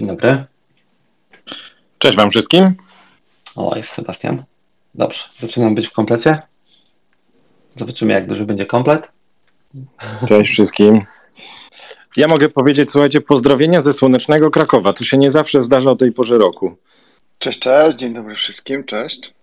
Dzień 0.00 0.08
dobry. 0.08 0.44
Cześć 1.98 2.16
Wam 2.16 2.30
wszystkim. 2.30 2.74
O, 3.56 3.76
jest 3.76 3.88
Sebastian. 3.88 4.44
Dobrze, 4.94 5.24
zaczynam 5.38 5.74
być 5.74 5.86
w 5.86 5.92
komplecie. 5.92 6.38
Zobaczymy, 7.76 8.12
jak 8.12 8.26
duży 8.26 8.44
będzie 8.44 8.66
komplet. 8.66 9.12
Cześć 10.28 10.52
wszystkim. 10.52 11.02
Ja 12.16 12.28
mogę 12.28 12.48
powiedzieć, 12.48 12.90
słuchajcie, 12.90 13.20
pozdrowienia 13.20 13.82
ze 13.82 13.92
słonecznego 13.92 14.50
Krakowa, 14.50 14.92
co 14.92 15.04
się 15.04 15.18
nie 15.18 15.30
zawsze 15.30 15.62
zdarza 15.62 15.90
o 15.90 15.96
tej 15.96 16.12
porze 16.12 16.38
roku. 16.38 16.76
Cześć, 17.38 17.58
cześć, 17.58 17.98
dzień 17.98 18.14
dobry 18.14 18.34
wszystkim, 18.34 18.84
cześć. 18.84 19.34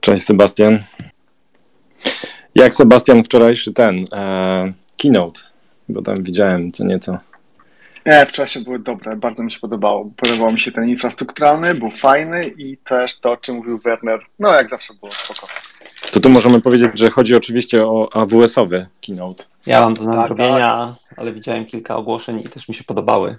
Cześć 0.00 0.24
Sebastian. 0.24 0.78
Jak 2.54 2.74
Sebastian 2.74 3.24
wczorajszy 3.24 3.72
ten 3.72 4.04
e, 4.12 4.72
keynote, 4.96 5.40
bo 5.88 6.02
tam 6.02 6.22
widziałem 6.22 6.72
co 6.72 6.84
nieco. 6.84 7.18
E, 8.04 8.26
w 8.26 8.32
czasie 8.32 8.60
były 8.60 8.78
dobre, 8.78 9.16
bardzo 9.16 9.42
mi 9.42 9.50
się 9.50 9.60
podobało. 9.60 10.10
Podobał 10.16 10.52
mi 10.52 10.60
się 10.60 10.72
ten 10.72 10.88
infrastrukturalny, 10.88 11.74
był 11.74 11.90
fajny 11.90 12.46
i 12.46 12.76
też 12.76 13.18
to, 13.18 13.32
o 13.32 13.36
czym 13.36 13.56
mówił 13.56 13.78
Werner, 13.78 14.20
no 14.38 14.54
jak 14.54 14.70
zawsze 14.70 14.94
było 14.94 15.12
spoko. 15.12 15.46
To 16.12 16.20
tu 16.20 16.30
możemy 16.30 16.60
powiedzieć, 16.60 16.90
że 16.94 17.10
chodzi 17.10 17.36
oczywiście 17.36 17.86
o 17.86 18.08
AWS-owy 18.12 18.86
keynote. 19.06 19.44
Ja 19.66 19.80
mam 19.80 19.94
to 19.94 20.04
do 20.04 20.10
Tak, 20.10 20.16
nadrobienia, 20.16 20.96
ale 21.16 21.32
widziałem 21.32 21.66
kilka 21.66 21.96
ogłoszeń 21.96 22.40
i 22.40 22.48
też 22.48 22.68
mi 22.68 22.74
się 22.74 22.84
podobały. 22.84 23.36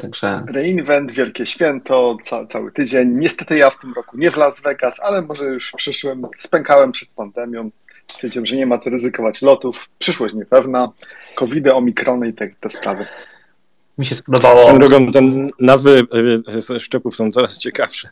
Także 0.00 0.42
Reinvent, 0.54 1.12
wielkie 1.12 1.46
święto, 1.46 2.16
ca 2.22 2.46
cały 2.46 2.72
tydzień. 2.72 3.08
Niestety 3.08 3.58
ja 3.58 3.70
w 3.70 3.80
tym 3.80 3.92
roku 3.94 4.18
nie 4.18 4.30
w 4.30 4.36
Las 4.36 4.60
Vegas, 4.60 5.00
ale 5.00 5.22
może 5.22 5.44
już 5.44 5.68
w 5.68 5.76
przyszłym 5.76 6.26
spękałem 6.36 6.92
przed 6.92 7.08
pandemią. 7.08 7.70
Stwierdziłem, 8.06 8.46
że 8.46 8.56
nie 8.56 8.66
ma 8.66 8.78
co 8.78 8.90
ryzykować 8.90 9.42
lotów. 9.42 9.88
Przyszłość 9.98 10.34
niepewna, 10.34 10.92
covidy, 11.34 11.74
omikrony 11.74 12.28
i 12.28 12.32
te, 12.32 12.48
te 12.60 12.70
sprawy. 12.70 13.06
Mi 13.98 14.06
się 14.06 14.14
spodobało. 14.14 14.62
Swoją 14.62 14.78
drogą, 14.78 15.12
te 15.12 15.20
nazwy 15.60 16.02
e, 16.72 16.80
szczepów 16.80 17.16
są 17.16 17.32
coraz 17.32 17.58
ciekawsze. 17.58 18.08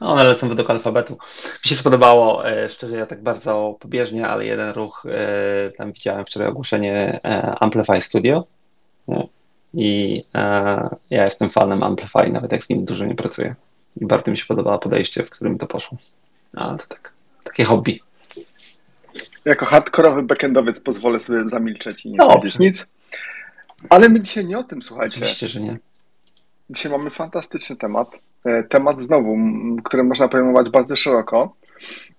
One 0.00 0.24
lecą 0.24 0.48
według 0.48 0.70
alfabetu. 0.70 1.18
Mi 1.64 1.68
się 1.68 1.74
spodobało, 1.76 2.48
e, 2.48 2.68
szczerze, 2.68 2.96
ja 2.96 3.06
tak 3.06 3.22
bardzo 3.22 3.76
pobieżnie, 3.80 4.28
ale 4.28 4.46
jeden 4.46 4.70
ruch, 4.70 5.06
e, 5.08 5.70
tam 5.70 5.92
widziałem 5.92 6.24
wczoraj 6.24 6.48
ogłoszenie 6.48 7.20
e, 7.24 7.56
Amplify 7.60 8.00
Studio. 8.00 8.44
Nie? 9.08 9.28
I 9.74 10.24
e, 10.34 10.96
ja 11.10 11.24
jestem 11.24 11.50
fanem 11.50 11.82
Amplify, 11.82 12.28
nawet 12.30 12.52
jak 12.52 12.64
z 12.64 12.68
nim 12.68 12.84
dużo 12.84 13.04
nie 13.04 13.14
pracuję. 13.14 13.54
I 13.96 14.06
bardzo 14.06 14.30
mi 14.30 14.38
się 14.38 14.44
podobało 14.46 14.78
podejście, 14.78 15.22
w 15.22 15.30
którym 15.30 15.58
to 15.58 15.66
poszło. 15.66 15.98
Ale 16.56 16.78
to 16.78 16.86
tak, 16.86 17.12
takie 17.44 17.64
hobby. 17.64 18.00
Jako 19.44 19.66
hardkorowy 19.66 20.22
backendowiec 20.22 20.80
pozwolę 20.80 21.20
sobie 21.20 21.48
zamilczeć 21.48 22.06
i 22.06 22.10
nie 22.10 22.16
Dobrze. 22.16 22.34
powiedzieć 22.34 22.58
nic. 22.58 22.94
Ale 23.88 24.08
my 24.08 24.20
dzisiaj 24.20 24.44
nie 24.44 24.58
o 24.58 24.64
tym, 24.64 24.82
słuchajcie. 24.82 25.16
Oczywiście, 25.16 25.48
że 25.48 25.60
nie. 25.60 25.78
Dzisiaj 26.70 26.92
mamy 26.92 27.10
fantastyczny 27.10 27.76
temat. 27.76 28.10
E, 28.44 28.62
Temat 28.62 29.02
znowu, 29.02 29.36
który 29.84 30.04
można 30.04 30.28
pojmować 30.28 30.70
bardzo 30.70 30.96
szeroko, 30.96 31.54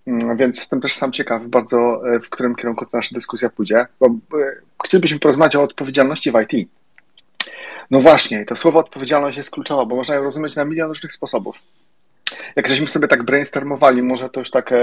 Mm, 0.07 0.37
więc 0.37 0.57
jestem 0.57 0.81
też 0.81 0.93
sam 0.93 1.11
ciekaw 1.11 1.45
bardzo, 1.47 2.01
e, 2.15 2.19
w 2.19 2.29
którym 2.29 2.55
kierunku 2.55 2.85
ta 2.85 2.97
nasza 2.97 3.15
dyskusja 3.15 3.49
pójdzie, 3.49 3.85
bo 3.99 4.07
e, 4.07 4.11
chcielibyśmy 4.85 5.19
porozmawiać 5.19 5.55
o 5.55 5.63
odpowiedzialności 5.63 6.31
w 6.31 6.35
IT. 6.41 6.69
No 7.91 8.01
właśnie, 8.01 8.45
to 8.45 8.55
słowo 8.55 8.79
odpowiedzialność 8.79 9.37
jest 9.37 9.51
kluczowe, 9.51 9.85
bo 9.85 9.95
można 9.95 10.15
ją 10.15 10.23
rozumieć 10.23 10.55
na 10.55 10.65
milion 10.65 10.89
różnych 10.89 11.13
sposobów. 11.13 11.63
Jak 12.55 12.69
żeśmy 12.69 12.87
sobie 12.87 13.07
tak 13.07 13.23
brainstormowali, 13.23 14.01
może 14.01 14.29
to 14.29 14.39
już 14.39 14.51
takie, 14.51 14.77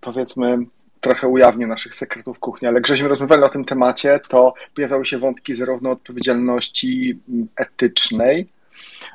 powiedzmy, 0.00 0.58
trochę 1.00 1.28
ujawnię 1.28 1.66
naszych 1.66 1.94
sekretów 1.94 2.38
kuchni, 2.38 2.68
ale 2.68 2.74
jak 2.74 2.86
żeśmy 2.86 3.08
rozmawiali 3.08 3.42
o 3.42 3.48
tym 3.48 3.64
temacie, 3.64 4.20
to 4.28 4.54
pojawiały 4.74 5.06
się 5.06 5.18
wątki 5.18 5.54
zarówno 5.54 5.90
odpowiedzialności 5.90 7.18
etycznej, 7.56 8.48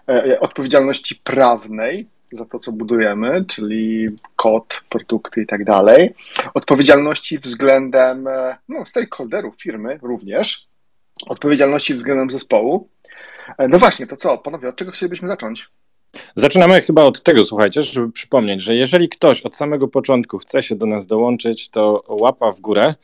e, 0.09 0.39
odpowiedzialności 0.39 1.15
prawnej 1.15 2.07
za 2.31 2.45
to, 2.45 2.59
co 2.59 2.71
budujemy, 2.71 3.45
czyli 3.45 4.07
kod, 4.35 4.81
produkty 4.89 5.41
i 5.41 5.45
tak 5.45 5.63
dalej, 5.63 6.15
odpowiedzialności 6.53 7.39
względem 7.39 8.27
e, 8.27 8.57
no, 8.69 8.85
stakeholderów 8.85 9.61
firmy 9.61 9.99
również, 10.01 10.67
odpowiedzialności 11.27 11.93
względem 11.93 12.29
zespołu. 12.29 12.89
E, 13.57 13.67
No 13.67 13.79
właśnie, 13.79 14.07
to 14.07 14.15
co, 14.15 14.37
panowie, 14.37 14.69
od 14.69 14.75
czego 14.75 14.91
chcielibyśmy 14.91 15.27
zacząć? 15.27 15.69
Zaczynamy 16.35 16.81
chyba 16.81 17.03
od 17.03 17.23
tego, 17.23 17.43
słuchajcie, 17.43 17.83
żeby 17.83 18.11
przypomnieć, 18.11 18.61
że 18.61 18.75
jeżeli 18.75 19.09
ktoś 19.09 19.41
od 19.41 19.55
samego 19.55 19.87
początku 19.87 20.37
chce 20.37 20.63
się 20.63 20.75
do 20.75 20.85
nas 20.85 21.07
dołączyć, 21.07 21.69
to 21.69 22.03
łapa 22.07 22.51
w 22.51 22.61
górę. 22.61 22.95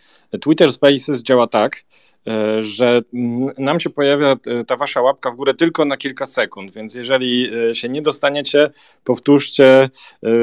Twitter 0.42 0.74
Spaces 0.74 1.24
działa 1.24 1.48
tak, 1.48 1.84
e, 2.28 2.62
że 2.62 3.02
mm, 3.14 3.50
nam 3.58 3.80
się 3.80 3.90
pojawia 3.90 4.36
e, 4.48 4.64
ta 4.64 4.76
wasza 4.76 5.02
łapka 5.02 5.32
w 5.32 5.36
górę 5.36 5.54
tylko 5.54 5.86
na 5.86 5.98
kilka 5.98 6.26
sekund, 6.26 6.72
więc 6.72 6.96
jeżeli 6.96 7.50
e, 7.70 7.76
się 7.76 7.90
nie 7.90 8.02
dostaniecie, 8.02 8.70
powtórzcie, 9.04 9.90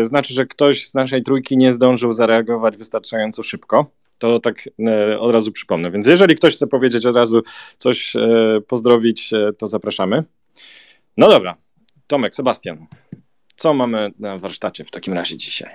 znaczy, 0.02 0.34
że 0.34 0.46
ktoś 0.46 0.86
z 0.86 0.94
naszej 0.94 1.22
trójki 1.22 1.56
nie 1.56 1.72
zdążył 1.72 2.12
zareagować 2.12 2.78
wystarczająco 2.78 3.42
szybko. 3.42 3.86
To 4.18 4.40
tak 4.40 4.68
od 5.18 5.32
razu 5.32 5.52
przypomnę. 5.52 5.90
Więc 5.90 6.06
jeżeli 6.06 6.34
ktoś 6.34 6.56
chce 6.56 6.66
powiedzieć 6.66 7.06
od 7.06 7.16
razu 7.16 7.42
coś, 7.76 8.12
pozdrowić, 8.68 9.30
to 9.58 9.66
zapraszamy. 9.66 10.24
No 11.16 11.28
dobra, 11.28 11.56
Tomek, 12.06 12.34
Sebastian, 12.34 12.86
co 13.56 13.74
mamy 13.74 14.10
na 14.18 14.38
warsztacie 14.38 14.84
w 14.84 14.90
takim 14.90 15.14
razie 15.14 15.36
dzisiaj? 15.36 15.70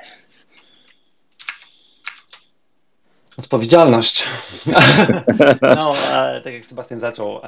Odpowiedzialność. 3.38 4.24
No, 5.62 5.94
tak 6.44 6.54
jak 6.54 6.66
Sebastian 6.66 7.00
zaczął, 7.00 7.42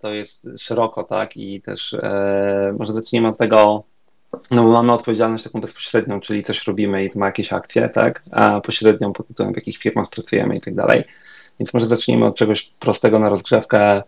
to 0.00 0.14
jest 0.14 0.48
szeroko, 0.58 1.04
tak? 1.04 1.36
I 1.36 1.62
też 1.62 1.94
e, 1.94 2.74
może 2.78 2.92
zacznijmy 2.92 3.28
od 3.28 3.36
tego, 3.36 3.84
no 4.50 4.62
bo 4.62 4.72
mamy 4.72 4.92
odpowiedzialność 4.92 5.44
taką 5.44 5.60
bezpośrednią, 5.60 6.20
czyli 6.20 6.42
coś 6.42 6.66
robimy 6.66 7.04
i 7.04 7.10
to 7.10 7.18
ma 7.18 7.26
jakieś 7.26 7.52
akcje, 7.52 7.88
tak? 7.88 8.22
A 8.30 8.60
pośrednią 8.60 9.12
pod 9.12 9.28
tytułem 9.28 9.52
w 9.52 9.56
jakich 9.56 9.76
firmach 9.76 10.10
pracujemy 10.10 10.56
i 10.56 10.60
tak 10.60 10.74
dalej. 10.74 11.04
Więc 11.60 11.74
może 11.74 11.86
zacznijmy 11.86 12.26
od 12.26 12.36
czegoś 12.36 12.72
prostego 12.78 13.18
na 13.18 13.28
rozgrzewkę. 13.28 14.02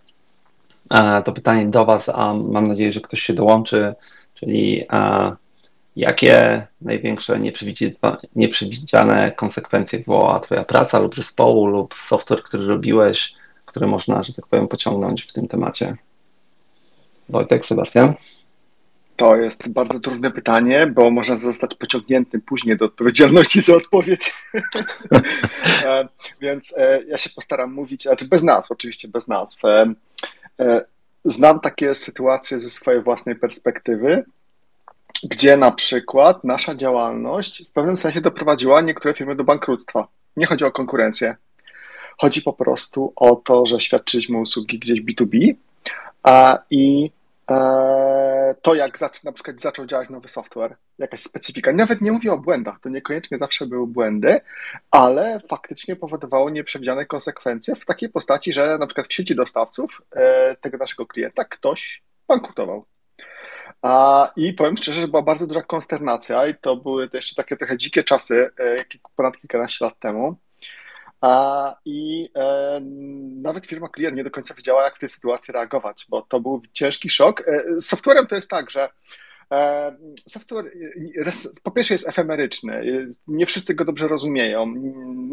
E, 0.91 1.23
To 1.23 1.33
pytanie 1.33 1.67
do 1.67 1.85
Was, 1.85 2.09
a 2.09 2.35
mam 2.35 2.67
nadzieję, 2.67 2.93
że 2.93 3.01
ktoś 3.01 3.21
się 3.23 3.35
dołączy, 3.35 3.95
czyli 4.35 4.85
e, 4.93 5.33
jakie 5.97 6.67
największe 6.81 7.41
nieprzewidzi- 7.41 8.17
nieprzewidziane 8.37 9.33
konsekwencje 9.33 9.99
wywołała 9.99 10.41
Twoja 10.41 10.65
praca 10.65 10.99
lub 10.99 11.17
zespołu 11.17 11.67
lub 11.67 11.95
software, 11.95 12.43
który 12.43 12.67
robiłeś, 12.67 13.35
który 13.65 13.87
można, 13.87 14.23
że 14.23 14.33
tak 14.33 14.47
powiem, 14.47 14.69
pociągnąć 14.69 15.23
w 15.23 15.33
tym 15.33 15.49
temacie? 15.49 15.97
Wojtek, 17.29 17.67
Sebastian? 17.67 18.15
To 19.17 19.37
jest 19.37 19.69
bardzo 19.69 20.01
trudne 20.01 20.31
pytanie, 20.31 20.87
bo 20.87 21.11
można 21.11 21.39
zostać 21.39 21.75
pociągniętym 21.75 22.41
później 22.41 22.77
do 22.77 22.85
odpowiedzialności 22.85 23.61
za 23.61 23.75
odpowiedź. 23.77 24.33
E, 25.85 26.09
Więc 26.41 26.75
ja 27.09 27.19
się 27.19 27.31
postaram 27.31 27.73
mówić, 27.73 28.03
znaczy 28.03 28.29
bez 28.29 28.43
nazw, 28.43 28.71
oczywiście 28.71 29.09
bez 29.09 29.29
nazw. 29.29 29.63
E, 30.61 30.85
Znam 31.25 31.61
takie 31.61 31.95
sytuacje 31.95 32.59
ze 32.59 32.71
swojej 32.71 33.03
własnej 33.03 33.37
perspektywy, 33.37 34.25
gdzie 35.23 35.57
na 35.57 35.73
przykład 35.73 36.45
nasza 36.45 36.75
działalność 36.75 37.69
w 37.69 37.73
pewnym 37.73 37.97
sensie 37.97 38.21
doprowadziła 38.21 38.81
niektóre 38.81 39.15
firmy 39.15 39.37
do 39.37 39.45
bankructwa. 39.45 40.09
Nie 40.37 40.47
chodzi 40.47 40.65
o 40.65 40.73
konkurencję. 40.73 41.37
Chodzi 42.19 42.43
po 42.43 42.53
prostu 42.53 43.13
o 43.17 43.37
to, 43.37 43.67
że 43.67 43.81
świadczyliśmy 43.81 44.39
usługi 44.39 44.79
gdzieś 44.79 45.01
B2B 45.03 45.55
a, 46.23 46.59
i 46.71 47.11
e, 47.51 47.55
to, 48.55 48.75
jak 48.75 48.99
zac- 48.99 49.25
na 49.25 49.33
przykład 49.33 49.61
zaczął 49.61 49.87
działać 49.87 50.11
nowy 50.11 50.29
software, 50.29 50.77
jakaś 50.99 51.21
specyfika. 51.21 51.73
Nawet 51.73 52.01
nie 52.01 52.13
mówię 52.13 52.33
o 52.33 52.39
błędach, 52.39 52.81
to 52.81 52.89
niekoniecznie 52.89 53.39
zawsze 53.39 53.67
były 53.67 53.87
błędy, 53.87 54.41
ale 54.91 55.41
faktycznie 55.51 55.97
powodowało 55.97 56.51
nieprzewidziane 56.51 57.07
konsekwencje 57.07 57.75
w 57.75 57.85
takiej 57.87 58.09
postaci, 58.09 58.53
że 58.53 58.79
na 58.79 58.87
przykład 58.87 59.07
w 59.07 59.13
sieci 59.13 59.35
dostawców 59.35 60.03
e, 60.11 60.57
tego 60.61 60.79
naszego 60.79 61.07
klienta 61.07 61.45
ktoś 61.45 62.03
bankrutował. 62.29 62.85
A, 63.83 64.33
I 64.37 64.53
powiem 64.53 64.77
szczerze, 64.77 65.01
że 65.01 65.09
była 65.09 65.23
bardzo 65.23 65.47
duża 65.47 65.63
konsternacja 65.63 66.47
i 66.47 66.55
to 66.55 66.77
były 66.77 67.09
jeszcze 67.13 67.35
takie 67.35 67.57
trochę 67.57 67.77
dzikie 67.77 68.05
czasy, 68.05 68.51
e, 68.59 68.85
ponad 69.17 69.37
kilkanaście 69.37 69.85
lat 69.85 69.99
temu. 69.99 70.37
A, 71.21 71.77
I 71.85 72.31
e, 72.35 72.81
nawet 73.43 73.67
firma 73.67 73.89
klient 73.89 74.17
nie 74.17 74.25
do 74.25 74.31
końca 74.31 74.55
wiedziała, 74.55 74.85
jak 74.85 74.97
w 74.97 74.99
tej 74.99 75.09
sytuacji 75.09 75.53
reagować, 75.53 76.07
bo 76.09 76.23
to 76.23 76.41
był 76.41 76.63
ciężki 76.73 77.11
szok. 77.11 77.49
E, 77.49 77.81
z 77.81 77.87
softwarem 77.87 78.27
to 78.27 78.35
jest 78.35 78.51
tak, 78.51 78.71
że 78.71 78.89
software 80.29 80.73
po 81.63 81.71
pierwsze 81.71 81.95
jest 81.95 82.09
efemeryczny, 82.09 82.83
nie 83.27 83.47
wszyscy 83.47 83.75
go 83.75 83.85
dobrze 83.85 84.09
rozumieją, 84.09 84.75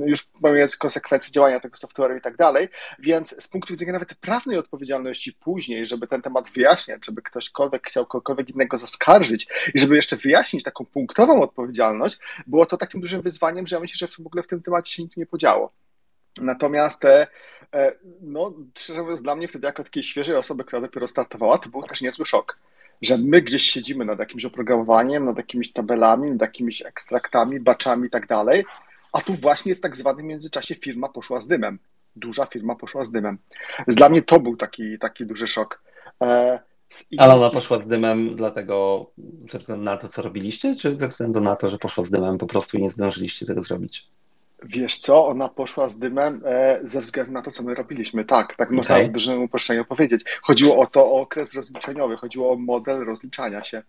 już 0.05 0.27
jest 0.55 0.77
konsekwencje 0.77 1.31
działania 1.31 1.59
tego 1.59 1.75
software'u 1.75 2.17
i 2.17 2.21
tak 2.21 2.35
dalej, 2.35 2.69
więc 2.99 3.43
z 3.43 3.47
punktu 3.47 3.73
widzenia 3.73 3.93
nawet 3.93 4.15
prawnej 4.15 4.57
odpowiedzialności 4.57 5.33
później, 5.33 5.85
żeby 5.85 6.07
ten 6.07 6.21
temat 6.21 6.49
wyjaśniać, 6.49 7.05
żeby 7.05 7.21
ktośkolwiek 7.21 7.87
chciał 7.87 8.05
kogokolwiek 8.05 8.49
innego 8.49 8.77
zaskarżyć 8.77 9.47
i 9.75 9.79
żeby 9.79 9.95
jeszcze 9.95 10.15
wyjaśnić 10.15 10.63
taką 10.63 10.85
punktową 10.85 11.41
odpowiedzialność, 11.41 12.19
było 12.47 12.65
to 12.65 12.77
takim 12.77 13.01
dużym 13.01 13.21
wyzwaniem, 13.21 13.67
że 13.67 13.75
ja 13.75 13.79
myślę, 13.79 14.07
że 14.07 14.23
w 14.23 14.27
ogóle 14.27 14.43
w 14.43 14.47
tym 14.47 14.61
temacie 14.61 14.93
się 14.93 15.03
nic 15.03 15.17
nie 15.17 15.25
podziało. 15.25 15.71
Natomiast, 16.41 17.05
e, 17.05 17.27
no, 18.21 18.53
szczerze 18.77 19.01
mówiąc, 19.01 19.21
dla 19.21 19.35
mnie 19.35 19.47
wtedy, 19.47 19.65
jako 19.65 19.83
takiej 19.83 20.03
świeżej 20.03 20.35
osoby, 20.35 20.63
która 20.63 20.81
dopiero 20.81 21.07
startowała, 21.07 21.57
to 21.57 21.69
był 21.69 21.83
też 21.83 22.01
niezły 22.01 22.25
szok, 22.25 22.59
że 23.01 23.17
my 23.17 23.41
gdzieś 23.41 23.63
siedzimy 23.63 24.05
nad 24.05 24.19
jakimś 24.19 24.45
oprogramowaniem, 24.45 25.25
nad 25.25 25.37
jakimiś 25.37 25.73
tabelami, 25.73 26.31
nad 26.31 26.41
jakimiś 26.41 26.81
ekstraktami, 26.81 27.59
baczami 27.59 28.07
i 28.07 28.09
tak 28.09 28.27
dalej, 28.27 28.65
a 29.13 29.21
tu 29.21 29.33
właśnie 29.33 29.75
w 29.75 29.81
tak 29.81 29.95
zwanym 29.95 30.25
międzyczasie 30.25 30.75
firma 30.75 31.09
poszła 31.09 31.39
z 31.39 31.47
dymem. 31.47 31.79
Duża 32.15 32.45
firma 32.45 32.75
poszła 32.75 33.05
z 33.05 33.11
dymem. 33.11 33.37
Dla 33.87 34.09
mnie 34.09 34.21
to 34.21 34.39
był 34.39 34.57
taki, 34.57 34.99
taki 34.99 35.25
duży 35.25 35.47
szok. 35.47 35.81
E, 36.23 36.59
Ale 37.17 37.35
ona 37.35 37.49
poszła 37.49 37.79
z 37.79 37.87
dymem 37.87 38.35
dlatego 38.35 39.05
ze 39.51 39.59
względu 39.59 39.83
na 39.83 39.97
to, 39.97 40.07
co 40.07 40.21
robiliście, 40.21 40.75
czy 40.75 40.99
ze 40.99 41.07
względu 41.07 41.39
na 41.39 41.55
to, 41.55 41.69
że 41.69 41.77
poszła 41.77 42.05
z 42.05 42.11
dymem 42.11 42.37
po 42.37 42.47
prostu 42.47 42.77
i 42.77 42.81
nie 42.81 42.91
zdążyliście 42.91 43.45
tego 43.45 43.63
zrobić? 43.63 44.07
Wiesz 44.63 44.99
co, 44.99 45.27
ona 45.27 45.49
poszła 45.49 45.89
z 45.89 45.99
dymem 45.99 46.41
e, 46.45 46.79
ze 46.83 47.01
względu 47.01 47.31
na 47.31 47.41
to, 47.41 47.51
co 47.51 47.63
my 47.63 47.75
robiliśmy. 47.75 48.25
Tak, 48.25 48.55
tak 48.55 48.67
okay. 48.67 48.77
można 48.77 49.03
w 49.03 49.09
dużym 49.09 49.43
uproszczeniu 49.43 49.85
powiedzieć. 49.85 50.23
Chodziło 50.41 50.77
o 50.77 50.85
to, 50.85 51.05
o 51.05 51.21
okres 51.21 51.53
rozliczeniowy, 51.53 52.17
chodziło 52.17 52.51
o 52.51 52.55
model 52.55 53.05
rozliczania 53.05 53.61
się. 53.61 53.83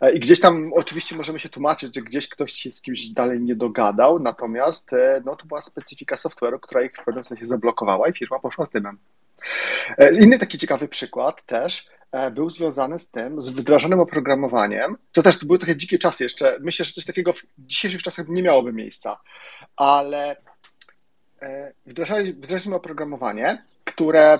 E, 0.00 0.12
I 0.12 0.20
gdzieś 0.20 0.40
tam 0.40 0.72
oczywiście 0.74 1.16
możemy 1.16 1.38
się 1.40 1.48
tłumaczyć, 1.48 1.94
że 1.94 2.02
gdzieś 2.02 2.28
ktoś 2.28 2.52
się 2.52 2.72
z 2.72 2.82
kimś 2.82 3.08
dalej 3.08 3.40
nie 3.40 3.56
dogadał, 3.56 4.18
natomiast 4.18 4.92
e, 4.92 5.22
no, 5.24 5.36
to 5.36 5.46
była 5.46 5.62
specyfika 5.62 6.16
software'u, 6.16 6.60
która 6.60 6.82
ich 6.82 6.92
w 6.92 7.04
pewnym 7.04 7.24
sensie 7.24 7.46
zablokowała 7.46 8.08
i 8.08 8.12
firma 8.12 8.38
poszła 8.38 8.66
z 8.66 8.70
dymem. 8.70 8.98
Inny 10.20 10.38
taki 10.38 10.58
ciekawy 10.58 10.88
przykład 10.88 11.46
też 11.46 11.88
był 12.34 12.50
związany 12.50 12.98
z 12.98 13.10
tym, 13.10 13.40
z 13.40 13.50
wdrażanym 13.50 14.00
oprogramowaniem. 14.00 14.96
To 15.12 15.22
też 15.22 15.38
to 15.38 15.46
były 15.46 15.58
trochę 15.58 15.76
dzikie 15.76 15.98
czasy 15.98 16.24
jeszcze. 16.24 16.58
Myślę, 16.60 16.84
że 16.84 16.92
coś 16.92 17.04
takiego 17.04 17.32
w 17.32 17.42
dzisiejszych 17.58 18.02
czasach 18.02 18.28
nie 18.28 18.42
miałoby 18.42 18.72
miejsca, 18.72 19.20
ale 19.76 20.36
wdrażaliśmy 21.86 22.74
oprogramowanie, 22.74 23.62
które 23.84 24.38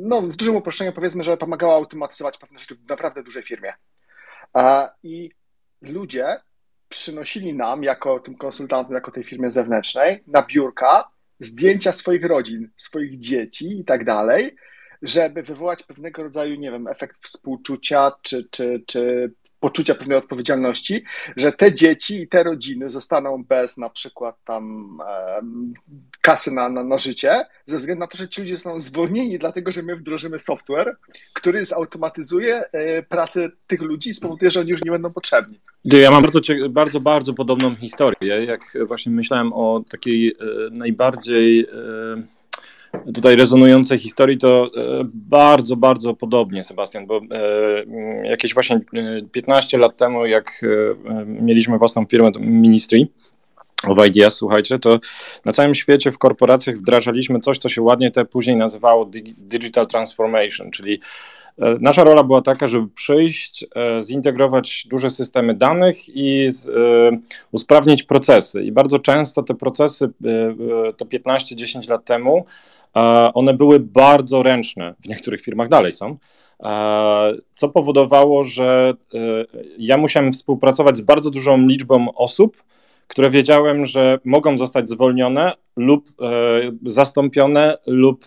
no, 0.00 0.22
w 0.22 0.36
dużym 0.36 0.56
uproszczeniu 0.56 0.92
powiedzmy, 0.92 1.24
że 1.24 1.36
pomagało 1.36 1.74
automatyzować 1.74 2.38
pewne 2.38 2.58
rzeczy 2.58 2.74
w 2.74 2.88
naprawdę 2.88 3.22
dużej 3.22 3.42
firmie. 3.42 3.72
I 5.02 5.30
ludzie 5.82 6.40
przynosili 6.88 7.54
nam, 7.54 7.82
jako 7.82 8.20
tym 8.20 8.36
konsultantom, 8.36 8.94
jako 8.94 9.10
tej 9.10 9.24
firmie 9.24 9.50
zewnętrznej, 9.50 10.22
na 10.26 10.42
biurka 10.42 11.10
zdjęcia 11.40 11.92
swoich 11.92 12.24
rodzin, 12.24 12.70
swoich 12.76 13.18
dzieci 13.18 13.80
i 13.80 13.84
tak 13.84 14.04
dalej, 14.04 14.56
żeby 15.02 15.42
wywołać 15.42 15.82
pewnego 15.82 16.22
rodzaju, 16.22 16.54
nie 16.54 16.70
wiem, 16.70 16.88
efekt 16.88 17.22
współczucia 17.22 18.12
czy, 18.22 18.48
czy, 18.50 18.82
czy 18.86 19.32
poczucia 19.60 19.94
pewnej 19.94 20.18
odpowiedzialności, 20.18 21.04
że 21.36 21.52
te 21.52 21.74
dzieci 21.74 22.22
i 22.22 22.28
te 22.28 22.42
rodziny 22.42 22.90
zostaną 22.90 23.44
bez 23.44 23.76
na 23.76 23.90
przykład 23.90 24.36
tam 24.44 24.96
e, 25.08 25.40
kasy 26.20 26.50
na, 26.50 26.68
na, 26.68 26.84
na 26.84 26.98
życie, 26.98 27.44
ze 27.66 27.78
względu 27.78 28.00
na 28.00 28.06
to, 28.06 28.18
że 28.18 28.28
ci 28.28 28.40
ludzie 28.40 28.56
zostaną 28.56 28.80
zwolnieni, 28.80 29.38
dlatego 29.38 29.72
że 29.72 29.82
my 29.82 29.96
wdrożymy 29.96 30.38
software, 30.38 30.96
który 31.32 31.64
zautomatyzuje 31.64 32.64
e, 32.72 33.02
pracę 33.02 33.48
tych 33.66 33.82
ludzi 33.82 34.10
i 34.10 34.14
spowoduje, 34.14 34.50
że 34.50 34.60
oni 34.60 34.70
już 34.70 34.84
nie 34.84 34.90
będą 34.90 35.12
potrzebni. 35.12 35.60
Ja 35.84 36.10
mam 36.10 36.22
bardzo, 36.22 36.40
bardzo, 36.70 37.00
bardzo 37.00 37.34
podobną 37.34 37.74
historię. 37.74 38.44
Jak 38.44 38.60
właśnie 38.86 39.12
myślałem 39.12 39.52
o 39.52 39.82
takiej 39.90 40.28
e, 40.28 40.34
najbardziej 40.70 41.60
e, 41.60 41.66
tutaj 43.14 43.36
rezonującej 43.36 43.98
historii, 43.98 44.38
to 44.38 44.70
e, 44.76 45.04
bardzo, 45.14 45.76
bardzo 45.76 46.14
podobnie, 46.14 46.64
Sebastian, 46.64 47.06
bo 47.06 47.20
e, 47.30 48.28
jakieś 48.28 48.54
właśnie 48.54 48.80
15 49.32 49.78
lat 49.78 49.96
temu, 49.96 50.26
jak 50.26 50.44
e, 50.62 51.24
mieliśmy 51.24 51.78
własną 51.78 52.06
firmę 52.06 52.30
Ministry, 52.40 53.08
of 53.88 54.06
Ideas, 54.06 54.34
słuchajcie, 54.34 54.78
to 54.78 54.98
na 55.44 55.52
całym 55.52 55.74
świecie 55.74 56.12
w 56.12 56.18
korporacjach 56.18 56.76
wdrażaliśmy 56.76 57.40
coś, 57.40 57.58
co 57.58 57.68
się 57.68 57.82
ładnie 57.82 58.10
te 58.10 58.24
później 58.24 58.56
nazywało 58.56 59.10
Digital 59.38 59.86
Transformation, 59.86 60.70
czyli 60.70 61.00
Nasza 61.80 62.04
rola 62.04 62.24
była 62.24 62.42
taka, 62.42 62.66
żeby 62.66 62.88
przyjść, 62.88 63.66
zintegrować 64.02 64.86
duże 64.90 65.10
systemy 65.10 65.54
danych 65.54 65.96
i 66.08 66.48
usprawnić 67.52 68.02
procesy. 68.02 68.62
I 68.62 68.72
bardzo 68.72 68.98
często 68.98 69.42
te 69.42 69.54
procesy, 69.54 70.10
to 70.96 71.04
15-10 71.04 71.90
lat 71.90 72.04
temu, 72.04 72.44
one 73.34 73.54
były 73.54 73.80
bardzo 73.80 74.42
ręczne, 74.42 74.94
w 75.00 75.08
niektórych 75.08 75.42
firmach 75.42 75.68
dalej 75.68 75.92
są, 75.92 76.16
co 77.54 77.68
powodowało, 77.68 78.42
że 78.42 78.94
e, 79.14 79.18
ja 79.78 79.96
musiałem 79.96 80.32
współpracować 80.32 80.96
z 80.96 81.00
bardzo 81.00 81.30
dużą 81.30 81.66
liczbą 81.66 82.14
osób, 82.14 82.56
które 83.10 83.30
wiedziałem, 83.30 83.86
że 83.86 84.18
mogą 84.24 84.58
zostać 84.58 84.88
zwolnione 84.88 85.52
lub 85.76 86.08
e, 86.08 86.32
zastąpione, 86.86 87.76
lub 87.86 88.24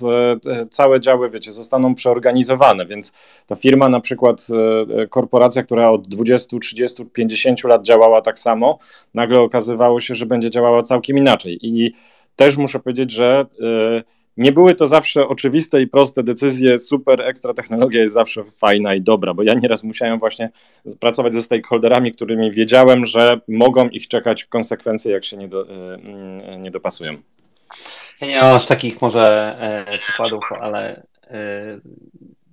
e, 0.48 0.66
całe 0.66 1.00
działy, 1.00 1.30
wiecie, 1.30 1.52
zostaną 1.52 1.96
przeorganizowane. 1.96 2.86
Więc 2.86 3.14
ta 3.48 3.56
firma, 3.56 3.90
na 3.90 4.00
przykład 4.00 4.48
korporacja, 5.10 5.64
która 5.64 5.90
od 5.90 6.08
20, 6.08 6.60
30, 6.60 7.06
50 7.06 7.64
lat 7.64 7.86
działała 7.86 8.22
tak 8.22 8.40
samo, 8.40 8.80
nagle 9.14 9.40
okazywało 9.40 10.00
się, 10.00 10.16
że 10.16 10.26
będzie 10.26 10.50
działała 10.50 10.84
całkiem 10.84 11.18
inaczej. 11.18 11.60
I 11.62 11.92
też 12.36 12.58
muszę 12.58 12.80
powiedzieć, 12.80 13.12
że 13.12 13.46
nie 14.38 14.52
były 14.52 14.76
to 14.76 14.88
zawsze 14.88 15.28
oczywiste 15.28 15.82
i 15.82 15.88
proste 15.88 16.24
decyzje, 16.24 16.78
super, 16.78 17.22
ekstra 17.22 17.54
technologia 17.54 18.02
jest 18.02 18.14
zawsze 18.14 18.44
fajna 18.44 18.96
i 18.96 19.02
dobra, 19.02 19.34
bo 19.34 19.44
ja 19.44 19.54
nieraz 19.54 19.84
musiałem 19.84 20.20
właśnie 20.20 20.50
pracować 21.00 21.34
ze 21.34 21.42
stakeholderami, 21.42 22.12
którymi 22.12 22.52
wiedziałem, 22.52 23.06
że 23.06 23.40
mogą 23.48 23.90
ich 23.90 24.08
czekać 24.08 24.46
konsekwencje, 24.46 25.12
jak 25.12 25.24
się 25.24 25.38
nie, 25.38 25.48
do, 25.48 25.66
y, 25.66 26.58
nie 26.58 26.72
dopasują. 26.72 27.14
Ja 28.22 28.28
nie 28.28 28.42
mam 28.42 28.56
aż 28.56 28.66
takich 28.66 29.02
może 29.02 29.56
e, 29.60 29.98
przykładów, 29.98 30.44
ale 30.62 31.04
e, 31.28 31.80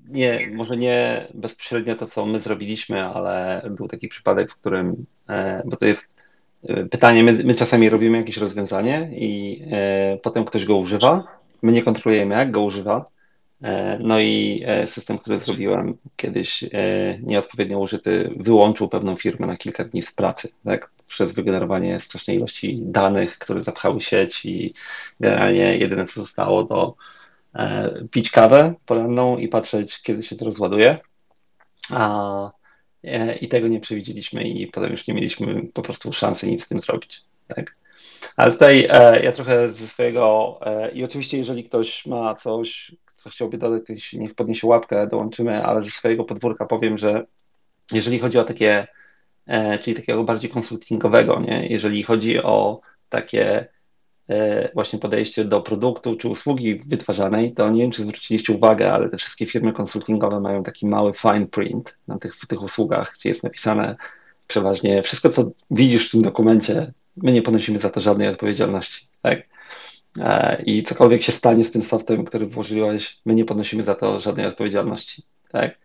nie, 0.08 0.50
może 0.52 0.76
nie 0.76 1.26
bezpośrednio 1.34 1.96
to, 1.96 2.06
co 2.06 2.26
my 2.26 2.40
zrobiliśmy, 2.40 3.04
ale 3.04 3.62
był 3.70 3.88
taki 3.88 4.08
przypadek, 4.08 4.50
w 4.50 4.56
którym, 4.56 5.06
e, 5.28 5.62
bo 5.64 5.76
to 5.76 5.86
jest 5.86 6.14
e, 6.68 6.84
pytanie, 6.84 7.24
my, 7.24 7.32
my 7.44 7.54
czasami 7.54 7.90
robimy 7.90 8.18
jakieś 8.18 8.36
rozwiązanie 8.36 9.10
i 9.12 9.62
e, 9.72 10.18
potem 10.22 10.44
ktoś 10.44 10.64
go 10.64 10.76
używa 10.76 11.39
My 11.62 11.72
nie 11.72 11.82
kontrolujemy, 11.82 12.34
jak 12.34 12.50
go 12.50 12.62
używa. 12.62 13.10
E, 13.62 13.98
no 13.98 14.20
i 14.20 14.62
e, 14.66 14.88
system, 14.88 15.18
który 15.18 15.40
zrobiłem 15.40 15.96
kiedyś 16.16 16.64
e, 16.64 16.68
nieodpowiednio 17.22 17.78
użyty, 17.78 18.30
wyłączył 18.36 18.88
pewną 18.88 19.16
firmę 19.16 19.46
na 19.46 19.56
kilka 19.56 19.84
dni 19.84 20.02
z 20.02 20.12
pracy, 20.12 20.52
tak? 20.64 20.90
Przez 21.06 21.34
wygenerowanie 21.34 22.00
strasznej 22.00 22.36
ilości 22.36 22.78
danych, 22.82 23.38
które 23.38 23.62
zapchały 23.62 24.00
sieć 24.00 24.46
i 24.46 24.74
generalnie 25.20 25.78
jedyne 25.78 26.06
co 26.06 26.20
zostało 26.20 26.64
to 26.64 26.94
pić 28.10 28.30
kawę 28.30 28.74
poranną 28.86 29.38
i 29.38 29.48
patrzeć, 29.48 30.02
kiedy 30.02 30.22
się 30.22 30.36
to 30.36 30.44
rozładuje. 30.44 30.98
A, 31.90 32.50
I 33.40 33.48
tego 33.48 33.68
nie 33.68 33.80
przewidzieliśmy 33.80 34.48
i 34.48 34.66
potem 34.66 34.90
już 34.90 35.06
nie 35.06 35.14
mieliśmy 35.14 35.66
po 35.74 35.82
prostu 35.82 36.12
szansy 36.12 36.50
nic 36.50 36.64
z 36.64 36.68
tym 36.68 36.80
zrobić. 36.80 37.24
Tak? 37.48 37.76
Ale 38.36 38.52
tutaj 38.52 38.86
e, 38.90 39.22
ja 39.22 39.32
trochę 39.32 39.68
ze 39.68 39.86
swojego 39.86 40.58
e, 40.62 40.90
i 40.90 41.04
oczywiście 41.04 41.38
jeżeli 41.38 41.64
ktoś 41.64 42.06
ma 42.06 42.34
coś, 42.34 42.96
co 43.14 43.30
chciałby 43.30 43.58
dodać, 43.58 44.12
niech 44.12 44.34
podniesie 44.34 44.66
łapkę, 44.66 45.06
dołączymy, 45.06 45.64
ale 45.64 45.82
ze 45.82 45.90
swojego 45.90 46.24
podwórka 46.24 46.66
powiem, 46.66 46.98
że 46.98 47.26
jeżeli 47.92 48.18
chodzi 48.18 48.38
o 48.38 48.44
takie, 48.44 48.86
e, 49.46 49.78
czyli 49.78 49.96
takiego 49.96 50.24
bardziej 50.24 50.50
konsultingowego, 50.50 51.40
nie? 51.40 51.66
jeżeli 51.66 52.02
chodzi 52.02 52.42
o 52.42 52.80
takie 53.08 53.66
e, 54.28 54.72
właśnie 54.74 54.98
podejście 54.98 55.44
do 55.44 55.60
produktu 55.60 56.16
czy 56.16 56.28
usługi 56.28 56.82
wytwarzanej, 56.86 57.52
to 57.52 57.70
nie 57.70 57.82
wiem, 57.82 57.90
czy 57.90 58.02
zwróciliście 58.02 58.52
uwagę, 58.52 58.92
ale 58.92 59.08
te 59.08 59.16
wszystkie 59.16 59.46
firmy 59.46 59.72
konsultingowe 59.72 60.40
mają 60.40 60.62
taki 60.62 60.86
mały 60.86 61.12
fine 61.12 61.46
print 61.46 61.98
na 62.08 62.18
tych, 62.18 62.36
w 62.36 62.46
tych 62.46 62.62
usługach, 62.62 63.14
gdzie 63.18 63.28
jest 63.28 63.42
napisane 63.42 63.96
przeważnie 64.46 65.02
wszystko, 65.02 65.30
co 65.30 65.50
widzisz 65.70 66.08
w 66.08 66.10
tym 66.10 66.22
dokumencie, 66.22 66.92
my 67.16 67.32
nie 67.32 67.42
ponosimy 67.42 67.78
za 67.78 67.90
to 67.90 68.00
żadnej 68.00 68.28
odpowiedzialności, 68.28 69.06
tak? 69.22 69.42
E, 70.18 70.62
I 70.62 70.82
cokolwiek 70.82 71.22
się 71.22 71.32
stanie 71.32 71.64
z 71.64 71.70
tym 71.70 71.82
softem, 71.82 72.24
który 72.24 72.46
włożyłeś, 72.46 73.20
my 73.26 73.34
nie 73.34 73.44
ponosimy 73.44 73.84
za 73.84 73.94
to 73.94 74.20
żadnej 74.20 74.46
odpowiedzialności, 74.46 75.22
tak? 75.52 75.78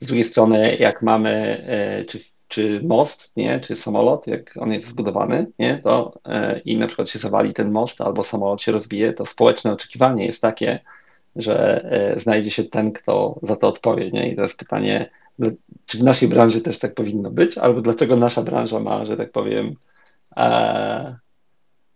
Z 0.00 0.06
drugiej 0.06 0.24
strony, 0.24 0.76
jak 0.76 1.02
mamy, 1.02 1.64
e, 1.68 2.04
czy, 2.04 2.20
czy 2.48 2.80
most, 2.84 3.36
nie, 3.36 3.60
czy 3.60 3.76
samolot, 3.76 4.26
jak 4.26 4.54
on 4.56 4.72
jest 4.72 4.86
zbudowany, 4.86 5.46
nie, 5.58 5.78
to 5.78 6.20
e, 6.24 6.58
i 6.58 6.76
na 6.76 6.86
przykład 6.86 7.08
się 7.08 7.18
zawali 7.18 7.52
ten 7.52 7.70
most 7.70 8.00
albo 8.00 8.22
samolot 8.22 8.62
się 8.62 8.72
rozbije, 8.72 9.12
to 9.12 9.26
społeczne 9.26 9.72
oczekiwanie 9.72 10.26
jest 10.26 10.42
takie, 10.42 10.80
że 11.36 11.84
znajdzie 12.16 12.50
się 12.50 12.64
ten, 12.64 12.92
kto 12.92 13.38
za 13.42 13.56
to 13.56 13.68
odpowie, 13.68 14.10
nie? 14.10 14.28
I 14.28 14.36
teraz 14.36 14.54
pytanie, 14.54 15.10
czy 15.86 15.98
w 15.98 16.02
naszej 16.02 16.28
branży 16.28 16.60
też 16.60 16.78
tak 16.78 16.94
powinno 16.94 17.30
być, 17.30 17.58
albo 17.58 17.80
dlaczego 17.80 18.16
nasza 18.16 18.42
branża 18.42 18.80
ma, 18.80 19.04
że 19.04 19.16
tak 19.16 19.30
powiem, 19.30 19.76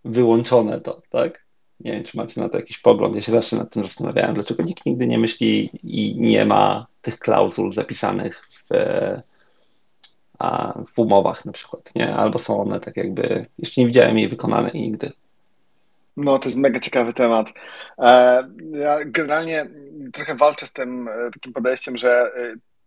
wyłączone 0.05 0.81
to, 0.81 1.03
tak? 1.11 1.45
Nie 1.81 1.93
wiem, 1.93 2.05
czy 2.05 2.17
macie 2.17 2.41
na 2.41 2.49
to 2.49 2.57
jakiś 2.57 2.79
pogląd. 2.79 3.17
Ja 3.17 3.23
się 3.23 3.33
zawsze 3.33 3.57
nad 3.57 3.73
tym 3.73 3.83
zastanawiałem, 3.83 4.35
dlaczego 4.35 4.63
nikt 4.63 4.87
nigdy 4.87 5.07
nie 5.07 5.19
myśli 5.19 5.71
i 5.83 6.17
nie 6.21 6.45
ma 6.45 6.87
tych 7.03 7.19
klauzul 7.19 7.73
zapisanych 7.73 8.49
w, 8.51 8.69
w 10.95 10.99
umowach 10.99 11.45
na 11.45 11.53
przykład, 11.53 11.95
nie? 11.95 12.15
Albo 12.15 12.39
są 12.39 12.63
one 12.63 12.81
tak 12.81 12.97
jakby, 12.97 13.47
jeszcze 13.59 13.81
nie 13.81 13.87
widziałem 13.87 14.19
jej 14.19 14.29
wykonanej 14.29 14.73
nigdy. 14.75 15.13
No, 16.17 16.39
to 16.39 16.49
jest 16.49 16.59
mega 16.59 16.81
ciekawy 16.81 17.13
temat. 17.13 17.47
E, 17.99 18.49
ja 18.73 18.99
generalnie 19.05 19.67
trochę 20.13 20.35
walczę 20.35 20.67
z 20.67 20.73
tym 20.73 21.09
e, 21.09 21.31
takim 21.35 21.53
podejściem, 21.53 21.97
że 21.97 22.31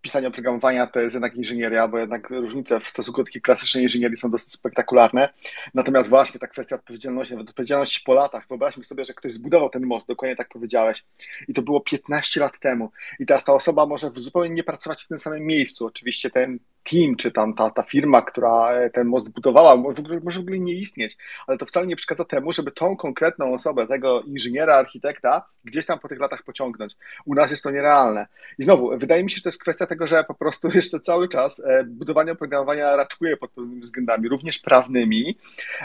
pisanie 0.03 0.27
oprogramowania 0.27 0.87
to 0.87 0.99
jest 0.99 1.15
jednak 1.15 1.35
inżynieria, 1.35 1.87
bo 1.87 1.97
jednak 1.97 2.29
różnice 2.29 2.79
w 2.79 2.87
stosunku 2.87 3.21
do 3.21 3.25
takiej 3.25 3.41
klasycznej 3.41 3.83
inżynierii 3.83 4.17
są 4.17 4.31
dosyć 4.31 4.51
spektakularne. 4.51 5.29
Natomiast 5.73 6.09
właśnie 6.09 6.39
ta 6.39 6.47
kwestia 6.47 6.75
odpowiedzialności, 6.75 7.33
nawet 7.33 7.49
odpowiedzialności 7.49 8.01
po 8.05 8.13
latach. 8.13 8.47
Wyobraźmy 8.47 8.83
sobie, 8.83 9.05
że 9.05 9.13
ktoś 9.13 9.31
zbudował 9.33 9.69
ten 9.69 9.85
most, 9.85 10.07
dokładnie 10.07 10.35
tak 10.35 10.49
powiedziałeś. 10.49 11.05
I 11.47 11.53
to 11.53 11.61
było 11.61 11.81
15 11.81 12.39
lat 12.39 12.59
temu. 12.59 12.91
I 13.19 13.25
teraz 13.25 13.43
ta 13.43 13.53
osoba 13.53 13.85
może 13.85 14.11
zupełnie 14.11 14.49
nie 14.49 14.63
pracować 14.63 15.03
w 15.03 15.07
tym 15.07 15.17
samym 15.17 15.45
miejscu. 15.45 15.85
Oczywiście 15.85 16.29
ten 16.29 16.59
team, 16.83 17.15
czy 17.15 17.31
tam 17.31 17.53
ta, 17.53 17.69
ta 17.69 17.83
firma, 17.83 18.21
która 18.21 18.71
e, 18.71 18.89
ten 18.89 19.07
most 19.07 19.29
budowała, 19.29 19.77
w 19.77 19.99
ogóle, 19.99 20.19
może 20.23 20.39
w 20.39 20.41
ogóle 20.41 20.59
nie 20.59 20.73
istnieć, 20.73 21.17
ale 21.47 21.57
to 21.57 21.65
wcale 21.65 21.87
nie 21.87 21.95
przeszkadza 21.95 22.25
temu, 22.25 22.53
żeby 22.53 22.71
tą 22.71 22.97
konkretną 22.97 23.53
osobę, 23.53 23.87
tego 23.87 24.21
inżyniera, 24.21 24.75
architekta, 24.75 25.45
gdzieś 25.63 25.85
tam 25.85 25.99
po 25.99 26.07
tych 26.07 26.19
latach 26.19 26.43
pociągnąć. 26.43 26.95
U 27.25 27.35
nas 27.35 27.51
jest 27.51 27.63
to 27.63 27.71
nierealne. 27.71 28.27
I 28.59 28.63
znowu, 28.63 28.97
wydaje 28.97 29.23
mi 29.23 29.31
się, 29.31 29.35
że 29.37 29.43
to 29.43 29.49
jest 29.49 29.61
kwestia 29.61 29.85
tego, 29.85 30.07
że 30.07 30.23
po 30.23 30.33
prostu 30.33 30.69
jeszcze 30.75 30.99
cały 30.99 31.29
czas 31.29 31.59
e, 31.65 31.83
budowanie 31.83 32.31
oprogramowania 32.31 32.95
raczkuje 32.95 33.37
pod 33.37 33.51
pewnymi 33.51 33.81
względami, 33.81 34.29
również 34.29 34.59
prawnymi. 34.59 35.37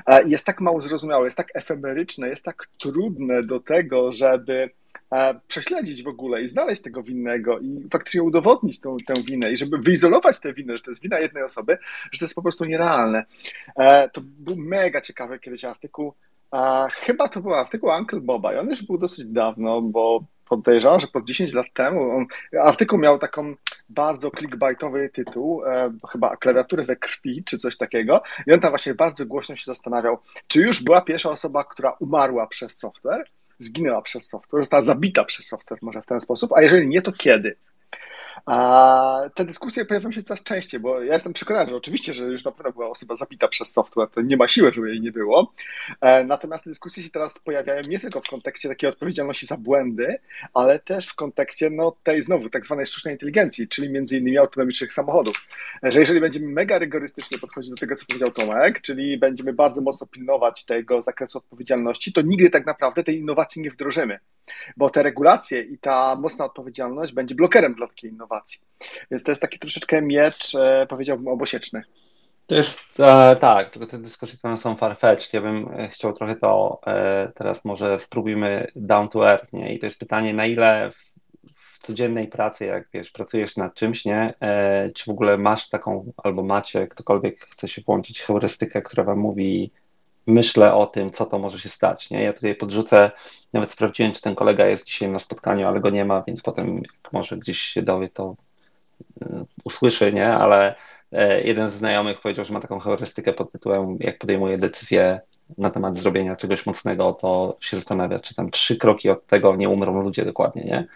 E, 0.06 0.28
jest 0.28 0.46
tak 0.46 0.60
mało 0.60 0.80
zrozumiałe, 0.80 1.24
jest 1.24 1.36
tak 1.36 1.48
efemeryczne, 1.54 2.28
jest 2.28 2.44
tak 2.44 2.66
trudne 2.78 3.42
do 3.42 3.60
tego, 3.60 4.12
żeby 4.12 4.70
prześledzić 5.48 6.02
w 6.02 6.08
ogóle 6.08 6.42
i 6.42 6.48
znaleźć 6.48 6.82
tego 6.82 7.02
winnego 7.02 7.58
i 7.58 7.88
faktycznie 7.92 8.22
udowodnić 8.22 8.80
tą, 8.80 8.96
tę 9.06 9.14
winę 9.22 9.52
i 9.52 9.56
żeby 9.56 9.78
wyizolować 9.78 10.40
tę 10.40 10.52
winę, 10.52 10.76
że 10.76 10.82
to 10.82 10.90
jest 10.90 11.02
wina 11.02 11.18
jednej 11.18 11.42
osoby, 11.42 11.78
że 12.12 12.18
to 12.18 12.24
jest 12.24 12.34
po 12.34 12.42
prostu 12.42 12.64
nierealne. 12.64 13.24
E, 13.76 14.08
to 14.08 14.20
był 14.24 14.56
mega 14.56 15.00
ciekawy 15.00 15.38
kiedyś 15.38 15.64
artykuł, 15.64 16.14
chyba 16.92 17.28
to 17.28 17.40
był 17.40 17.54
artykuł 17.54 17.90
Uncle 17.98 18.20
Boba 18.20 18.54
i 18.54 18.56
on 18.56 18.68
już 18.68 18.82
był 18.82 18.98
dosyć 18.98 19.26
dawno, 19.26 19.82
bo 19.82 20.24
podejrzewam, 20.48 21.00
że 21.00 21.06
pod 21.06 21.24
10 21.24 21.52
lat 21.52 21.66
temu 21.74 22.10
on, 22.10 22.26
artykuł 22.60 22.98
miał 22.98 23.18
taką 23.18 23.54
bardzo 23.88 24.30
clickbaitowy 24.30 25.10
tytuł, 25.12 25.64
e, 25.64 25.92
chyba 26.12 26.36
klawiatury 26.36 26.82
we 26.82 26.96
krwi, 26.96 27.44
czy 27.44 27.58
coś 27.58 27.76
takiego. 27.76 28.22
I 28.46 28.52
on 28.52 28.60
tam 28.60 28.70
właśnie 28.70 28.94
bardzo 28.94 29.26
głośno 29.26 29.56
się 29.56 29.64
zastanawiał, 29.64 30.18
czy 30.46 30.60
już 30.60 30.84
była 30.84 31.00
pierwsza 31.00 31.30
osoba, 31.30 31.64
która 31.64 31.96
umarła 32.00 32.46
przez 32.46 32.78
software, 32.78 33.24
zginęła 33.58 34.02
przez 34.02 34.28
software, 34.28 34.62
została 34.62 34.82
zabita 34.82 35.24
przez 35.24 35.46
software 35.46 35.78
może 35.82 36.02
w 36.02 36.06
ten 36.06 36.20
sposób, 36.20 36.52
a 36.52 36.62
jeżeli 36.62 36.88
nie, 36.88 37.02
to 37.02 37.12
kiedy? 37.12 37.56
A 38.46 39.20
te 39.34 39.44
dyskusje 39.44 39.84
pojawiają 39.84 40.12
się 40.12 40.22
coraz 40.22 40.42
częściej, 40.42 40.80
bo 40.80 41.02
ja 41.02 41.14
jestem 41.14 41.32
przekonany, 41.32 41.70
że 41.70 41.76
oczywiście, 41.76 42.14
że 42.14 42.24
już 42.24 42.44
naprawdę 42.44 42.72
była 42.72 42.90
osoba 42.90 43.14
zabita 43.14 43.48
przez 43.48 43.72
software, 43.72 44.10
to 44.10 44.20
nie 44.20 44.36
ma 44.36 44.48
siły, 44.48 44.72
żeby 44.72 44.90
jej 44.90 45.00
nie 45.00 45.12
było. 45.12 45.52
E, 46.00 46.24
natomiast 46.24 46.66
dyskusje 46.66 47.02
się 47.02 47.10
teraz 47.10 47.38
pojawiają 47.38 47.82
nie 47.88 47.98
tylko 47.98 48.20
w 48.20 48.28
kontekście 48.28 48.68
takiej 48.68 48.90
odpowiedzialności 48.90 49.46
za 49.46 49.56
błędy, 49.56 50.18
ale 50.54 50.78
też 50.78 51.06
w 51.06 51.14
kontekście 51.14 51.70
no, 51.70 51.96
tej 52.02 52.22
znowu 52.22 52.50
tak 52.50 52.64
zwanej 52.64 52.86
sztucznej 52.86 53.14
inteligencji, 53.14 53.68
czyli 53.68 53.90
między 53.90 54.18
innymi 54.18 54.38
autonomicznych 54.38 54.92
samochodów. 54.92 55.46
E, 55.84 55.92
że 55.92 56.00
jeżeli 56.00 56.20
będziemy 56.20 56.48
mega 56.48 56.78
rygorystycznie 56.78 57.38
podchodzić 57.38 57.70
do 57.70 57.76
tego, 57.76 57.94
co 57.94 58.06
powiedział 58.06 58.30
Tomek, 58.30 58.80
czyli 58.80 59.18
będziemy 59.18 59.52
bardzo 59.52 59.82
mocno 59.82 60.06
pilnować 60.06 60.64
tego 60.64 61.02
zakresu 61.02 61.38
odpowiedzialności, 61.38 62.12
to 62.12 62.20
nigdy 62.20 62.50
tak 62.50 62.66
naprawdę 62.66 63.04
tej 63.04 63.18
innowacji 63.18 63.62
nie 63.62 63.70
wdrożymy, 63.70 64.18
bo 64.76 64.90
te 64.90 65.02
regulacje 65.02 65.60
i 65.60 65.78
ta 65.78 66.16
mocna 66.16 66.44
odpowiedzialność 66.44 67.12
będzie 67.12 67.34
blokerem 67.34 67.74
dla 67.74 67.86
takiej 67.86 68.10
innowacji 68.10 68.27
innowacji. 68.28 68.60
Więc 69.10 69.24
to 69.24 69.32
jest 69.32 69.42
taki 69.42 69.58
troszeczkę 69.58 70.02
miecz, 70.02 70.54
e, 70.54 70.86
powiedziałbym, 70.88 71.28
obosieczny. 71.28 71.82
To 72.46 72.54
jest 72.54 73.00
e, 73.00 73.36
tak, 73.36 73.70
tylko 73.70 73.86
te 73.86 73.98
dyskusje 73.98 74.38
tam 74.42 74.56
są 74.56 74.76
farfetched. 74.76 75.32
Ja 75.32 75.40
bym 75.40 75.68
e, 75.68 75.88
chciał 75.88 76.12
trochę 76.12 76.36
to 76.36 76.80
e, 76.86 77.32
teraz 77.34 77.64
może 77.64 78.00
spróbujmy 78.00 78.66
down 78.76 79.08
to 79.08 79.30
earth, 79.30 79.52
nie? 79.52 79.74
I 79.74 79.78
to 79.78 79.86
jest 79.86 79.98
pytanie, 79.98 80.34
na 80.34 80.46
ile 80.46 80.90
w, 80.90 81.08
w 81.54 81.78
codziennej 81.78 82.28
pracy, 82.28 82.64
jak 82.64 82.88
wiesz, 82.92 83.10
pracujesz 83.10 83.56
nad 83.56 83.74
czymś, 83.74 84.04
nie? 84.04 84.34
E, 84.40 84.90
czy 84.90 85.04
w 85.04 85.08
ogóle 85.08 85.38
masz 85.38 85.68
taką, 85.68 86.12
albo 86.16 86.42
macie, 86.42 86.86
ktokolwiek 86.86 87.40
chce 87.40 87.68
się 87.68 87.82
włączyć 87.82 88.22
heurystykę, 88.22 88.82
która 88.82 89.04
wam 89.04 89.18
mówi, 89.18 89.72
myślę 90.28 90.74
o 90.74 90.86
tym, 90.86 91.10
co 91.10 91.26
to 91.26 91.38
może 91.38 91.60
się 91.60 91.68
stać. 91.68 92.10
Nie? 92.10 92.22
Ja 92.22 92.32
tutaj 92.32 92.54
podrzucę, 92.54 93.10
nawet 93.52 93.70
sprawdziłem, 93.70 94.12
czy 94.12 94.22
ten 94.22 94.34
kolega 94.34 94.66
jest 94.66 94.84
dzisiaj 94.84 95.08
na 95.08 95.18
spotkaniu, 95.18 95.66
ale 95.66 95.80
go 95.80 95.90
nie 95.90 96.04
ma, 96.04 96.22
więc 96.26 96.42
potem 96.42 96.82
może 97.12 97.36
gdzieś 97.36 97.60
się 97.60 97.82
dowie, 97.82 98.08
to 98.08 98.36
y, 99.22 99.26
usłyszy, 99.64 100.12
nie? 100.12 100.28
Ale 100.28 100.74
e, 101.12 101.42
jeden 101.42 101.70
z 101.70 101.74
znajomych 101.74 102.20
powiedział, 102.20 102.44
że 102.44 102.52
ma 102.52 102.60
taką 102.60 102.78
heurystykę 102.78 103.32
pod 103.32 103.52
tytułem, 103.52 103.96
jak 104.00 104.18
podejmuje 104.18 104.58
decyzję 104.58 105.20
na 105.58 105.70
temat 105.70 105.98
zrobienia 105.98 106.36
czegoś 106.36 106.66
mocnego, 106.66 107.12
to 107.12 107.56
się 107.60 107.76
zastanawia, 107.76 108.20
czy 108.20 108.34
tam 108.34 108.50
trzy 108.50 108.76
kroki 108.76 109.10
od 109.10 109.26
tego 109.26 109.56
nie 109.56 109.68
umrą 109.68 110.02
ludzie 110.02 110.24
dokładnie, 110.24 110.64
nie? 110.64 110.86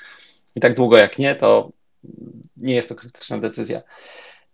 I 0.56 0.60
tak 0.60 0.74
długo 0.74 0.96
jak 0.96 1.18
nie, 1.18 1.34
to 1.34 1.70
nie 2.56 2.74
jest 2.74 2.88
to 2.88 2.94
krytyczna 2.94 3.38
decyzja. 3.38 3.82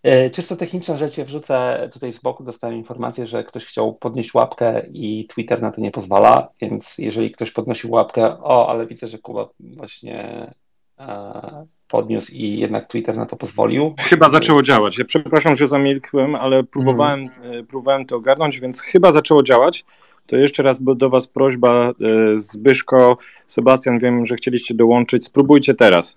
E, 0.03 0.31
czysto 0.31 0.57
techniczna 0.57 0.97
rzecz, 0.97 1.19
ja 1.19 1.25
wrzucę 1.25 1.89
tutaj 1.93 2.13
z 2.13 2.19
boku, 2.19 2.45
dostałem 2.45 2.77
informację, 2.77 3.27
że 3.27 3.45
ktoś 3.45 3.67
chciał 3.67 3.95
podnieść 3.95 4.35
łapkę 4.35 4.87
i 4.93 5.27
Twitter 5.27 5.63
na 5.63 5.71
to 5.71 5.81
nie 5.81 5.91
pozwala, 5.91 6.49
więc 6.61 6.99
jeżeli 6.99 7.31
ktoś 7.31 7.51
podnosił 7.51 7.91
łapkę, 7.91 8.43
o, 8.43 8.71
ale 8.71 8.87
widzę, 8.87 9.07
że 9.07 9.19
Kuba 9.19 9.49
właśnie 9.61 10.51
e, 10.99 11.67
podniósł 11.89 12.33
i 12.33 12.59
jednak 12.59 12.87
Twitter 12.87 13.17
na 13.17 13.27
to 13.27 13.37
pozwolił. 13.37 13.95
Chyba 13.99 14.29
zaczęło 14.29 14.63
działać. 14.63 14.99
Ja 14.99 15.05
przepraszam, 15.05 15.57
że 15.57 15.67
zamilkłem, 15.67 16.35
ale 16.35 16.65
próbowałem, 16.65 17.29
mm. 17.43 17.67
próbowałem 17.67 18.07
to 18.07 18.17
ogarnąć, 18.17 18.61
więc 18.61 18.81
chyba 18.81 19.13
zaczęło 19.13 19.43
działać. 19.43 19.85
To 20.27 20.37
jeszcze 20.37 20.63
raz 20.63 20.79
do 20.83 21.11
Was 21.11 21.27
prośba, 21.27 21.93
Zbyszko, 22.35 23.17
Sebastian, 23.47 23.99
wiem, 23.99 24.27
że 24.27 24.37
chcieliście 24.37 24.75
dołączyć, 24.75 25.25
spróbujcie 25.25 25.75
teraz. 25.75 26.17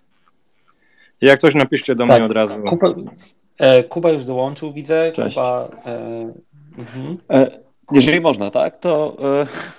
Jak 1.22 1.40
coś 1.40 1.56
napiszcie 1.56 1.96
do 1.96 2.08
tak, 2.08 2.18
mnie 2.18 2.26
od 2.26 2.32
razu. 2.32 2.62
Kuba, 2.62 2.88
E, 2.88 3.40
Kuba 3.89 4.12
już 4.12 4.24
dołączył, 4.24 4.74
widzę. 4.74 5.12
Cześć. 5.12 5.36
Kuba, 5.36 5.70
e, 5.86 6.34
mhm. 6.77 7.18
e, 7.30 7.60
jeżeli 7.91 8.22
można, 8.22 8.51
tak, 8.51 8.80
to 8.80 9.18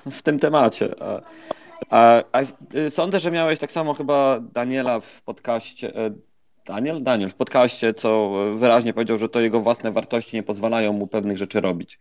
e, 0.07 0.11
w 0.11 0.23
tym 0.23 0.39
temacie. 0.39 0.95
A, 1.91 2.23
a, 2.33 2.41
sądzę, 2.91 3.21
że 3.21 3.31
miałeś 3.31 3.59
tak 3.59 3.73
samo 3.73 3.95
chyba 3.95 4.41
Daniela 4.41 5.01
w 5.01 5.23
podcaście. 5.23 5.97
E, 5.97 6.11
Daniel? 6.67 7.03
Daniel 7.03 7.31
w 7.31 7.35
podcaście, 7.35 7.95
co 7.95 8.33
wyraźnie 8.57 8.95
powiedział, 8.95 9.19
że 9.19 9.29
to 9.29 9.41
jego 9.41 9.61
własne 9.61 9.93
wartości 9.93 10.37
nie 10.37 10.43
pozwalają 10.43 10.93
mu 10.93 11.07
pewnych 11.07 11.39
rzeczy 11.39 11.61
robić. 11.61 11.99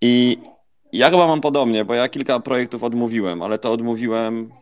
I 0.00 0.38
ja 0.92 1.10
chyba 1.10 1.26
mam 1.26 1.40
podobnie, 1.40 1.84
bo 1.84 1.94
ja 1.94 2.08
kilka 2.08 2.40
projektów 2.40 2.84
odmówiłem, 2.84 3.42
ale 3.42 3.58
to 3.58 3.72
odmówiłem 3.72 4.52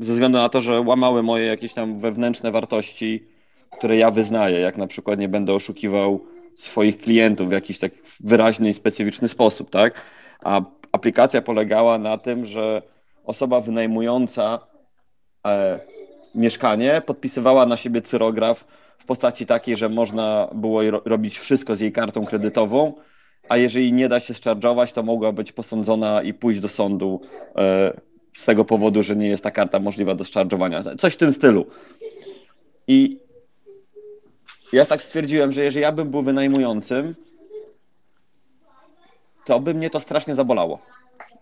ze 0.00 0.12
względu 0.12 0.38
na 0.38 0.48
to, 0.48 0.62
że 0.62 0.80
łamały 0.80 1.22
moje 1.22 1.46
jakieś 1.46 1.72
tam 1.74 2.00
wewnętrzne 2.00 2.50
wartości 2.50 3.37
które 3.78 3.96
ja 3.96 4.10
wyznaję, 4.10 4.60
jak 4.60 4.76
na 4.76 4.86
przykład 4.86 5.18
nie 5.18 5.28
będę 5.28 5.54
oszukiwał 5.54 6.20
swoich 6.56 6.98
klientów 6.98 7.48
w 7.48 7.52
jakiś 7.52 7.78
tak 7.78 7.92
wyraźny 8.20 8.68
i 8.68 8.74
specyficzny 8.74 9.28
sposób, 9.28 9.70
tak? 9.70 9.94
A 10.44 10.60
aplikacja 10.92 11.42
polegała 11.42 11.98
na 11.98 12.18
tym, 12.18 12.46
że 12.46 12.82
osoba 13.24 13.60
wynajmująca 13.60 14.58
e, 15.46 15.80
mieszkanie 16.34 17.02
podpisywała 17.06 17.66
na 17.66 17.76
siebie 17.76 18.02
cyrograf 18.02 18.64
w 18.98 19.04
postaci 19.04 19.46
takiej, 19.46 19.76
że 19.76 19.88
można 19.88 20.48
było 20.54 20.82
robić 20.90 21.38
wszystko 21.38 21.76
z 21.76 21.80
jej 21.80 21.92
kartą 21.92 22.26
kredytową 22.26 22.94
a 23.48 23.56
jeżeli 23.56 23.92
nie 23.92 24.08
da 24.08 24.20
się 24.20 24.34
zcharge'ować, 24.34 24.92
to 24.92 25.02
mogła 25.02 25.32
być 25.32 25.52
posądzona 25.52 26.22
i 26.22 26.34
pójść 26.34 26.60
do 26.60 26.68
sądu 26.68 27.20
e, 27.56 28.00
z 28.34 28.44
tego 28.44 28.64
powodu, 28.64 29.02
że 29.02 29.16
nie 29.16 29.28
jest 29.28 29.42
ta 29.42 29.50
karta 29.50 29.80
możliwa 29.80 30.14
do 30.14 30.24
zcharge'owania. 30.24 30.98
Coś 30.98 31.14
w 31.14 31.16
tym 31.16 31.32
stylu. 31.32 31.66
I 32.86 33.18
ja 34.72 34.84
tak 34.84 35.02
stwierdziłem, 35.02 35.52
że 35.52 35.64
jeżeli 35.64 35.82
ja 35.82 35.92
bym 35.92 36.10
był 36.10 36.22
wynajmującym, 36.22 37.14
to 39.44 39.60
by 39.60 39.74
mnie 39.74 39.90
to 39.90 40.00
strasznie 40.00 40.34
zabolało. 40.34 40.78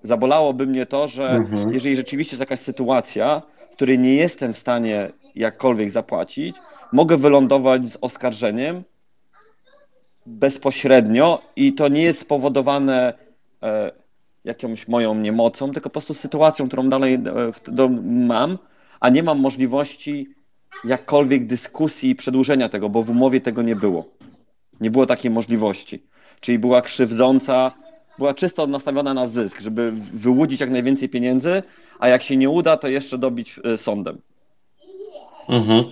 Zabolałoby 0.02 0.66
mnie 0.66 0.86
to, 0.86 1.08
że 1.08 1.30
mhm. 1.30 1.72
jeżeli 1.72 1.96
rzeczywiście 1.96 2.34
jest 2.34 2.40
jakaś 2.40 2.60
sytuacja, 2.60 3.42
w 3.70 3.72
której 3.72 3.98
nie 3.98 4.14
jestem 4.14 4.54
w 4.54 4.58
stanie 4.58 5.10
jakkolwiek 5.34 5.90
zapłacić, 5.90 6.56
mogę 6.92 7.16
wylądować 7.16 7.88
z 7.88 7.98
oskarżeniem 8.00 8.84
bezpośrednio 10.26 11.42
i 11.56 11.74
to 11.74 11.88
nie 11.88 12.02
jest 12.02 12.18
spowodowane 12.18 13.14
e, 13.62 13.92
jakąś 14.44 14.88
moją 14.88 15.14
niemocą, 15.14 15.72
tylko 15.72 15.90
po 15.90 15.92
prostu 15.92 16.14
sytuacją, 16.14 16.66
którą 16.66 16.88
dalej 16.88 17.14
e, 17.14 17.20
do, 17.68 17.88
mam, 18.02 18.58
a 19.00 19.08
nie 19.08 19.22
mam 19.22 19.40
możliwości 19.40 20.28
jakkolwiek 20.86 21.46
dyskusji 21.46 22.10
i 22.10 22.14
przedłużenia 22.14 22.68
tego, 22.68 22.88
bo 22.88 23.02
w 23.02 23.10
umowie 23.10 23.40
tego 23.40 23.62
nie 23.62 23.76
było. 23.76 24.04
Nie 24.80 24.90
było 24.90 25.06
takiej 25.06 25.30
możliwości. 25.30 26.02
Czyli 26.40 26.58
była 26.58 26.82
krzywdząca, 26.82 27.72
była 28.18 28.34
czysto 28.34 28.66
nastawiona 28.66 29.14
na 29.14 29.26
zysk, 29.26 29.60
żeby 29.60 29.92
wyłudzić 30.14 30.60
jak 30.60 30.70
najwięcej 30.70 31.08
pieniędzy, 31.08 31.62
a 31.98 32.08
jak 32.08 32.22
się 32.22 32.36
nie 32.36 32.50
uda, 32.50 32.76
to 32.76 32.88
jeszcze 32.88 33.18
dobić 33.18 33.60
e, 33.64 33.78
sądem. 33.78 34.18
Mhm. 35.48 35.84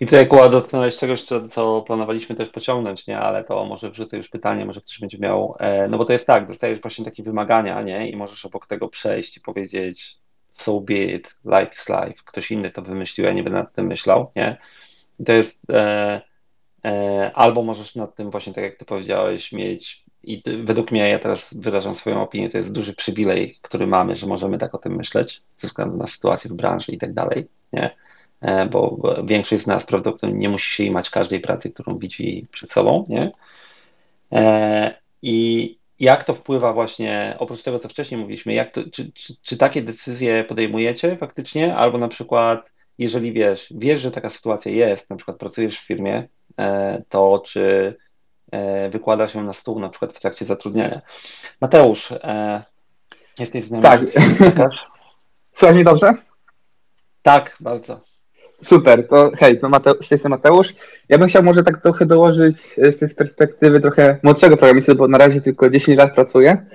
I 0.00 0.06
tutaj 0.06 0.28
Kuła 0.28 0.48
dotknąłeś 0.48 0.96
czegoś, 0.96 1.22
co 1.50 1.82
planowaliśmy 1.82 2.36
też 2.36 2.48
pociągnąć, 2.48 3.06
nie? 3.06 3.18
Ale 3.18 3.44
to 3.44 3.64
może 3.64 3.90
wrzucę 3.90 4.16
już 4.16 4.28
pytanie, 4.28 4.64
może 4.66 4.80
ktoś 4.80 5.00
będzie 5.00 5.18
miał, 5.18 5.56
e, 5.58 5.88
no 5.88 5.98
bo 5.98 6.04
to 6.04 6.12
jest 6.12 6.26
tak, 6.26 6.48
dostajesz 6.48 6.80
właśnie 6.80 7.04
takie 7.04 7.22
wymagania, 7.22 7.82
nie? 7.82 8.10
I 8.10 8.16
możesz 8.16 8.46
obok 8.46 8.66
tego 8.66 8.88
przejść 8.88 9.36
i 9.36 9.40
powiedzieć 9.40 10.18
so 10.60 10.80
be 10.80 10.94
it, 10.94 11.36
life 11.44 11.70
is 11.74 11.88
life. 11.88 12.22
Ktoś 12.24 12.50
inny 12.50 12.70
to 12.70 12.82
wymyślił, 12.82 13.26
ja 13.26 13.32
nie 13.32 13.42
będę 13.42 13.58
nad 13.58 13.74
tym 13.74 13.86
myślał, 13.86 14.30
nie? 14.36 14.56
I 15.20 15.24
to 15.24 15.32
jest, 15.32 15.70
e, 15.70 16.20
e, 16.84 17.30
albo 17.34 17.62
możesz 17.62 17.94
nad 17.94 18.14
tym 18.14 18.30
właśnie, 18.30 18.52
tak 18.52 18.64
jak 18.64 18.76
ty 18.76 18.84
powiedziałeś, 18.84 19.52
mieć 19.52 20.06
i 20.26 20.42
według 20.64 20.92
mnie, 20.92 21.08
ja 21.08 21.18
teraz 21.18 21.54
wyrażam 21.54 21.94
swoją 21.94 22.22
opinię, 22.22 22.48
to 22.50 22.58
jest 22.58 22.72
duży 22.72 22.94
przywilej, 22.94 23.58
który 23.62 23.86
mamy, 23.86 24.16
że 24.16 24.26
możemy 24.26 24.58
tak 24.58 24.74
o 24.74 24.78
tym 24.78 24.96
myśleć, 24.96 25.42
ze 25.58 25.68
względu 25.68 25.96
na 25.96 26.06
sytuację 26.06 26.50
w 26.50 26.54
branży 26.54 26.92
i 26.92 26.98
tak 26.98 27.12
dalej, 27.14 27.46
nie? 27.72 27.96
E, 28.40 28.66
bo 28.66 28.98
większość 29.24 29.62
z 29.62 29.66
nas 29.66 29.86
prawdopodobnie 29.86 30.38
nie 30.38 30.48
musi 30.48 30.74
się 30.74 30.84
imać 30.84 31.10
każdej 31.10 31.40
pracy, 31.40 31.70
którą 31.70 31.98
widzi 31.98 32.46
przed 32.50 32.70
sobą, 32.70 33.06
nie? 33.08 33.32
E, 34.32 34.94
I 35.22 35.78
jak 36.00 36.24
to 36.24 36.34
wpływa 36.34 36.72
właśnie, 36.72 37.36
oprócz 37.38 37.62
tego, 37.62 37.78
co 37.78 37.88
wcześniej 37.88 38.20
mówiliśmy, 38.20 38.54
jak 38.54 38.72
to, 38.72 38.80
czy, 38.92 39.12
czy, 39.12 39.34
czy 39.42 39.56
takie 39.56 39.82
decyzje 39.82 40.44
podejmujecie 40.44 41.16
faktycznie, 41.16 41.76
albo 41.76 41.98
na 41.98 42.08
przykład, 42.08 42.72
jeżeli 42.98 43.32
wiesz, 43.32 43.72
wiesz, 43.76 44.00
że 44.00 44.10
taka 44.10 44.30
sytuacja 44.30 44.72
jest, 44.72 45.10
na 45.10 45.16
przykład 45.16 45.36
pracujesz 45.36 45.78
w 45.78 45.86
firmie, 45.86 46.28
e, 46.58 47.02
to 47.08 47.42
czy 47.46 47.96
wykłada 48.90 49.28
się 49.28 49.44
na 49.44 49.52
stół 49.52 49.80
na 49.80 49.88
przykład 49.88 50.12
w 50.12 50.20
trakcie 50.20 50.46
zatrudniania. 50.46 51.00
Mateusz, 51.60 52.12
jesteś 53.38 53.64
z 53.64 53.70
nami? 53.70 53.82
Tak. 53.82 54.00
Słuchaj 55.54 55.74
mnie 55.74 55.84
dobrze? 55.84 56.14
Tak, 57.22 57.56
bardzo. 57.60 58.00
Super, 58.62 59.08
to 59.08 59.30
hej, 59.38 59.60
to 59.60 59.68
Mate, 59.68 59.94
z 60.02 60.08
tej 60.08 60.18
Mateusz. 60.24 60.74
Ja 61.08 61.18
bym 61.18 61.28
chciał 61.28 61.42
może 61.42 61.62
tak 61.62 61.82
trochę 61.82 62.06
dołożyć 62.06 62.56
e, 62.78 62.92
z 62.92 63.14
perspektywy 63.14 63.80
trochę 63.80 64.18
młodszego 64.22 64.56
programisty, 64.56 64.94
bo 64.94 65.08
na 65.08 65.18
razie 65.18 65.40
tylko 65.40 65.70
10 65.70 65.98
lat 65.98 66.14
pracuję. 66.14 66.66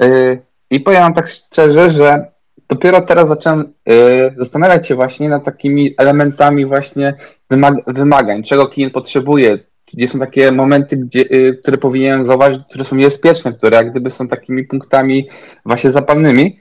Yy, 0.00 0.38
I 0.70 0.80
powiem 0.80 1.14
tak 1.14 1.28
szczerze, 1.28 1.90
że 1.90 2.26
dopiero 2.68 3.02
teraz 3.02 3.28
zacząłem 3.28 3.72
yy, 3.86 4.34
zastanawiać 4.38 4.88
się 4.88 4.94
właśnie 4.94 5.28
nad 5.28 5.44
takimi 5.44 5.94
elementami 5.98 6.66
właśnie 6.66 7.14
wymag 7.50 7.74
wymagań, 7.86 8.42
czego 8.42 8.66
klient 8.66 8.92
potrzebuje, 8.92 9.58
gdzie 9.94 10.08
są 10.08 10.18
takie 10.18 10.52
momenty, 10.52 10.96
gdzie, 10.96 11.24
które 11.62 11.78
powinienem 11.78 12.26
zauważyć, 12.26 12.62
które 12.70 12.84
są 12.84 12.96
niebezpieczne, 12.96 13.52
które 13.52 13.76
jak 13.76 13.90
gdyby 13.90 14.10
są 14.10 14.28
takimi 14.28 14.64
punktami 14.64 15.28
właśnie 15.66 15.90
zapalnymi. 15.90 16.58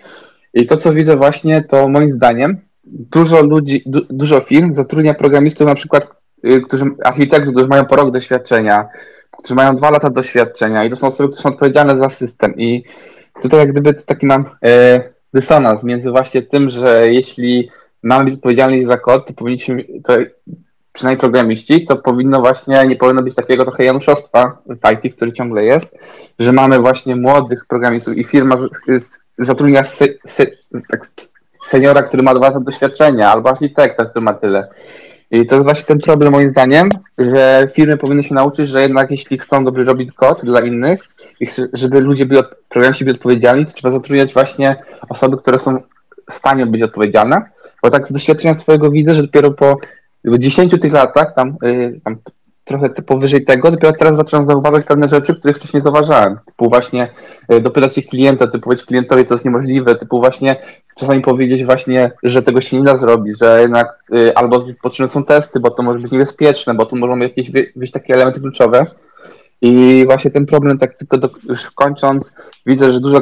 I 0.53 0.67
to, 0.67 0.77
co 0.77 0.93
widzę 0.93 1.17
właśnie, 1.17 1.63
to 1.63 1.87
moim 1.87 2.11
zdaniem 2.11 2.57
dużo 2.93 3.41
ludzi, 3.41 3.83
du, 3.85 4.05
dużo 4.09 4.39
firm 4.39 4.73
zatrudnia 4.73 5.13
programistów 5.13 5.67
na 5.67 5.75
przykład, 5.75 6.07
y, 6.45 6.61
którzy, 6.61 6.85
architektów, 7.03 7.53
którzy 7.53 7.67
mają 7.67 7.85
po 7.85 7.95
rok 7.95 8.11
doświadczenia, 8.11 8.87
którzy 9.31 9.55
mają 9.55 9.75
dwa 9.75 9.91
lata 9.91 10.09
doświadczenia 10.09 10.85
i 10.85 10.89
to 10.89 10.95
są 10.95 11.07
osoby, 11.07 11.29
które 11.29 11.43
są 11.43 11.49
odpowiedzialne 11.49 11.97
za 11.97 12.09
system. 12.09 12.57
I 12.57 12.83
tutaj 13.41 13.59
jak 13.59 13.71
gdyby 13.71 13.93
to 13.93 14.03
taki 14.05 14.25
mam 14.25 14.45
e, 14.65 15.01
dysonans 15.33 15.83
między 15.83 16.11
właśnie 16.11 16.41
tym, 16.41 16.69
że 16.69 17.13
jeśli 17.13 17.69
mamy 18.03 18.25
być 18.25 18.33
odpowiedzialni 18.33 18.83
za 18.83 18.97
kod, 18.97 19.27
to 19.27 19.33
powinniśmy, 19.33 19.85
to 20.03 20.13
przynajmniej 20.93 21.19
programiści, 21.19 21.85
to 21.85 21.95
powinno 21.95 22.39
właśnie, 22.39 22.85
nie 22.87 22.95
powinno 22.95 23.23
być 23.23 23.35
takiego 23.35 23.63
trochę 23.63 23.83
januszostwa 23.83 24.57
w 24.65 24.91
IT, 24.91 25.15
który 25.15 25.33
ciągle 25.33 25.63
jest, 25.63 25.97
że 26.39 26.51
mamy 26.51 26.79
właśnie 26.79 27.15
młodych 27.15 27.65
programistów 27.65 28.17
i 28.17 28.23
firma 28.23 28.57
z, 28.57 28.69
z, 28.85 29.09
zatrudnia 29.37 29.83
tak 30.91 31.11
seniora, 31.73 32.03
który 32.03 32.23
ma 32.23 32.33
dwa 32.33 32.47
lata 32.47 32.59
doświadczenia, 32.59 33.31
albo 33.31 33.49
architekta, 33.49 34.05
który 34.05 34.25
ma 34.25 34.33
tyle. 34.33 34.67
I 35.31 35.45
to 35.45 35.55
jest 35.55 35.65
właśnie 35.65 35.85
ten 35.85 35.97
problem 35.97 36.31
moim 36.31 36.49
zdaniem, 36.49 36.89
że 37.19 37.67
firmy 37.75 37.97
powinny 37.97 38.23
się 38.23 38.35
nauczyć, 38.35 38.69
że 38.69 38.81
jednak 38.81 39.11
jeśli 39.11 39.37
chcą 39.37 39.63
dobrze 39.63 39.83
robić 39.83 40.11
kod 40.11 40.45
dla 40.45 40.61
innych 40.61 40.99
żeby 41.73 41.99
ludzie 41.99 42.25
byli, 42.25 42.41
programiści 42.69 43.05
byli 43.05 43.17
odpowiedzialni, 43.17 43.65
to 43.65 43.71
trzeba 43.71 43.91
zatrudniać 43.91 44.33
właśnie 44.33 44.75
osoby, 45.09 45.37
które 45.37 45.59
są 45.59 45.77
w 46.31 46.33
stanie 46.33 46.65
być 46.65 46.81
odpowiedzialne. 46.81 47.41
Bo 47.83 47.89
tak 47.89 48.07
z 48.07 48.13
doświadczenia 48.13 48.53
swojego 48.53 48.91
widzę, 48.91 49.15
że 49.15 49.21
dopiero 49.21 49.51
po 49.51 49.77
10 50.25 50.81
tych 50.81 50.93
latach, 50.93 51.35
tam, 51.35 51.55
yy, 51.63 51.99
tam 52.03 52.17
trochę 52.63 52.89
powyżej 52.89 53.45
tego, 53.45 53.71
dopiero 53.71 53.93
teraz 53.93 54.15
zacząłem 54.15 54.47
zauważać 54.47 54.85
pewne 54.85 55.07
rzeczy, 55.07 55.35
których 55.35 55.57
wcześniej 55.57 55.79
nie 55.79 55.83
zauważałem. 55.83 56.39
Typu 56.45 56.69
właśnie 56.69 57.09
y, 57.53 57.61
dopytać 57.61 57.95
się 57.95 58.01
klienta, 58.01 58.47
typu 58.47 58.63
powiedzieć 58.63 58.85
klientowi, 58.85 59.25
co 59.25 59.33
jest 59.33 59.45
niemożliwe, 59.45 59.95
typu 59.95 60.19
właśnie 60.19 60.55
czasami 60.95 61.21
powiedzieć 61.21 61.65
właśnie, 61.65 62.11
że 62.23 62.43
tego 62.43 62.61
się 62.61 62.77
nie 62.77 62.83
da 62.83 62.97
zrobić, 62.97 63.39
że 63.39 63.61
jednak 63.61 64.03
y, 64.13 64.35
albo 64.35 64.65
potrzebne 64.81 65.09
są 65.09 65.25
testy, 65.25 65.59
bo 65.59 65.71
to 65.71 65.83
może 65.83 65.99
być 65.99 66.11
niebezpieczne, 66.11 66.73
bo 66.73 66.85
tu 66.85 66.95
mogą 66.95 67.17
jakieś 67.17 67.51
być 67.75 67.91
takie 67.91 68.13
elementy 68.13 68.39
kluczowe. 68.39 68.85
I 69.61 70.03
właśnie 70.05 70.31
ten 70.31 70.45
problem, 70.45 70.77
tak 70.77 70.97
tylko 70.97 71.17
do, 71.17 71.29
już 71.49 71.71
kończąc, 71.71 72.33
widzę, 72.65 72.93
że 72.93 72.99
dużo 72.99 73.21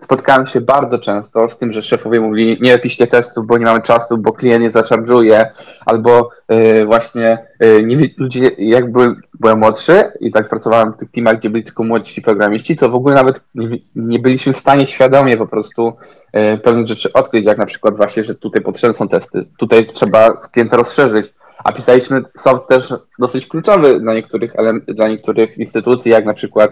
spotkałem 0.00 0.46
się 0.46 0.60
bardzo 0.60 0.98
często 0.98 1.48
z 1.48 1.58
tym, 1.58 1.72
że 1.72 1.82
szefowie 1.82 2.20
mówili, 2.20 2.58
nie 2.60 2.78
piszcie 2.78 3.06
testów, 3.06 3.46
bo 3.46 3.58
nie 3.58 3.64
mamy 3.64 3.82
czasu, 3.82 4.18
bo 4.18 4.32
klient 4.32 4.62
nie 4.62 4.70
zaszarżuje, 4.70 5.50
albo 5.86 6.30
y, 6.52 6.86
właśnie 6.86 7.38
y, 7.64 7.82
nie, 7.82 8.08
ludzie, 8.18 8.50
jak 8.58 8.92
byłem, 8.92 9.20
byłem 9.40 9.58
młodszy 9.58 10.12
i 10.20 10.32
tak 10.32 10.48
pracowałem 10.48 10.92
w 10.92 10.96
tych 10.96 11.10
teamach, 11.10 11.38
gdzie 11.38 11.50
byli 11.50 11.64
tylko 11.64 11.84
młodzi 11.84 12.22
programiści, 12.22 12.76
to 12.76 12.88
w 12.88 12.94
ogóle 12.94 13.14
nawet 13.14 13.40
nie, 13.54 13.78
nie 13.96 14.18
byliśmy 14.18 14.52
w 14.52 14.58
stanie 14.58 14.86
świadomie 14.86 15.36
po 15.36 15.46
prostu 15.46 15.92
pewnych 16.62 16.86
rzeczy 16.86 17.12
odkryć, 17.12 17.44
jak 17.44 17.58
na 17.58 17.66
przykład 17.66 17.96
właśnie, 17.96 18.24
że 18.24 18.34
tutaj 18.34 18.62
potrzebne 18.62 18.94
są 18.94 19.08
testy, 19.08 19.44
tutaj 19.58 19.86
trzeba 19.86 20.30
klienta 20.30 20.76
rozszerzyć, 20.76 21.34
a 21.64 21.72
pisaliśmy 21.72 22.22
soft 22.36 22.68
też 22.68 22.94
dosyć 23.18 23.46
kluczowy 23.46 24.00
dla 24.00 24.14
niektórych, 24.14 24.52
dla 24.88 25.08
niektórych 25.08 25.58
instytucji, 25.58 26.12
jak 26.12 26.24
na 26.24 26.34
przykład 26.34 26.70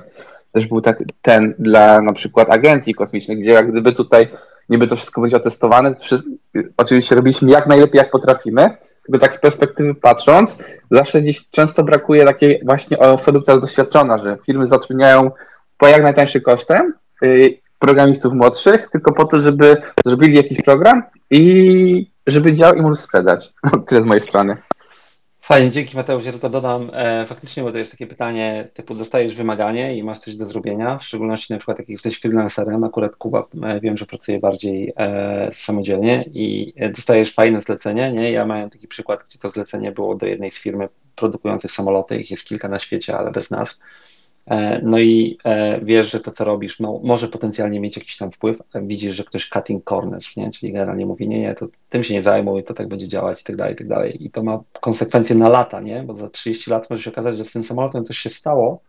też 0.59 0.69
był 0.69 0.81
tak, 0.81 1.03
ten 1.23 1.55
dla 1.59 2.03
na 2.03 2.13
przykład 2.13 2.51
agencji 2.51 2.95
kosmicznych, 2.95 3.39
gdzie 3.39 3.51
jak 3.51 3.71
gdyby 3.71 3.93
tutaj 3.93 4.29
niby 4.69 4.87
to 4.87 4.97
wszystko 4.97 5.21
będzie 5.21 5.37
otestowane, 5.37 5.95
oczywiście 6.77 7.15
robiliśmy 7.15 7.51
jak 7.51 7.67
najlepiej 7.67 7.99
jak 7.99 8.11
potrafimy, 8.11 8.63
jakby 9.09 9.19
tak 9.19 9.35
z 9.35 9.41
perspektywy 9.41 9.95
patrząc, 9.95 10.57
zawsze 10.91 11.23
gdzieś 11.23 11.49
często 11.51 11.85
brakuje 11.85 12.25
takiej 12.25 12.61
właśnie 12.65 12.99
osoby, 12.99 13.41
która 13.43 13.55
jest 13.55 13.67
doświadczona, 13.67 14.19
że 14.19 14.39
firmy 14.47 14.69
zatrudniają 14.69 15.31
po 15.79 15.87
jak 15.87 16.03
najtańszym 16.03 16.43
kosztem 16.43 16.95
y, 17.25 17.59
programistów 17.79 18.33
młodszych, 18.33 18.89
tylko 18.93 19.13
po 19.13 19.25
to, 19.25 19.41
żeby 19.41 19.77
zrobili 20.07 20.37
jakiś 20.37 20.63
program 20.63 21.03
i 21.31 22.11
żeby 22.27 22.55
działał 22.55 22.75
i 22.75 22.83
mógł 22.83 22.95
sprzedać. 22.95 23.53
Tyle 23.87 24.03
z 24.03 24.05
mojej 24.05 24.23
strony. 24.23 24.57
Fajnie, 25.49 25.71
dzięki 25.71 25.97
Mateusz. 25.97 26.25
Ja 26.25 26.33
tylko 26.33 26.49
dodam, 26.49 26.91
e, 26.93 27.27
faktycznie, 27.27 27.63
bo 27.63 27.73
to 27.73 27.79
jest 27.79 27.91
takie 27.91 28.07
pytanie, 28.07 28.69
typu 28.75 28.95
dostajesz 28.95 29.35
wymaganie 29.35 29.97
i 29.97 30.03
masz 30.03 30.19
coś 30.19 30.37
do 30.37 30.47
zrobienia, 30.47 30.99
w 30.99 31.05
szczególności 31.05 31.53
na 31.53 31.59
przykład 31.59 31.79
jak 31.79 31.89
jesteś 31.89 32.21
freelancerem, 32.21 32.85
akurat 32.85 33.17
Kuba 33.17 33.47
e, 33.63 33.81
wiem, 33.81 33.97
że 33.97 34.07
pracuje 34.07 34.41
bardziej 34.41 34.93
e, 34.97 35.51
samodzielnie 35.53 36.25
i 36.35 36.75
dostajesz 36.97 37.35
fajne 37.35 37.61
zlecenie, 37.61 38.13
nie? 38.13 38.33
Ja 38.33 38.45
miałem 38.45 38.71
taki 38.71 38.89
przykład, 38.89 39.25
gdzie 39.25 39.39
to 39.39 39.49
zlecenie 39.51 39.93
było 39.93 40.15
do 40.15 40.27
jednej 40.27 40.51
z 40.51 40.59
firmy 40.59 40.89
produkujących 41.17 41.71
samoloty, 41.71 42.21
ich 42.21 42.31
jest 42.31 42.45
kilka 42.45 42.69
na 42.69 42.79
świecie, 42.79 43.19
ale 43.19 43.31
bez 43.31 43.51
nas. 43.51 43.81
E, 44.49 44.81
no 44.83 44.99
i 44.99 45.39
e, 45.45 45.81
wiesz, 45.85 46.11
że 46.11 46.21
to, 46.21 46.31
co 46.31 46.45
robisz, 46.45 46.81
może 47.03 47.29
potencjalnie 47.29 47.81
mieć 47.81 47.97
jakiś 47.97 48.17
tam 48.17 48.31
wpływ. 48.31 48.63
Widzisz, 48.75 49.15
że 49.15 49.25
ktoś 49.25 49.49
cutting 49.49 49.85
corners, 49.85 50.37
nie? 50.37 50.51
czyli 50.51 50.73
generalnie 50.73 51.07
mówi, 51.07 51.29
nie, 51.29 51.41
nie, 51.41 51.55
to 51.55 51.67
tym 51.89 52.03
się 52.03 52.15
nie 52.15 52.23
zajmuj, 52.23 52.65
to 52.65 52.75
tak 52.75 52.89
będzie 52.89 53.09
działać 53.09 53.41
i 53.41 53.45
tak 53.45 53.57
dalej, 53.57 53.75
i 53.75 53.77
tak 53.77 53.89
dalej. 53.89 54.25
I 54.25 54.31
to 54.31 54.43
ma 54.43 54.63
konsekwencje 54.81 55.37
na 55.37 55.49
lata, 55.49 55.81
nie? 55.81 56.03
bo 56.03 56.15
za 56.15 56.31
30 56.31 56.71
lat 56.71 56.91
może 56.91 57.03
się 57.03 57.11
okazać, 57.11 57.37
że 57.37 57.45
z 57.45 57.53
tym 57.53 57.65
samolotem 57.65 58.05
coś 58.05 58.19
się 58.19 58.31
stało 58.31 58.81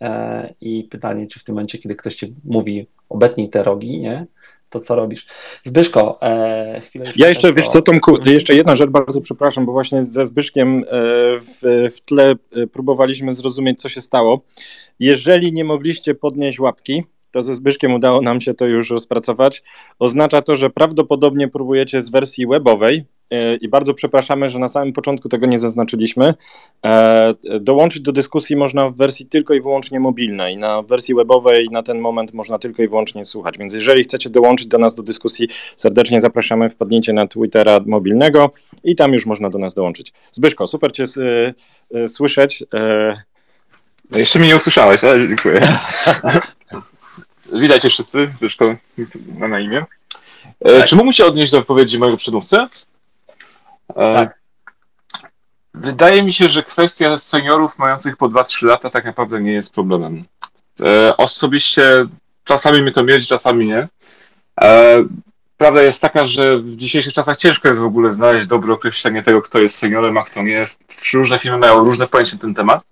e, 0.00 0.54
i 0.60 0.84
pytanie, 0.84 1.26
czy 1.26 1.40
w 1.40 1.44
tym 1.44 1.54
momencie, 1.54 1.78
kiedy 1.78 1.96
ktoś 1.96 2.14
ci 2.14 2.34
mówi 2.44 2.86
obetnij 3.08 3.50
te 3.50 3.62
rogi, 3.62 4.00
nie? 4.00 4.26
To 4.72 4.80
co 4.80 4.96
robisz. 4.96 5.26
Zbyszko, 5.64 6.18
e, 6.22 6.80
chwilę 6.80 7.04
Ja 7.16 7.28
jeszcze, 7.28 7.52
wiesz 7.52 7.68
co 7.68 7.82
Tomku, 7.82 8.18
jeszcze 8.26 8.54
jedna 8.54 8.76
rzecz, 8.76 8.90
bardzo 8.90 9.20
przepraszam, 9.20 9.66
bo 9.66 9.72
właśnie 9.72 10.04
ze 10.04 10.26
Zbyszkiem 10.26 10.78
e, 10.78 10.84
w, 11.38 11.88
w 11.96 12.00
tle 12.00 12.34
e, 12.52 12.66
próbowaliśmy 12.66 13.32
zrozumieć, 13.32 13.80
co 13.80 13.88
się 13.88 14.00
stało. 14.00 14.44
Jeżeli 15.00 15.52
nie 15.52 15.64
mogliście 15.64 16.14
podnieść 16.14 16.60
łapki, 16.60 17.04
to 17.30 17.42
ze 17.42 17.54
Zbyszkiem 17.54 17.92
udało 17.92 18.20
nam 18.20 18.40
się 18.40 18.54
to 18.54 18.66
już 18.66 18.90
rozpracować. 18.90 19.62
Oznacza 19.98 20.42
to, 20.42 20.56
że 20.56 20.70
prawdopodobnie 20.70 21.48
próbujecie 21.48 22.02
z 22.02 22.10
wersji 22.10 22.46
webowej 22.46 23.04
i 23.60 23.68
bardzo 23.68 23.94
przepraszamy, 23.94 24.48
że 24.48 24.58
na 24.58 24.68
samym 24.68 24.92
początku 24.92 25.28
tego 25.28 25.46
nie 25.46 25.58
zaznaczyliśmy. 25.58 26.34
E, 26.84 27.34
dołączyć 27.60 28.02
do 28.02 28.12
dyskusji 28.12 28.56
można 28.56 28.90
w 28.90 28.96
wersji 28.96 29.26
tylko 29.26 29.54
i 29.54 29.60
wyłącznie 29.60 30.00
mobilnej. 30.00 30.56
Na 30.56 30.82
wersji 30.82 31.14
webowej 31.14 31.68
na 31.70 31.82
ten 31.82 31.98
moment 31.98 32.32
można 32.32 32.58
tylko 32.58 32.82
i 32.82 32.88
wyłącznie 32.88 33.24
słuchać. 33.24 33.58
Więc 33.58 33.74
jeżeli 33.74 34.04
chcecie 34.04 34.30
dołączyć 34.30 34.66
do 34.66 34.78
nas 34.78 34.94
do 34.94 35.02
dyskusji, 35.02 35.48
serdecznie 35.76 36.20
zapraszamy. 36.20 36.70
Wpadnijcie 36.70 37.12
na 37.12 37.26
Twittera 37.26 37.80
mobilnego 37.86 38.50
i 38.84 38.96
tam 38.96 39.12
już 39.12 39.26
można 39.26 39.50
do 39.50 39.58
nas 39.58 39.74
dołączyć. 39.74 40.12
Zbyszko, 40.32 40.66
super 40.66 40.92
Cię 40.92 41.04
e, 41.94 42.08
słyszeć. 42.08 42.64
No 44.10 44.18
jeszcze 44.18 44.38
mnie 44.38 44.48
nie 44.48 44.56
usłyszałeś, 44.56 45.04
ale 45.04 45.28
dziękuję. 45.28 45.60
Witajcie 47.62 47.90
wszyscy, 47.90 48.26
Zbyszko 48.32 48.76
ma 49.38 49.48
na 49.48 49.60
imię. 49.60 49.84
E, 50.60 50.78
tak. 50.78 50.88
Czy 50.88 50.96
mógłbym 50.96 51.12
się 51.12 51.24
odnieść 51.24 51.52
do 51.52 51.58
wypowiedzi 51.58 51.98
mojego 51.98 52.16
przedmówcy? 52.16 52.56
E, 53.96 54.14
tak. 54.14 54.42
Wydaje 55.74 56.22
mi 56.22 56.32
się, 56.32 56.48
że 56.48 56.62
kwestia 56.62 57.18
seniorów 57.18 57.78
mających 57.78 58.16
po 58.16 58.28
2-3 58.28 58.66
lata 58.66 58.90
tak 58.90 59.04
naprawdę 59.04 59.40
nie 59.40 59.52
jest 59.52 59.74
problemem. 59.74 60.24
E, 60.80 61.16
osobiście 61.16 62.06
czasami 62.44 62.82
mnie 62.82 62.92
to 62.92 63.02
mierzi, 63.02 63.26
czasami 63.26 63.66
nie. 63.66 63.88
E, 64.60 65.04
prawda 65.56 65.82
jest 65.82 66.02
taka, 66.02 66.26
że 66.26 66.58
w 66.58 66.76
dzisiejszych 66.76 67.12
czasach 67.12 67.36
ciężko 67.36 67.68
jest 67.68 67.80
w 67.80 67.84
ogóle 67.84 68.12
znaleźć 68.12 68.46
dobre 68.46 68.72
określenie 68.72 69.22
tego, 69.22 69.42
kto 69.42 69.58
jest 69.58 69.76
seniorem, 69.76 70.18
a 70.18 70.22
kto 70.22 70.42
nie. 70.42 70.66
Różne 71.14 71.38
firmy 71.38 71.58
mają 71.58 71.84
różne 71.84 72.06
pojęcie 72.06 72.36
na 72.36 72.40
ten 72.40 72.54
temat. 72.54 72.82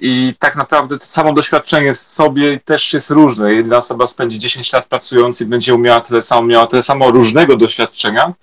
I 0.00 0.34
tak 0.38 0.56
naprawdę 0.56 0.98
to 0.98 1.06
samo 1.06 1.32
doświadczenie 1.32 1.94
w 1.94 1.98
sobie 1.98 2.60
też 2.60 2.92
jest 2.92 3.10
różne. 3.10 3.54
Jedna 3.54 3.76
osoba 3.76 4.06
spędzi 4.06 4.38
10 4.38 4.72
lat 4.72 4.86
pracując 4.86 5.40
i 5.40 5.46
będzie 5.46 5.74
umiała 5.74 6.00
tyle 6.00 6.22
samo, 6.22 6.42
miała 6.42 6.66
tyle 6.66 6.82
samo 6.82 7.10
różnego 7.10 7.56
doświadczenia, 7.56 8.34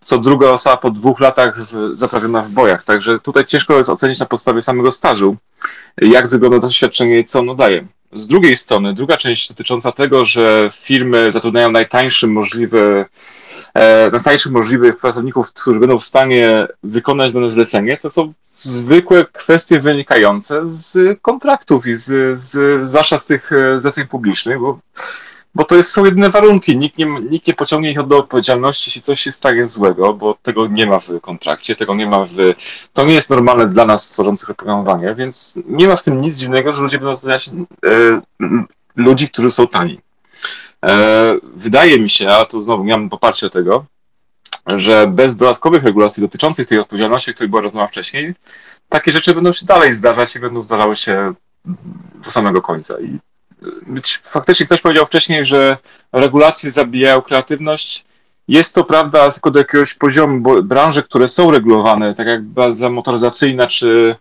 co 0.00 0.18
druga 0.18 0.50
osoba 0.50 0.76
po 0.76 0.90
dwóch 0.90 1.20
latach 1.20 1.58
zaprawiona 1.92 2.42
w 2.42 2.50
bojach. 2.50 2.82
Także 2.82 3.18
tutaj 3.18 3.46
ciężko 3.46 3.78
jest 3.78 3.90
ocenić 3.90 4.18
na 4.18 4.26
podstawie 4.26 4.62
samego 4.62 4.90
stażu, 4.90 5.36
jak 6.02 6.28
wygląda 6.28 6.60
to 6.60 6.66
doświadczenie 6.66 7.18
i 7.18 7.24
co 7.24 7.38
ono 7.38 7.54
daje. 7.54 7.86
Z 8.12 8.26
drugiej 8.26 8.56
strony, 8.56 8.94
druga 8.94 9.16
część 9.16 9.48
dotycząca 9.48 9.92
tego, 9.92 10.24
że 10.24 10.70
firmy 10.74 11.32
zatrudniają 11.32 11.70
najtańszy 11.70 12.26
możliwy, 12.26 13.04
najtańszych 14.12 14.52
możliwych 14.52 14.96
pracowników, 14.96 15.52
którzy 15.52 15.80
będą 15.80 15.98
w 15.98 16.04
stanie 16.04 16.68
wykonać 16.82 17.32
dane 17.32 17.50
zlecenie, 17.50 17.96
to 17.96 18.10
są 18.10 18.32
zwykłe 18.52 19.24
kwestie 19.32 19.80
wynikające 19.80 20.62
z 20.66 21.18
kontraktów 21.22 21.86
i 21.86 21.94
z, 21.94 22.40
z 22.40 22.88
zwłaszcza 22.88 23.18
z 23.18 23.26
tych 23.26 23.52
e, 23.52 23.80
zleceń 23.80 24.06
publicznych, 24.06 24.58
bo 24.60 24.78
bo 25.54 25.64
to 25.64 25.76
jest, 25.76 25.92
są 25.92 26.04
jedyne 26.04 26.30
warunki. 26.30 26.76
Nikt 26.76 26.98
nie, 26.98 27.06
nikt 27.30 27.46
nie 27.46 27.54
pociągnie 27.54 27.90
ich 27.90 28.02
do 28.02 28.18
odpowiedzialności, 28.18 28.88
jeśli 28.88 29.02
coś 29.02 29.20
się 29.20 29.32
stanie 29.32 29.66
złego, 29.66 30.14
bo 30.14 30.36
tego 30.42 30.66
nie 30.66 30.86
ma 30.86 30.98
w 30.98 31.20
kontrakcie, 31.20 31.76
tego 31.76 31.94
nie 31.94 32.06
ma 32.06 32.24
w. 32.24 32.54
To 32.92 33.04
nie 33.04 33.14
jest 33.14 33.30
normalne 33.30 33.66
dla 33.66 33.84
nas 33.84 34.10
tworzących 34.10 34.50
oprogramowanie, 34.50 35.14
więc 35.14 35.58
nie 35.66 35.88
ma 35.88 35.96
w 35.96 36.02
tym 36.02 36.20
nic 36.20 36.36
dziwnego, 36.36 36.72
że 36.72 36.82
ludzie 36.82 36.98
będą 36.98 37.16
zatrudniać 37.16 37.50
e, 37.86 38.20
ludzi, 38.96 39.28
którzy 39.28 39.50
są 39.50 39.68
tani. 39.68 40.00
E, 40.86 41.36
wydaje 41.54 42.00
mi 42.00 42.08
się, 42.08 42.28
a 42.28 42.44
tu 42.44 42.60
znowu 42.60 42.84
nie 42.84 42.92
mam 42.92 43.10
poparcia 43.10 43.48
tego, 43.48 43.84
że 44.66 45.06
bez 45.06 45.36
dodatkowych 45.36 45.82
regulacji 45.82 46.20
dotyczących 46.20 46.68
tej 46.68 46.78
odpowiedzialności, 46.78 47.30
o 47.30 47.34
której 47.34 47.50
była 47.50 47.62
rozmowa 47.62 47.86
wcześniej, 47.86 48.34
takie 48.88 49.12
rzeczy 49.12 49.34
będą 49.34 49.52
się 49.52 49.66
dalej 49.66 49.92
zdarzać 49.92 50.36
i 50.36 50.40
będą 50.40 50.62
zdarzały 50.62 50.96
się 50.96 51.34
do 52.24 52.30
samego 52.30 52.62
końca. 52.62 53.00
I 53.00 53.18
faktycznie 54.22 54.66
ktoś 54.66 54.80
powiedział 54.80 55.06
wcześniej, 55.06 55.44
że 55.44 55.76
regulacje 56.12 56.72
zabijają 56.72 57.22
kreatywność. 57.22 58.04
Jest 58.48 58.74
to 58.74 58.84
prawda 58.84 59.30
tylko 59.30 59.50
do 59.50 59.58
jakiegoś 59.58 59.94
poziomu, 59.94 60.40
bo 60.40 60.62
branże, 60.62 61.02
które 61.02 61.28
są 61.28 61.50
regulowane, 61.50 62.14
tak 62.14 62.26
jak 62.26 62.42
baza 62.42 62.90
motoryzacyjna 62.90 63.66
czy, 63.66 64.16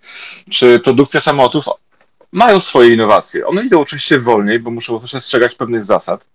czy 0.49 0.79
produkcja 0.79 1.19
samolotów, 1.19 1.65
mają 2.31 2.59
swoje 2.59 2.93
innowacje. 2.93 3.47
One 3.47 3.63
idą 3.63 3.81
oczywiście 3.81 4.19
wolniej, 4.19 4.59
bo 4.59 4.71
muszą 4.71 4.99
przestrzegać 4.99 5.55
pewnych 5.55 5.83
zasad, 5.83 6.25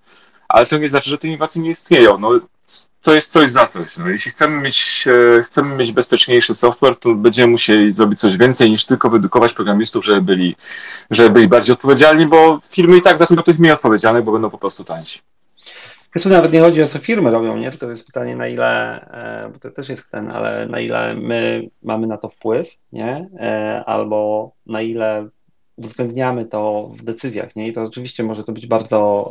ale 0.48 0.66
to 0.66 0.78
nie 0.78 0.88
znaczy, 0.88 1.10
że 1.10 1.18
te 1.18 1.28
innowacje 1.28 1.62
nie 1.62 1.70
istnieją. 1.70 2.18
No, 2.18 2.30
to 3.02 3.14
jest 3.14 3.32
coś 3.32 3.50
za 3.50 3.66
coś. 3.66 3.96
No, 3.96 4.08
jeśli 4.08 4.30
chcemy 4.30 4.60
mieć, 4.60 5.04
e, 5.38 5.42
chcemy 5.42 5.76
mieć 5.76 5.92
bezpieczniejszy 5.92 6.54
software, 6.54 6.96
to 6.96 7.14
będziemy 7.14 7.50
musieli 7.50 7.92
zrobić 7.92 8.20
coś 8.20 8.36
więcej 8.36 8.70
niż 8.70 8.86
tylko 8.86 9.10
wyedukować 9.10 9.52
programistów, 9.52 10.04
żeby 10.04 10.22
byli, 10.22 10.56
żeby 11.10 11.30
byli 11.30 11.48
bardziej 11.48 11.72
odpowiedzialni, 11.72 12.26
bo 12.26 12.60
firmy 12.70 12.96
i 12.96 13.02
tak 13.02 13.18
zatrudnią 13.18 13.42
tych 13.42 13.58
mniej 13.58 13.72
odpowiedzialnych, 13.72 14.24
bo 14.24 14.32
będą 14.32 14.50
po 14.50 14.58
prostu 14.58 14.84
tańsi. 14.84 15.20
Wiesz, 16.16 16.24
nawet 16.24 16.52
nie 16.52 16.60
chodzi 16.60 16.82
o 16.82 16.88
co 16.88 16.98
firmy 16.98 17.30
robią, 17.30 17.56
nie? 17.56 17.70
Tylko 17.70 17.86
to 17.86 17.90
jest 17.90 18.06
pytanie, 18.06 18.36
na 18.36 18.48
ile, 18.48 19.00
e, 19.00 19.50
bo 19.52 19.58
to 19.58 19.70
też 19.70 19.88
jest 19.88 20.10
ten, 20.10 20.30
ale 20.30 20.66
na 20.66 20.80
ile 20.80 21.14
my 21.14 21.68
mamy 21.82 22.06
na 22.06 22.16
to 22.16 22.28
wpływ, 22.28 22.68
nie? 22.92 23.28
E, 23.40 23.82
albo 23.86 24.50
na 24.66 24.82
ile 24.82 25.28
uwzględniamy 25.76 26.44
to 26.44 26.88
w 26.90 27.04
decyzjach, 27.04 27.56
nie? 27.56 27.68
I 27.68 27.72
to 27.72 27.82
oczywiście 27.82 28.24
może 28.24 28.44
to 28.44 28.52
być 28.52 28.66
bardzo 28.66 29.30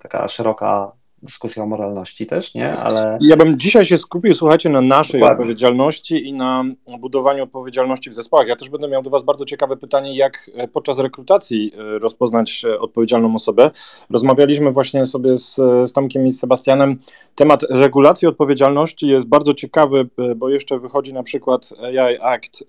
taka 0.00 0.28
szeroka 0.28 0.92
dyskusja 1.24 1.62
o 1.62 1.66
moralności 1.66 2.26
też, 2.26 2.54
nie? 2.54 2.72
Ale... 2.72 3.18
Ja 3.20 3.36
bym 3.36 3.58
dzisiaj 3.58 3.84
się 3.84 3.98
skupił, 3.98 4.34
słuchajcie, 4.34 4.68
na 4.68 4.80
naszej 4.80 5.20
Dokładnie. 5.20 5.42
odpowiedzialności 5.42 6.28
i 6.28 6.32
na 6.32 6.64
budowaniu 6.98 7.42
odpowiedzialności 7.42 8.10
w 8.10 8.14
zespołach. 8.14 8.48
Ja 8.48 8.56
też 8.56 8.68
będę 8.68 8.88
miał 8.88 9.02
do 9.02 9.10
Was 9.10 9.22
bardzo 9.22 9.44
ciekawe 9.44 9.76
pytanie, 9.76 10.16
jak 10.16 10.50
e, 10.54 10.68
podczas 10.68 10.98
rekrutacji 10.98 11.72
e, 11.74 11.98
rozpoznać 11.98 12.64
e, 12.64 12.80
odpowiedzialną 12.80 13.34
osobę. 13.34 13.70
Rozmawialiśmy 14.10 14.72
właśnie 14.72 15.06
sobie 15.06 15.36
z, 15.36 15.54
z 15.84 15.92
Tomkiem 15.92 16.26
i 16.26 16.32
z 16.32 16.40
Sebastianem. 16.40 16.98
Temat 17.34 17.62
regulacji 17.70 18.28
odpowiedzialności 18.28 19.08
jest 19.08 19.26
bardzo 19.26 19.54
ciekawy, 19.54 20.08
bo 20.36 20.48
jeszcze 20.48 20.78
wychodzi 20.78 21.14
na 21.14 21.22
przykład 21.22 21.70
AI 21.82 22.18
Act 22.20 22.64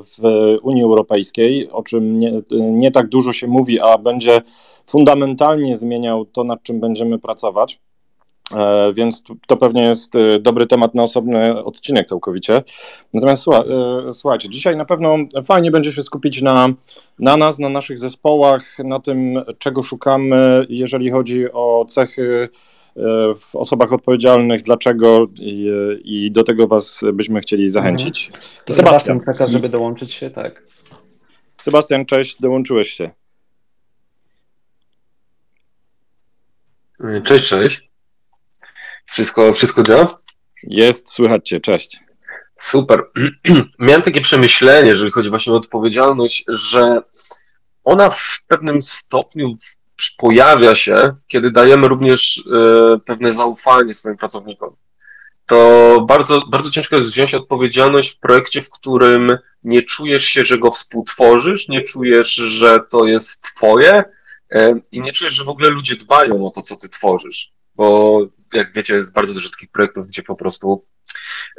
w 0.00 0.22
Unii 0.62 0.82
Europejskiej, 0.82 1.70
o 1.70 1.82
czym 1.82 2.18
nie, 2.18 2.42
nie 2.50 2.90
tak 2.90 3.08
dużo 3.08 3.32
się 3.32 3.46
mówi, 3.46 3.80
a 3.80 3.98
będzie 3.98 4.42
fundamentalnie 4.86 5.76
zmieniał 5.76 6.24
to, 6.24 6.44
nad 6.44 6.62
czym 6.62 6.80
będziemy 6.80 7.18
pracować. 7.18 7.80
E, 8.56 8.92
więc 8.92 9.22
to 9.46 9.56
pewnie 9.56 9.82
jest 9.82 10.16
e, 10.16 10.38
dobry 10.38 10.66
temat 10.66 10.94
na 10.94 11.02
osobny 11.02 11.64
odcinek 11.64 12.06
całkowicie. 12.06 12.62
Natomiast 13.14 13.48
e, 13.48 14.12
słuchajcie, 14.12 14.48
dzisiaj 14.48 14.76
na 14.76 14.84
pewno 14.84 15.16
fajnie 15.44 15.70
będzie 15.70 15.92
się 15.92 16.02
skupić 16.02 16.42
na, 16.42 16.68
na 17.18 17.36
nas, 17.36 17.58
na 17.58 17.68
naszych 17.68 17.98
zespołach, 17.98 18.78
na 18.78 19.00
tym, 19.00 19.44
czego 19.58 19.82
szukamy, 19.82 20.66
jeżeli 20.68 21.10
chodzi 21.10 21.52
o 21.52 21.84
cechy 21.88 22.48
w 23.40 23.56
osobach 23.56 23.92
odpowiedzialnych, 23.92 24.62
dlaczego 24.62 25.26
i, 25.40 25.70
i 26.04 26.30
do 26.30 26.44
tego 26.44 26.66
Was 26.66 27.00
byśmy 27.12 27.40
chcieli 27.40 27.68
zachęcić. 27.68 28.26
Mhm. 28.26 28.44
To 28.64 28.74
Sebastian, 28.74 29.20
taka, 29.20 29.46
żeby 29.46 29.68
dołączyć 29.68 30.12
się, 30.12 30.30
tak. 30.30 30.66
Sebastian, 31.56 32.06
cześć, 32.06 32.40
dołączyłeś 32.40 32.88
się. 32.90 33.10
Cześć, 37.24 37.48
cześć. 37.48 37.91
Wszystko, 39.12 39.52
wszystko 39.52 39.82
działa? 39.82 40.18
Jest, 40.62 41.10
słychać 41.10 41.48
cię, 41.48 41.60
cześć. 41.60 42.00
Super. 42.58 43.04
Miałem 43.78 44.02
takie 44.02 44.20
przemyślenie, 44.20 44.88
jeżeli 44.88 45.10
chodzi 45.10 45.30
właśnie 45.30 45.52
o 45.52 45.56
odpowiedzialność, 45.56 46.44
że 46.48 47.02
ona 47.84 48.10
w 48.10 48.40
pewnym 48.48 48.82
stopniu 48.82 49.52
pojawia 50.18 50.74
się, 50.74 51.14
kiedy 51.28 51.50
dajemy 51.50 51.88
również 51.88 52.44
e, 52.52 52.98
pewne 52.98 53.32
zaufanie 53.32 53.94
swoim 53.94 54.16
pracownikom. 54.16 54.76
To 55.46 56.00
bardzo, 56.08 56.40
bardzo 56.50 56.70
ciężko 56.70 56.96
jest 56.96 57.08
wziąć 57.08 57.34
odpowiedzialność 57.34 58.10
w 58.10 58.18
projekcie, 58.18 58.62
w 58.62 58.70
którym 58.70 59.38
nie 59.64 59.82
czujesz 59.82 60.24
się, 60.24 60.44
że 60.44 60.58
go 60.58 60.70
współtworzysz, 60.70 61.68
nie 61.68 61.82
czujesz, 61.82 62.34
że 62.34 62.80
to 62.90 63.06
jest 63.06 63.42
twoje 63.42 64.04
e, 64.50 64.80
i 64.92 65.00
nie 65.00 65.12
czujesz, 65.12 65.34
że 65.34 65.44
w 65.44 65.48
ogóle 65.48 65.70
ludzie 65.70 65.96
dbają 65.96 66.46
o 66.46 66.50
to, 66.50 66.62
co 66.62 66.76
ty 66.76 66.88
tworzysz. 66.88 67.52
Bo 67.74 68.18
jak 68.54 68.72
wiecie, 68.72 68.94
jest 68.94 69.14
bardzo 69.14 69.34
dużo 69.34 69.50
takich 69.50 69.70
projektów, 69.70 70.06
gdzie 70.06 70.22
po 70.22 70.36
prostu 70.36 70.84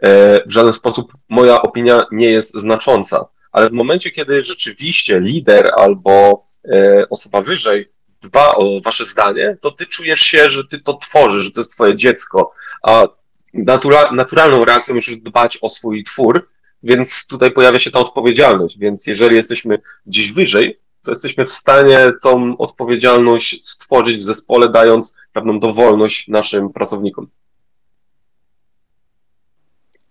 e, 0.01 0.39
w 0.47 0.51
żaden 0.51 0.73
sposób 0.73 1.13
moja 1.29 1.61
opinia 1.61 2.05
nie 2.11 2.29
jest 2.29 2.53
znacząca. 2.53 3.25
Ale 3.51 3.69
w 3.69 3.73
momencie, 3.73 4.11
kiedy 4.11 4.43
rzeczywiście 4.43 5.19
lider 5.19 5.71
albo 5.77 6.43
e, 6.65 7.05
osoba 7.09 7.41
wyżej 7.41 7.93
dba 8.21 8.55
o 8.55 8.81
wasze 8.81 9.05
zdanie, 9.05 9.57
to 9.61 9.71
ty 9.71 9.85
czujesz 9.85 10.21
się, 10.21 10.49
że 10.49 10.63
ty 10.67 10.79
to 10.79 10.93
tworzysz, 10.93 11.43
że 11.43 11.51
to 11.51 11.61
jest 11.61 11.71
twoje 11.71 11.95
dziecko, 11.95 12.51
a 12.83 13.07
natura 13.53 14.11
naturalną 14.11 14.65
reakcją 14.65 14.95
musisz 14.95 15.17
dbać 15.17 15.57
o 15.61 15.69
swój 15.69 16.03
twór, 16.03 16.49
więc 16.83 17.27
tutaj 17.27 17.51
pojawia 17.51 17.79
się 17.79 17.91
ta 17.91 17.99
odpowiedzialność. 17.99 18.77
Więc 18.79 19.07
jeżeli 19.07 19.35
jesteśmy 19.35 19.81
gdzieś 20.05 20.31
wyżej, 20.31 20.79
to 21.03 21.11
jesteśmy 21.11 21.45
w 21.45 21.51
stanie 21.51 22.11
tą 22.21 22.57
odpowiedzialność 22.57 23.69
stworzyć 23.69 24.17
w 24.17 24.23
zespole, 24.23 24.69
dając 24.69 25.15
pewną 25.33 25.59
dowolność 25.59 26.27
naszym 26.27 26.69
pracownikom. 26.69 27.27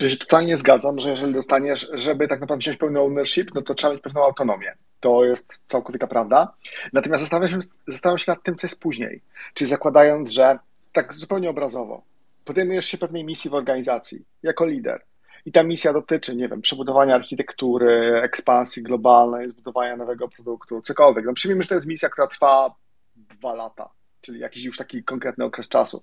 Ja 0.01 0.09
się 0.09 0.17
totalnie 0.17 0.57
zgadzam, 0.57 1.01
że 1.01 1.11
jeżeli 1.11 1.33
dostaniesz, 1.33 1.91
żeby 1.93 2.29
tak 2.29 2.41
naprawdę 2.41 2.61
wziąć 2.61 2.77
pełny 2.77 3.01
ownership, 3.01 3.55
no 3.55 3.63
to 3.63 3.75
trzeba 3.75 3.93
mieć 3.93 4.03
pewną 4.03 4.25
autonomię. 4.25 4.75
To 5.01 5.25
jest 5.25 5.65
całkowita 5.67 6.07
prawda. 6.07 6.55
Natomiast 6.93 7.23
zastanawiam 7.23 7.63
się, 7.63 7.69
zastanawiam 7.87 8.19
się 8.19 8.33
nad 8.33 8.43
tym, 8.43 8.57
co 8.57 8.67
jest 8.67 8.81
później. 8.81 9.23
Czyli 9.55 9.69
zakładając, 9.69 10.31
że 10.31 10.59
tak 10.93 11.15
zupełnie 11.15 11.51
obrazowo, 11.51 12.03
podejmujesz 12.45 12.87
się 12.87 12.99
pewnej 12.99 13.25
misji 13.25 13.51
w 13.51 13.55
organizacji 13.55 14.25
jako 14.43 14.67
lider. 14.67 15.03
I 15.47 15.53
ta 15.53 15.63
misja 15.63 15.93
dotyczy, 15.93 16.37
nie 16.37 16.49
wiem, 16.49 16.63
przebudowania 16.63 17.15
architektury, 17.15 18.21
ekspansji 18.23 18.83
globalnej, 18.83 19.49
zbudowania 19.49 19.97
nowego 19.97 20.29
produktu, 20.29 20.83
cokolwiek. 20.83 21.25
No 21.25 21.33
przyjmijmy, 21.33 21.63
że 21.63 21.69
to 21.69 21.75
jest 21.75 21.87
misja, 21.87 22.09
która 22.09 22.27
trwa 22.27 22.75
dwa 23.17 23.55
lata, 23.55 23.89
czyli 24.21 24.41
jakiś 24.41 24.65
już 24.65 24.77
taki 24.77 25.05
konkretny 25.05 25.45
okres 25.45 25.69
czasu. 25.69 26.03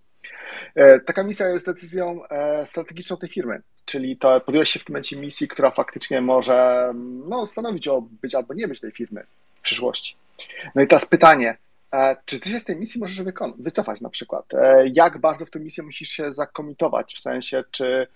E, 0.76 1.00
taka 1.00 1.24
misja 1.24 1.50
jest 1.50 1.66
decyzją 1.66 2.28
e, 2.28 2.66
strategiczną 2.66 3.18
tej 3.18 3.30
firmy, 3.30 3.62
czyli 3.86 4.18
to 4.18 4.42
podjąłeś 4.42 4.70
się 4.70 4.80
w 4.80 4.86
tym 4.86 4.94
momencie 4.94 5.18
misji, 5.18 5.48
która 5.48 5.72
faktycznie 5.72 6.22
może 6.22 6.92
no, 7.28 7.48
stanowić 7.48 7.88
o 7.88 8.02
być 8.02 8.36
albo 8.36 8.54
nie 8.54 8.68
być 8.68 8.80
tej 8.80 8.92
firmy 8.92 9.26
w 9.56 9.62
przyszłości. 9.62 10.16
No 10.76 10.82
i 10.82 10.88
teraz 10.88 11.06
pytanie, 11.06 11.58
e, 11.94 12.18
czy 12.26 12.40
ty 12.40 12.50
się 12.50 12.60
z 12.60 12.66
tej 12.66 12.76
misji 12.76 13.02
możesz 13.02 13.22
wycofać 13.58 14.02
na 14.02 14.10
przykład? 14.10 14.46
Jak 14.94 15.18
bardzo 15.18 15.46
w 15.46 15.50
tę 15.50 15.60
misję 15.60 15.84
musisz 15.84 16.10
się 16.10 16.34
zakomitować, 16.34 17.14
w 17.16 17.20
sensie, 17.20 17.64
czy 17.72 18.08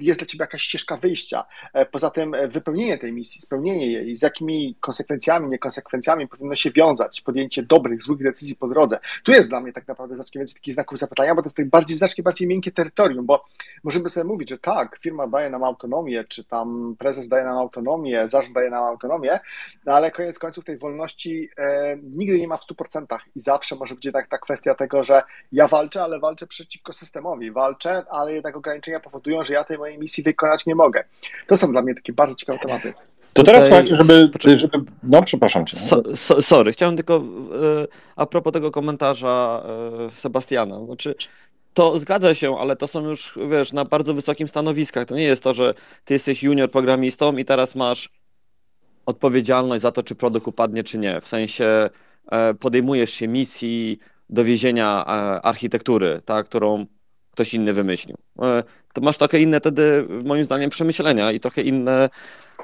jest 0.00 0.20
dla 0.20 0.26
ciebie 0.26 0.42
jakaś 0.42 0.62
ścieżka 0.62 0.96
wyjścia. 0.96 1.44
E, 1.72 1.86
poza 1.86 2.10
tym 2.10 2.34
e, 2.34 2.48
wypełnienie 2.48 2.98
tej 2.98 3.12
misji, 3.12 3.40
spełnienie 3.40 3.92
jej, 3.92 4.16
z 4.16 4.22
jakimi 4.22 4.76
konsekwencjami, 4.80 5.48
niekonsekwencjami 5.48 6.28
powinno 6.28 6.54
się 6.54 6.70
wiązać, 6.70 7.20
podjęcie 7.20 7.62
dobrych, 7.62 8.02
złych 8.02 8.22
decyzji 8.22 8.56
po 8.56 8.68
drodze. 8.68 8.98
Tu 9.24 9.32
jest 9.32 9.48
dla 9.48 9.60
mnie 9.60 9.72
tak 9.72 9.88
naprawdę 9.88 10.16
znacznie 10.16 10.38
więcej 10.38 10.54
takich 10.54 10.74
znaków 10.74 10.98
zapytania, 10.98 11.34
bo 11.34 11.42
to 11.42 11.46
jest 11.46 11.56
tak 11.56 11.68
bardziej, 11.68 11.96
znacznie 11.96 12.24
bardziej 12.24 12.48
miękkie 12.48 12.72
terytorium, 12.72 13.26
bo 13.26 13.44
możemy 13.84 14.08
sobie 14.08 14.24
mówić, 14.24 14.50
że 14.50 14.58
tak, 14.58 14.98
firma 15.00 15.26
daje 15.26 15.50
nam 15.50 15.64
autonomię, 15.64 16.24
czy 16.24 16.44
tam 16.44 16.96
prezes 16.98 17.28
daje 17.28 17.44
nam 17.44 17.58
autonomię, 17.58 18.28
zarząd 18.28 18.54
daje 18.54 18.70
nam 18.70 18.84
autonomię, 18.84 19.40
no 19.86 19.92
ale 19.92 20.10
koniec 20.10 20.38
końców 20.38 20.64
tej 20.64 20.78
wolności 20.78 21.48
e, 21.56 21.96
nigdy 22.02 22.38
nie 22.38 22.48
ma 22.48 22.56
w 22.56 22.66
100% 22.66 23.18
i 23.36 23.40
zawsze 23.40 23.76
może 23.76 23.94
być 23.94 24.04
jednak 24.04 24.28
ta 24.28 24.38
kwestia 24.38 24.74
tego, 24.74 25.04
że 25.04 25.22
ja 25.52 25.68
walczę, 25.68 26.02
ale 26.02 26.20
walczę 26.20 26.46
przeciwko 26.46 26.92
systemowi, 26.92 27.50
walczę, 27.50 28.02
ale 28.10 28.27
ale 28.28 28.34
jednak 28.34 28.56
ograniczenia 28.56 29.00
powodują, 29.00 29.44
że 29.44 29.54
ja 29.54 29.64
tej 29.64 29.78
mojej 29.78 29.98
misji 29.98 30.22
wykonać 30.22 30.66
nie 30.66 30.74
mogę. 30.74 31.04
To 31.46 31.56
są 31.56 31.72
dla 31.72 31.82
mnie 31.82 31.94
takie 31.94 32.12
bardzo 32.12 32.34
ciekawe 32.34 32.58
tematy. 32.58 32.92
To 33.32 33.42
teraz 33.42 33.66
słuchajcie, 33.66 33.96
żeby, 33.96 34.30
żeby... 34.36 34.78
No, 35.02 35.22
przepraszam 35.22 35.66
cię. 35.66 35.76
So, 35.76 36.02
so, 36.16 36.42
sorry, 36.42 36.72
chciałem 36.72 36.96
tylko 36.96 37.16
e, 37.16 37.22
a 38.16 38.26
propos 38.26 38.52
tego 38.52 38.70
komentarza 38.70 39.62
e, 40.08 40.10
Sebastiana. 40.10 40.84
Znaczy, 40.84 41.14
to 41.74 41.98
zgadza 41.98 42.34
się, 42.34 42.58
ale 42.58 42.76
to 42.76 42.86
są 42.86 43.08
już, 43.08 43.38
wiesz, 43.50 43.72
na 43.72 43.84
bardzo 43.84 44.14
wysokim 44.14 44.48
stanowiskach. 44.48 45.06
To 45.06 45.14
nie 45.14 45.22
jest 45.24 45.42
to, 45.42 45.54
że 45.54 45.74
ty 46.04 46.14
jesteś 46.14 46.42
junior 46.42 46.70
programistą 46.70 47.36
i 47.36 47.44
teraz 47.44 47.74
masz 47.74 48.08
odpowiedzialność 49.06 49.82
za 49.82 49.92
to, 49.92 50.02
czy 50.02 50.14
produkt 50.14 50.48
upadnie, 50.48 50.84
czy 50.84 50.98
nie. 50.98 51.20
W 51.20 51.28
sensie 51.28 51.90
e, 52.30 52.54
podejmujesz 52.54 53.10
się 53.10 53.28
misji 53.28 53.98
dowiezienia 54.30 55.04
architektury, 55.42 56.22
tak, 56.24 56.46
którą 56.46 56.86
ktoś 57.38 57.54
inny 57.54 57.72
wymyślił. 57.72 58.16
E, 58.42 58.62
to 58.92 59.00
masz 59.00 59.16
trochę 59.16 59.40
inne 59.40 59.60
wtedy, 59.60 60.06
moim 60.24 60.44
zdaniem, 60.44 60.70
przemyślenia 60.70 61.32
i 61.32 61.40
trochę 61.40 61.62
inne, 61.62 62.10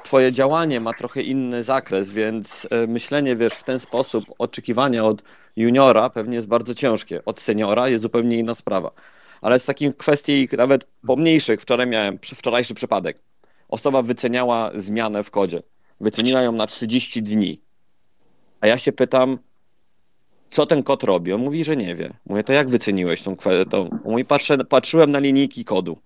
twoje 0.03 0.31
działanie 0.31 0.79
ma 0.79 0.93
trochę 0.93 1.21
inny 1.21 1.63
zakres, 1.63 2.11
więc 2.11 2.67
e, 2.71 2.87
myślenie, 2.87 3.35
wiesz, 3.35 3.53
w 3.53 3.63
ten 3.63 3.79
sposób, 3.79 4.25
oczekiwania 4.37 5.05
od 5.05 5.23
juniora 5.55 6.09
pewnie 6.09 6.35
jest 6.35 6.47
bardzo 6.47 6.75
ciężkie, 6.75 7.25
od 7.25 7.39
seniora 7.39 7.89
jest 7.89 8.01
zupełnie 8.01 8.37
inna 8.37 8.55
sprawa. 8.55 8.91
Ale 9.41 9.59
z 9.59 9.65
takich 9.65 9.97
kwestii 9.97 10.49
nawet 10.57 10.87
pomniejszych, 11.07 11.61
wczoraj 11.61 11.87
miałem 11.87 12.19
wczorajszy 12.21 12.73
przypadek. 12.73 13.17
Osoba 13.69 14.01
wyceniała 14.01 14.71
zmianę 14.75 15.23
w 15.23 15.31
kodzie. 15.31 15.63
Wyceniła 16.01 16.41
ją 16.41 16.51
na 16.51 16.67
30 16.67 17.23
dni. 17.23 17.61
A 18.61 18.67
ja 18.67 18.77
się 18.77 18.91
pytam, 18.91 19.37
co 20.55 20.65
ten 20.65 20.83
kod 20.83 21.03
robi? 21.03 21.33
On 21.33 21.41
mówi, 21.41 21.63
że 21.63 21.77
nie 21.77 21.95
wie. 21.95 22.13
Mówię, 22.25 22.43
to 22.43 22.53
jak 22.53 22.69
wyceniłeś 22.69 23.21
tą 23.21 23.35
kwestię? 23.35 23.89
Mówi, 24.05 24.25
patrzę, 24.25 24.57
patrzyłem 24.57 25.11
na 25.11 25.19
linijki 25.19 25.65
kodu. 25.65 25.97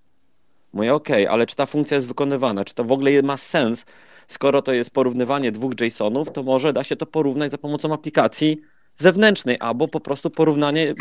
Mówię, 0.74 0.94
okej, 0.94 1.24
okay, 1.24 1.34
ale 1.34 1.46
czy 1.46 1.56
ta 1.56 1.66
funkcja 1.66 1.96
jest 1.96 2.08
wykonywana? 2.08 2.66
Czy 2.66 2.74
to 2.74 2.84
w 2.84 2.92
ogóle 2.92 3.22
ma 3.22 3.38
sens? 3.38 3.86
Skoro 4.28 4.62
to 4.62 4.74
jest 4.74 4.92
porównywanie 4.92 5.52
dwóch 5.52 5.74
JSONów, 5.82 6.32
to 6.32 6.44
może 6.44 6.74
da 6.74 6.84
się 6.84 6.96
to 6.96 7.06
porównać 7.06 7.52
za 7.52 7.58
pomocą 7.58 7.94
aplikacji 7.94 8.62
zewnętrznej, 8.98 9.58
albo 9.60 9.88
po 9.88 10.00
prostu 10.00 10.30
porównanie 10.30 10.94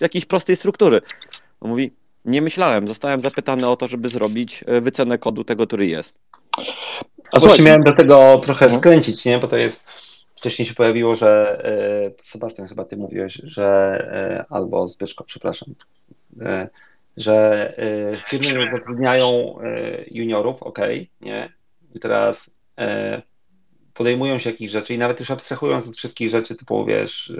jakiejś 0.00 0.24
prostej 0.24 0.56
struktury. 0.56 1.00
On 1.60 1.70
mówi, 1.70 1.92
nie 2.24 2.42
myślałem, 2.42 2.88
zostałem 2.88 3.20
zapytany 3.20 3.68
o 3.68 3.76
to, 3.76 3.88
żeby 3.88 4.08
zrobić 4.08 4.64
e, 4.66 4.80
wycenę 4.80 5.18
kodu 5.18 5.44
tego, 5.44 5.66
który 5.66 5.86
jest. 5.86 6.14
A 7.32 7.40
właśnie 7.40 7.64
miałem 7.64 7.82
do 7.82 7.92
tego 7.92 8.40
trochę 8.42 8.68
no. 8.68 8.78
skręcić, 8.78 9.24
nie? 9.24 9.38
bo 9.38 9.48
to 9.48 9.56
jest 9.56 9.84
Wcześniej 10.46 10.66
się 10.66 10.74
pojawiło, 10.74 11.14
że 11.14 11.60
e, 11.64 12.22
Sebastian 12.22 12.68
chyba 12.68 12.84
ty 12.84 12.96
mówiłeś, 12.96 13.34
że 13.44 13.64
e, 14.12 14.44
albo 14.50 14.88
Zbyszko, 14.88 15.24
przepraszam, 15.24 15.74
e, 16.40 16.68
że 17.16 17.74
firmy 18.26 18.70
zatrudniają 18.70 19.58
juniorów, 20.10 20.62
ok, 20.62 20.78
nie? 21.20 21.52
I 21.94 22.00
teraz 22.00 22.50
podejmują 23.94 24.38
się 24.38 24.50
jakichś 24.50 24.72
rzeczy 24.72 24.94
i 24.94 24.98
nawet 24.98 25.20
już 25.20 25.30
abstrahując 25.30 25.88
od 25.88 25.96
wszystkich 25.96 26.30
rzeczy 26.30 26.54
typu, 26.54 26.84
wiesz, 26.84 27.32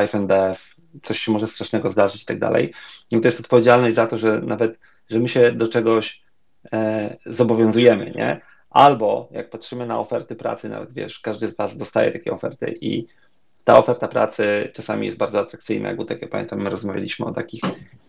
life 0.00 0.18
and 0.18 0.28
death, 0.28 0.60
coś 1.02 1.18
się 1.18 1.32
może 1.32 1.46
strasznego 1.46 1.90
zdarzyć 1.90 2.22
i 2.22 2.26
tak 2.26 2.38
dalej, 2.38 2.72
i 3.10 3.20
to 3.20 3.28
jest 3.28 3.40
odpowiedzialność 3.40 3.94
za 3.94 4.06
to, 4.06 4.16
że 4.16 4.40
nawet, 4.40 4.78
że 5.10 5.20
my 5.20 5.28
się 5.28 5.52
do 5.52 5.68
czegoś 5.68 6.22
zobowiązujemy, 7.26 8.12
nie? 8.16 8.40
Albo 8.74 9.28
jak 9.30 9.50
patrzymy 9.50 9.86
na 9.86 10.00
oferty 10.00 10.36
pracy, 10.36 10.68
nawet 10.68 10.92
wiesz, 10.92 11.18
każdy 11.18 11.48
z 11.48 11.56
Was 11.56 11.76
dostaje 11.76 12.12
takie 12.12 12.32
oferty 12.32 12.78
i 12.80 13.06
ta 13.64 13.78
oferta 13.78 14.08
pracy 14.08 14.70
czasami 14.74 15.06
jest 15.06 15.18
bardzo 15.18 15.40
atrakcyjna, 15.40 15.88
jak 15.88 16.08
tak 16.08 16.22
ja 16.22 16.28
pamiętam, 16.28 16.62
my 16.62 16.70
rozmawialiśmy 16.70 17.26
o 17.26 17.32
takich 17.32 17.62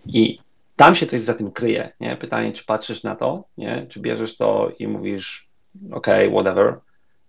i 0.05 0.37
tam 0.75 0.95
się 0.95 1.05
coś 1.05 1.21
za 1.21 1.33
tym 1.33 1.51
kryje, 1.51 1.91
nie? 1.99 2.17
Pytanie, 2.17 2.53
czy 2.53 2.65
patrzysz 2.65 3.03
na 3.03 3.15
to, 3.15 3.43
nie? 3.57 3.85
Czy 3.89 3.99
bierzesz 3.99 4.37
to 4.37 4.71
i 4.79 4.87
mówisz, 4.87 5.49
ok, 5.91 6.07
whatever, 6.31 6.75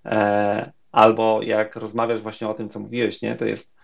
e, 0.05 0.72
albo 0.92 1.42
jak 1.42 1.77
rozmawiasz 1.77 2.20
właśnie 2.20 2.49
o 2.49 2.55
tym, 2.55 2.68
co 2.68 2.81
mówiłeś, 2.81 3.22
nie? 3.22 3.37
To 3.37 3.44
jest, 3.44 3.77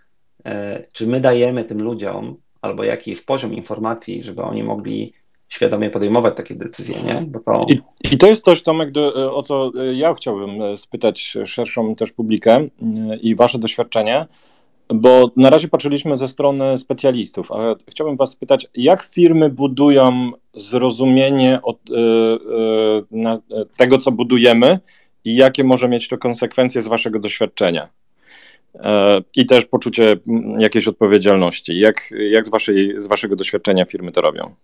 e, 0.45 0.85
czy 0.93 1.07
my 1.07 1.21
dajemy 1.21 1.65
tym 1.65 1.83
ludziom, 1.83 2.37
albo 2.63 2.85
jaki 2.85 3.11
jest 3.11 3.27
poziom 3.27 3.55
informacji, 3.55 4.25
żeby 4.25 4.43
oni 4.43 4.63
mogli 4.63 5.15
świadomie 5.53 5.91
podejmować 5.91 6.37
takie 6.37 6.55
decyzje, 6.55 7.03
nie? 7.03 7.27
To... 7.45 7.67
I, 7.69 7.81
I, 8.13 8.19
to 8.19 8.27
jest 8.27 8.45
coś, 8.45 8.63
Tomek, 8.63 8.91
do, 8.91 9.35
o 9.37 9.43
co 9.43 9.73
ja 9.93 10.15
chciałbym 10.15 10.77
spytać 10.77 11.37
szerszą 11.45 11.95
też 11.95 12.13
publikę 12.13 12.67
i 13.23 13.35
wasze 13.35 13.59
doświadczenie, 13.59 14.27
bo 14.89 15.31
na 15.37 15.51
razie 15.51 15.69
patrzyliśmy 15.69 16.17
ze 16.17 16.29
strony 16.29 16.79
specjalistów, 16.79 17.53
ale 17.53 17.75
chciałbym 17.89 18.17
was 18.17 18.31
spytać, 18.31 18.67
jak 18.75 19.03
firmy 19.03 19.51
budują 19.51 20.33
zrozumienie 20.55 21.59
od, 21.63 21.79
e, 21.91 21.97
e, 23.59 23.65
tego, 23.77 23.99
co 23.99 24.13
budujemy 24.13 24.79
i 25.25 25.37
jakie 25.37 25.65
może 25.65 25.89
mieć 25.89 26.09
to 26.09 26.19
konsekwencje 26.19 26.83
z 26.83 26.89
waszego 26.89 27.19
doświadczenia? 27.19 27.89
E, 28.75 29.21
I 29.37 29.47
też 29.47 29.65
poczucie 29.65 30.17
jakiejś 30.59 30.89
odpowiedzialności. 30.89 31.79
Jak, 31.79 32.11
jak 32.31 32.47
z, 32.47 32.51
waszej, 32.51 32.95
z 32.97 33.07
waszego 33.07 33.37
doświadczenia 33.37 33.85
firmy 33.85 34.13
to 34.13 34.21
robią? 34.21 34.55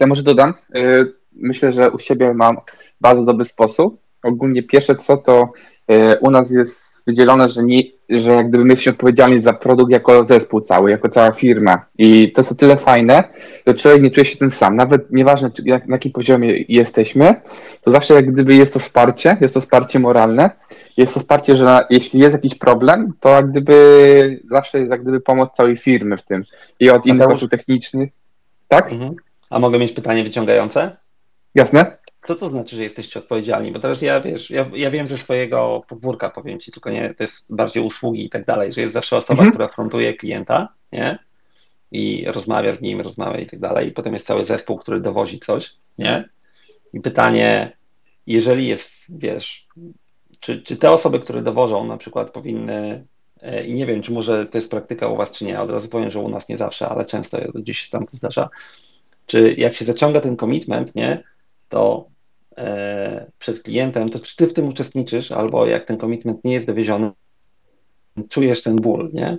Ja 0.00 0.06
może 0.06 0.22
dodam, 0.22 0.54
y, 0.76 1.12
myślę, 1.32 1.72
że 1.72 1.90
u 1.90 1.98
siebie 1.98 2.34
mam 2.34 2.56
bardzo 3.00 3.22
dobry 3.22 3.44
sposób. 3.44 4.00
Ogólnie 4.22 4.62
pierwsze 4.62 4.96
co 4.96 5.16
to 5.16 5.52
y, 5.92 6.18
u 6.20 6.30
nas 6.30 6.50
jest 6.50 6.80
wydzielone, 7.06 7.48
że, 7.48 7.62
nie, 7.62 7.82
że 8.08 8.30
jak 8.30 8.48
gdyby 8.48 8.64
my 8.64 8.70
jesteśmy 8.72 8.92
odpowiedzialni 8.92 9.40
za 9.40 9.52
produkt 9.52 9.92
jako 9.92 10.24
zespół 10.24 10.60
cały, 10.60 10.90
jako 10.90 11.08
cała 11.08 11.32
firma. 11.32 11.86
I 11.98 12.32
to 12.32 12.40
jest 12.40 12.52
o 12.52 12.54
tyle 12.54 12.76
fajne, 12.76 13.24
że 13.66 13.74
człowiek 13.74 14.02
nie 14.02 14.10
czuje 14.10 14.26
się 14.26 14.36
tym 14.36 14.50
sam. 14.50 14.76
Nawet 14.76 15.12
nieważne 15.12 15.50
jak, 15.64 15.86
na 15.86 15.94
jakim 15.94 16.12
poziomie 16.12 16.64
jesteśmy, 16.68 17.34
to 17.82 17.90
zawsze 17.90 18.14
jak 18.14 18.32
gdyby 18.32 18.54
jest 18.54 18.72
to 18.72 18.78
wsparcie, 18.78 19.36
jest 19.40 19.54
to 19.54 19.60
wsparcie 19.60 19.98
moralne, 19.98 20.50
jest 20.96 21.14
to 21.14 21.20
wsparcie, 21.20 21.56
że 21.56 21.64
na, 21.64 21.84
jeśli 21.90 22.20
jest 22.20 22.32
jakiś 22.32 22.54
problem, 22.54 23.12
to 23.20 23.28
jak 23.28 23.50
gdyby 23.50 24.40
zawsze 24.50 24.78
jest 24.78 24.90
jak 24.90 25.02
gdyby 25.02 25.20
pomoc 25.20 25.52
całej 25.56 25.76
firmy 25.76 26.16
w 26.16 26.22
tym. 26.22 26.42
I 26.80 26.90
od 26.90 27.06
innych 27.06 27.28
osób 27.28 27.50
technicznych. 27.50 28.10
Tak? 28.68 28.92
Mhm. 28.92 29.14
A 29.50 29.58
mogę 29.58 29.78
mieć 29.78 29.92
pytanie 29.92 30.24
wyciągające? 30.24 30.96
Jasne. 31.54 31.96
Co 32.22 32.34
to 32.34 32.50
znaczy, 32.50 32.76
że 32.76 32.82
jesteście 32.82 33.20
odpowiedzialni? 33.20 33.72
Bo 33.72 33.78
teraz 33.78 34.02
ja, 34.02 34.20
wiesz, 34.20 34.50
ja, 34.50 34.70
ja 34.74 34.90
wiem 34.90 35.08
ze 35.08 35.18
swojego 35.18 35.82
podwórka, 35.88 36.30
powiem 36.30 36.60
Ci, 36.60 36.72
tylko 36.72 36.90
nie, 36.90 37.14
to 37.14 37.24
jest 37.24 37.54
bardziej 37.54 37.82
usługi 37.82 38.24
i 38.24 38.30
tak 38.30 38.44
dalej, 38.44 38.72
że 38.72 38.80
jest 38.80 38.94
zawsze 38.94 39.16
osoba, 39.16 39.38
mhm. 39.42 39.50
która 39.50 39.68
frontuje 39.68 40.14
klienta, 40.14 40.68
nie? 40.92 41.18
I 41.92 42.24
rozmawia 42.26 42.74
z 42.74 42.80
nim, 42.80 43.00
rozmawia 43.00 43.40
i 43.40 43.46
tak 43.46 43.60
dalej. 43.60 43.88
I 43.88 43.92
potem 43.92 44.12
jest 44.12 44.26
cały 44.26 44.44
zespół, 44.44 44.78
który 44.78 45.00
dowozi 45.00 45.38
coś, 45.38 45.74
nie? 45.98 46.28
I 46.92 47.00
pytanie, 47.00 47.76
jeżeli 48.26 48.66
jest, 48.66 48.92
wiesz, 49.08 49.66
czy, 50.40 50.62
czy 50.62 50.76
te 50.76 50.90
osoby, 50.90 51.20
które 51.20 51.42
dowożą 51.42 51.84
na 51.84 51.96
przykład 51.96 52.30
powinny 52.30 53.06
e, 53.42 53.64
i 53.64 53.74
nie 53.74 53.86
wiem, 53.86 54.02
czy 54.02 54.12
może 54.12 54.46
to 54.46 54.58
jest 54.58 54.70
praktyka 54.70 55.08
u 55.08 55.16
Was, 55.16 55.30
czy 55.30 55.44
nie. 55.44 55.60
Od 55.60 55.70
razu 55.70 55.88
powiem, 55.88 56.10
że 56.10 56.20
u 56.20 56.28
nas 56.28 56.48
nie 56.48 56.58
zawsze, 56.58 56.88
ale 56.88 57.04
często 57.04 57.38
gdzieś 57.54 57.78
się 57.78 57.90
tam 57.90 58.06
to 58.06 58.16
zdarza. 58.16 58.48
Czy 59.30 59.54
jak 59.58 59.74
się 59.74 59.84
zaciąga 59.84 60.20
ten 60.20 60.36
commitment, 60.36 60.94
nie, 60.94 61.22
to 61.68 62.06
e, 62.56 63.30
przed 63.38 63.62
klientem, 63.62 64.08
to 64.08 64.18
czy 64.18 64.36
Ty 64.36 64.46
w 64.46 64.54
tym 64.54 64.68
uczestniczysz, 64.68 65.32
albo 65.32 65.66
jak 65.66 65.84
ten 65.84 65.98
commitment 65.98 66.44
nie 66.44 66.52
jest 66.54 66.66
dowieziony, 66.66 67.10
czujesz 68.28 68.62
ten 68.62 68.76
ból, 68.76 69.10
nie? 69.12 69.38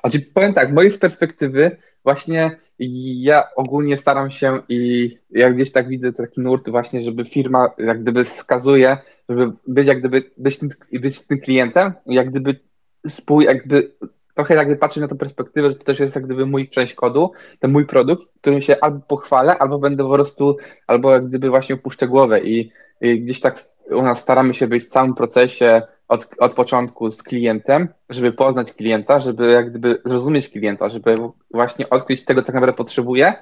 Znaczy, 0.00 0.20
powiem 0.34 0.54
tak, 0.54 0.68
z 0.68 0.72
mojej 0.72 0.92
perspektywy, 0.92 1.76
właśnie 2.04 2.56
ja 2.78 3.44
ogólnie 3.56 3.98
staram 3.98 4.30
się 4.30 4.62
i 4.68 5.10
jak 5.30 5.54
gdzieś 5.54 5.72
tak 5.72 5.88
widzę 5.88 6.12
taki 6.12 6.40
nurt 6.40 6.70
właśnie, 6.70 7.02
żeby 7.02 7.24
firma 7.24 7.70
jak 7.78 8.02
gdyby 8.02 8.24
wskazuje, 8.24 8.96
żeby 9.28 9.52
być 9.66 9.86
jak 9.86 9.98
gdyby 9.98 10.30
być 10.36 10.60
być 10.92 11.26
tym 11.26 11.40
klientem, 11.40 11.92
jak 12.06 12.30
gdyby 12.30 12.60
spój, 13.08 13.44
jak 13.44 13.66
gdyby 13.66 13.92
trochę 14.34 14.54
jakby 14.54 14.76
patrzeć 14.76 15.00
na 15.00 15.08
tę 15.08 15.14
perspektywę, 15.14 15.70
że 15.70 15.76
to 15.76 15.84
też 15.84 16.00
jest 16.00 16.14
jak 16.14 16.24
gdyby 16.24 16.46
mój 16.46 16.68
część 16.68 16.94
kodu, 16.94 17.32
ten 17.60 17.72
mój 17.72 17.86
produkt, 17.86 18.22
którym 18.40 18.60
się 18.60 18.76
albo 18.80 19.00
pochwalę, 19.00 19.58
albo 19.58 19.78
będę 19.78 20.04
po 20.04 20.10
prostu, 20.10 20.56
albo 20.86 21.12
jak 21.12 21.28
gdyby 21.28 21.50
właśnie 21.50 21.74
opuszczę 21.74 22.08
głowę 22.08 22.40
i, 22.40 22.70
i 23.00 23.20
gdzieś 23.20 23.40
tak 23.40 23.64
u 23.90 24.02
nas 24.02 24.20
staramy 24.20 24.54
się 24.54 24.66
być 24.66 24.84
w 24.84 24.88
całym 24.88 25.14
procesie 25.14 25.82
od, 26.08 26.28
od 26.38 26.54
początku 26.54 27.10
z 27.10 27.22
klientem, 27.22 27.88
żeby 28.10 28.32
poznać 28.32 28.72
klienta, 28.72 29.20
żeby 29.20 29.50
jak 29.50 29.70
gdyby 29.70 30.02
zrozumieć 30.04 30.48
klienta, 30.48 30.88
żeby 30.88 31.14
właśnie 31.50 31.90
odkryć 31.90 32.24
tego, 32.24 32.42
co 32.42 32.46
tak 32.46 32.54
naprawdę 32.54 32.76
potrzebuje. 32.76 33.34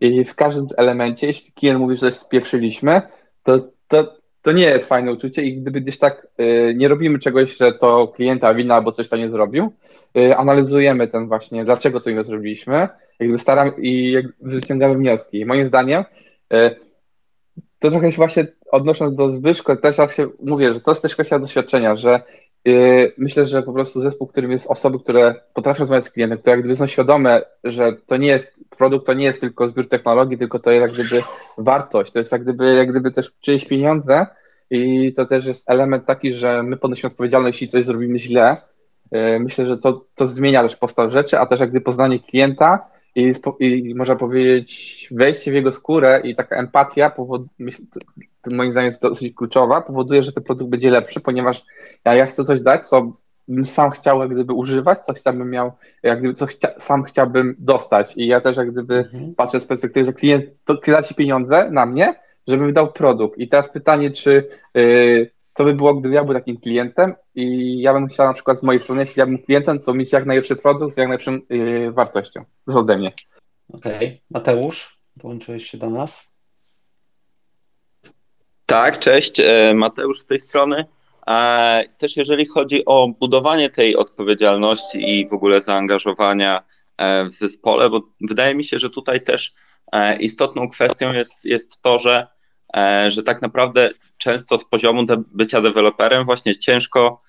I 0.00 0.24
w 0.24 0.34
każdym 0.34 0.66
elemencie, 0.76 1.26
jeśli 1.26 1.52
klient 1.52 1.80
mówi, 1.80 1.96
że 1.96 2.12
spieprzyliśmy, 2.12 3.02
to, 3.42 3.68
to, 3.88 4.16
to 4.44 4.52
nie 4.52 4.62
jest 4.62 4.86
fajne 4.86 5.12
uczucie 5.12 5.42
i 5.42 5.56
gdyby 5.56 5.80
gdzieś 5.80 5.98
tak 5.98 6.26
y, 6.40 6.74
nie 6.76 6.88
robimy 6.88 7.18
czegoś, 7.18 7.56
że 7.56 7.72
to 7.72 8.08
klienta 8.08 8.54
wina 8.54 8.74
albo 8.74 8.92
coś 8.92 9.08
tam 9.08 9.18
nie 9.18 9.30
zrobił, 9.30 9.72
y, 10.18 10.36
analizujemy 10.36 11.08
ten 11.08 11.28
właśnie, 11.28 11.64
dlaczego 11.64 12.00
to 12.00 12.10
nie 12.10 12.24
zrobiliśmy, 12.24 12.88
jakby 13.20 13.38
staram 13.38 13.72
i 13.78 14.16
wyciągamy 14.40 14.96
wnioski. 14.96 15.46
Moim 15.46 15.66
zdaniem 15.66 16.04
y, 16.54 16.76
to 17.78 17.90
trochę 17.90 18.12
się 18.12 18.16
właśnie 18.16 18.46
odnosząc 18.70 19.16
do 19.16 19.30
Zbyszko, 19.30 19.76
też 19.76 19.98
jak 19.98 20.12
się 20.12 20.28
mówię, 20.42 20.74
że 20.74 20.80
to 20.80 20.90
jest 20.90 21.02
też 21.02 21.14
kwestia 21.14 21.38
doświadczenia, 21.38 21.96
że 21.96 22.20
myślę, 23.18 23.46
że 23.46 23.62
po 23.62 23.72
prostu 23.72 24.00
zespół, 24.00 24.26
którym 24.26 24.50
jest 24.50 24.66
osoby, 24.66 24.98
które 24.98 25.34
potrafią 25.54 25.80
rozmawiać 25.80 26.04
z 26.04 26.10
klientem, 26.10 26.38
które 26.38 26.56
jak 26.56 26.60
gdyby 26.60 26.76
są 26.76 26.86
świadome, 26.86 27.42
że 27.64 27.96
to 28.06 28.16
nie 28.16 28.26
jest 28.26 28.53
produkt, 28.76 29.06
to 29.06 29.14
nie 29.14 29.24
jest 29.24 29.40
tylko 29.40 29.68
zbiór 29.68 29.88
technologii, 29.88 30.38
tylko 30.38 30.58
to 30.58 30.70
jest 30.70 30.82
jak 30.82 31.06
gdyby 31.06 31.22
wartość, 31.58 32.12
to 32.12 32.18
jest 32.18 32.32
jak 32.32 32.42
gdyby, 32.42 32.74
jak 32.74 32.90
gdyby 32.90 33.10
też 33.10 33.32
czyjeś 33.40 33.64
pieniądze 33.64 34.26
i 34.70 35.12
to 35.16 35.26
też 35.26 35.46
jest 35.46 35.70
element 35.70 36.06
taki, 36.06 36.34
że 36.34 36.62
my 36.62 36.76
ponosimy 36.76 37.10
odpowiedzialność, 37.10 37.62
jeśli 37.62 37.72
coś 37.72 37.84
zrobimy 37.84 38.18
źle. 38.18 38.56
Yy, 39.12 39.40
myślę, 39.40 39.66
że 39.66 39.78
to, 39.78 40.04
to 40.14 40.26
zmienia 40.26 40.62
też 40.62 40.76
postaw 40.76 41.12
rzeczy, 41.12 41.38
a 41.38 41.46
też 41.46 41.60
jak 41.60 41.70
gdyby 41.70 41.84
poznanie 41.84 42.18
klienta 42.20 42.86
i, 43.14 43.32
i 43.60 43.94
można 43.94 44.16
powiedzieć 44.16 45.08
wejście 45.10 45.50
w 45.50 45.54
jego 45.54 45.72
skórę 45.72 46.20
i 46.24 46.36
taka 46.36 46.56
empatia, 46.56 47.10
powod, 47.10 47.42
moim 48.52 48.72
zdaniem 48.72 48.86
jest 48.86 49.02
dosyć 49.02 49.34
kluczowa, 49.34 49.80
powoduje, 49.80 50.22
że 50.22 50.32
ten 50.32 50.44
produkt 50.44 50.70
będzie 50.70 50.90
lepszy, 50.90 51.20
ponieważ 51.20 51.64
ja, 52.04 52.14
ja 52.14 52.26
chcę 52.26 52.44
coś 52.44 52.60
dać, 52.60 52.86
co 52.86 53.12
sam 53.64 53.90
chciał 53.90 54.20
jak 54.20 54.30
gdyby 54.30 54.52
używać, 54.52 55.04
coś 55.04 55.22
tam 55.22 55.38
bym 55.38 55.50
miał, 55.50 55.72
jak 56.02 56.18
gdyby 56.18 56.34
coś 56.34 56.56
chcia, 56.56 56.68
sam 56.80 57.04
chciałbym 57.04 57.56
dostać 57.58 58.12
i 58.16 58.26
ja 58.26 58.40
też 58.40 58.56
jak 58.56 58.72
gdyby 58.72 58.96
mhm. 58.96 59.34
patrzę 59.34 59.60
z 59.60 59.66
perspektywy, 59.66 60.06
że 60.06 60.12
klient 60.12 60.44
to 60.64 61.02
ci 61.02 61.14
pieniądze 61.14 61.70
na 61.70 61.86
mnie, 61.86 62.14
żebym 62.46 62.66
wydał 62.66 62.92
produkt 62.92 63.38
i 63.38 63.48
teraz 63.48 63.70
pytanie, 63.70 64.10
czy 64.10 64.48
yy, 64.74 65.30
co 65.50 65.64
by 65.64 65.74
było, 65.74 65.94
gdyby 65.94 66.14
ja 66.14 66.24
był 66.24 66.34
takim 66.34 66.60
klientem 66.60 67.14
i 67.34 67.80
ja 67.80 67.92
bym 67.92 68.08
chciał 68.08 68.26
na 68.26 68.34
przykład 68.34 68.60
z 68.60 68.62
mojej 68.62 68.80
strony, 68.80 69.00
jeśli 69.00 69.20
ja 69.20 69.26
bym 69.26 69.38
klientem, 69.38 69.80
to 69.80 69.94
mieć 69.94 70.12
jak 70.12 70.26
najlepszy 70.26 70.56
produkt 70.56 70.94
z 70.94 70.96
jak 70.96 71.08
najlepszą 71.08 71.38
yy, 71.50 71.92
wartością 71.92 72.44
ode 72.66 72.98
mnie. 72.98 73.12
Okej. 73.72 73.96
Okay. 73.96 74.18
Mateusz, 74.30 74.98
dołączyłeś 75.16 75.70
się 75.70 75.78
do 75.78 75.90
nas? 75.90 76.34
Tak, 78.66 78.98
cześć. 78.98 79.40
E, 79.40 79.72
Mateusz 79.74 80.18
z 80.18 80.26
tej 80.26 80.40
strony. 80.40 80.84
Też 81.98 82.16
jeżeli 82.16 82.46
chodzi 82.46 82.84
o 82.84 83.08
budowanie 83.20 83.70
tej 83.70 83.96
odpowiedzialności 83.96 85.10
i 85.10 85.28
w 85.28 85.32
ogóle 85.32 85.62
zaangażowania 85.62 86.62
e, 86.98 87.24
w 87.24 87.32
zespole, 87.32 87.90
bo 87.90 88.02
wydaje 88.20 88.54
mi 88.54 88.64
się, 88.64 88.78
że 88.78 88.90
tutaj 88.90 89.22
też 89.22 89.54
e, 89.92 90.16
istotną 90.16 90.68
kwestią 90.68 91.12
jest, 91.12 91.44
jest 91.44 91.82
to, 91.82 91.98
że 91.98 92.34
E, 92.76 93.10
że 93.10 93.22
tak 93.22 93.42
naprawdę 93.42 93.90
często 94.18 94.58
z 94.58 94.64
poziomu 94.64 95.04
de 95.04 95.22
bycia 95.32 95.60
deweloperem 95.60 96.24
właśnie 96.24 96.56
ciężko, 96.56 97.22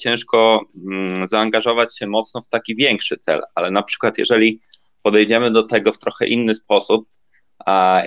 ciężko 0.00 0.60
mm, 0.86 1.28
zaangażować 1.28 1.98
się 1.98 2.06
mocno 2.06 2.42
w 2.42 2.48
taki 2.48 2.76
większy 2.76 3.16
cel, 3.16 3.42
ale 3.54 3.70
na 3.70 3.82
przykład 3.82 4.18
jeżeli 4.18 4.60
podejdziemy 5.02 5.50
do 5.50 5.62
tego 5.62 5.92
w 5.92 5.98
trochę 5.98 6.26
inny 6.26 6.54
sposób 6.54 7.08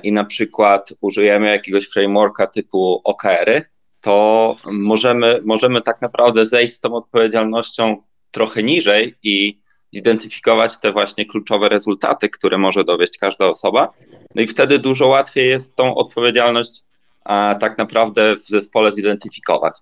i 0.04 0.12
na 0.12 0.26
przykład 0.26 0.94
użyjemy 1.02 1.48
jakiegoś 1.50 1.88
frameworka 1.88 2.48
typu 2.48 3.02
OKR-y, 3.04 3.66
to 4.08 4.56
możemy, 4.72 5.42
możemy 5.46 5.82
tak 5.82 6.02
naprawdę 6.02 6.46
zejść 6.46 6.76
z 6.76 6.80
tą 6.80 6.94
odpowiedzialnością 6.94 8.04
trochę 8.32 8.64
niżej 8.64 9.16
i 9.24 9.60
zidentyfikować 9.94 10.80
te 10.80 10.92
właśnie 10.92 11.26
kluczowe 11.26 11.70
rezultaty, 11.70 12.30
które 12.30 12.58
może 12.58 12.84
dowieść 12.84 13.18
każda 13.18 13.46
osoba. 13.46 13.90
No 14.36 14.42
i 14.42 14.48
wtedy 14.48 14.80
dużo 14.80 15.08
łatwiej 15.08 15.50
jest 15.50 15.76
tą 15.76 15.96
odpowiedzialność 15.96 16.84
a, 17.26 17.56
tak 17.60 17.78
naprawdę 17.78 18.36
w 18.36 18.48
zespole 18.48 18.92
zidentyfikować. 18.92 19.74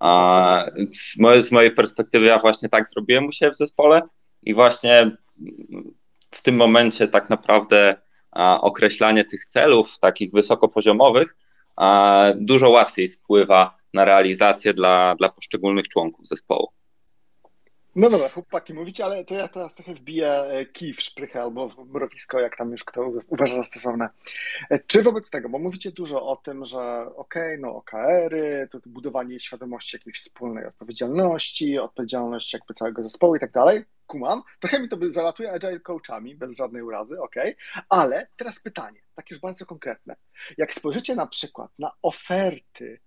A, 0.00 0.64
z 1.42 1.52
mojej 1.52 1.70
perspektywy 1.70 2.26
ja 2.26 2.38
właśnie 2.38 2.68
tak 2.68 2.88
zrobiłem 2.88 3.26
u 3.26 3.32
siebie 3.32 3.52
w 3.52 3.56
zespole 3.56 4.02
i 4.42 4.54
właśnie 4.54 5.16
w 6.30 6.42
tym 6.42 6.56
momencie 6.56 7.08
tak 7.08 7.30
naprawdę 7.30 7.96
a, 8.30 8.60
określanie 8.60 9.24
tych 9.24 9.44
celów 9.44 9.98
takich 9.98 10.32
wysokopoziomowych 10.32 11.36
dużo 12.36 12.70
łatwiej 12.70 13.08
spływa 13.08 13.76
na 13.94 14.04
realizację 14.04 14.74
dla, 14.74 15.14
dla 15.18 15.28
poszczególnych 15.28 15.88
członków 15.88 16.26
zespołu. 16.26 16.68
No 17.98 18.10
dobra, 18.10 18.28
chłopaki, 18.28 18.74
mówicie, 18.74 19.04
ale 19.04 19.24
to 19.24 19.34
ja 19.34 19.48
teraz 19.48 19.74
trochę 19.74 19.94
wbiję 19.94 20.32
e, 20.32 20.66
kij 20.66 20.94
w 20.94 21.00
szprychę 21.00 21.42
albo 21.42 21.68
w 21.68 21.88
mrowisko, 21.88 22.40
jak 22.40 22.56
tam 22.56 22.72
już 22.72 22.84
kto 22.84 23.12
uważa 23.28 23.54
za 23.54 23.64
stosowne. 23.64 24.08
E, 24.70 24.78
czy 24.78 25.02
wobec 25.02 25.30
tego, 25.30 25.48
bo 25.48 25.58
mówicie 25.58 25.92
dużo 25.92 26.26
o 26.26 26.36
tym, 26.36 26.64
że 26.64 26.78
okej, 27.16 27.16
okay, 27.16 27.58
no 27.58 27.76
OKR-y, 27.76 28.68
to 28.70 28.78
budowanie 28.86 29.40
świadomości 29.40 29.96
jakiejś 29.96 30.16
wspólnej 30.16 30.66
odpowiedzialności, 30.66 31.78
odpowiedzialności 31.78 32.56
jakby 32.56 32.74
całego 32.74 33.02
zespołu 33.02 33.36
i 33.36 33.40
tak 33.40 33.52
dalej, 33.52 33.84
kumam, 34.08 34.42
trochę 34.60 34.80
mi 34.80 34.88
to 34.88 34.96
by 34.96 35.10
zalatuje 35.10 35.52
agile 35.52 35.80
coachami, 35.80 36.34
bez 36.36 36.56
żadnej 36.56 36.82
urazy, 36.82 37.20
ok, 37.20 37.34
ale 37.88 38.28
teraz 38.36 38.60
pytanie, 38.60 39.00
takie 39.14 39.34
już 39.34 39.42
bardzo 39.42 39.66
konkretne. 39.66 40.16
Jak 40.58 40.74
spojrzycie 40.74 41.14
na 41.14 41.26
przykład 41.26 41.70
na 41.78 41.92
oferty 42.02 43.00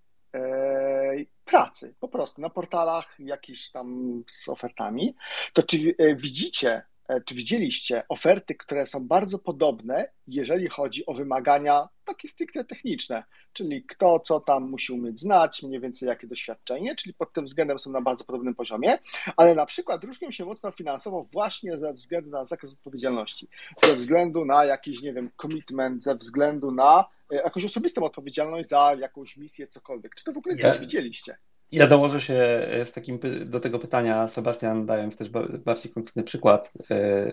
pracy, 1.46 1.96
po 2.00 2.08
prostu 2.08 2.42
na 2.42 2.50
portalach 2.50 3.16
jakiś 3.20 3.72
tam 3.72 4.24
z 4.28 4.50
ofertami, 4.50 5.16
to 5.54 5.64
czy 5.64 5.78
e, 5.78 6.16
widzicie, 6.16 6.72
e, 6.72 6.84
czy 7.26 7.36
widzieliście 7.36 8.04
oferty, 8.10 8.56
które 8.56 8.86
są 8.86 9.08
bardzo 9.08 9.40
podobne, 9.40 10.12
jeżeli 10.28 10.70
chodzi 10.70 11.06
o 11.06 11.14
wymagania 11.14 11.90
takie 12.06 12.28
stricte 12.28 12.64
techniczne, 12.64 13.24
czyli 13.54 13.84
kto 13.84 14.20
co 14.20 14.40
tam 14.40 14.70
musi 14.70 14.94
umieć 14.94 15.20
znać, 15.20 15.64
mniej 15.64 15.80
więcej 15.80 16.10
jakie 16.10 16.28
doświadczenie, 16.28 16.96
czyli 16.96 17.14
pod 17.14 17.34
tym 17.34 17.46
względem 17.46 17.80
są 17.80 17.92
na 17.92 18.02
bardzo 18.02 18.26
podobnym 18.26 18.56
poziomie, 18.56 18.98
ale 19.38 19.56
na 19.56 19.66
przykład 19.66 20.04
różnią 20.04 20.32
się 20.32 20.46
mocno 20.46 20.72
finansowo 20.72 21.24
właśnie 21.34 21.78
ze 21.78 21.94
względu 21.94 22.30
na 22.30 22.46
zakres 22.46 22.74
odpowiedzialności, 22.74 23.48
ze 23.78 23.96
względu 23.96 24.46
na 24.46 24.66
jakiś, 24.66 25.02
nie 25.02 25.14
wiem, 25.14 25.32
commitment, 25.42 26.04
ze 26.04 26.16
względu 26.16 26.72
na 26.72 27.06
e, 27.32 27.36
jakąś 27.36 27.66
osobistą 27.66 28.04
odpowiedzialność 28.04 28.70
za 28.70 28.96
jakąś 29.00 29.38
misję, 29.38 29.68
cokolwiek. 29.68 30.16
Czy 30.16 30.24
to 30.24 30.34
w 30.34 30.38
ogóle 30.38 30.56
ja, 30.60 30.74
widzieliście? 30.74 31.38
Ja 31.72 31.88
dołożę 31.88 32.22
się 32.22 32.34
e, 32.34 32.86
takim, 32.86 33.20
do 33.46 33.60
tego 33.60 33.80
pytania, 33.80 34.30
Sebastian, 34.30 34.86
dając 34.86 35.18
też 35.18 35.30
bardziej 35.66 35.92
konkretny 35.92 36.24
przykład, 36.24 36.72
e, 36.92 37.32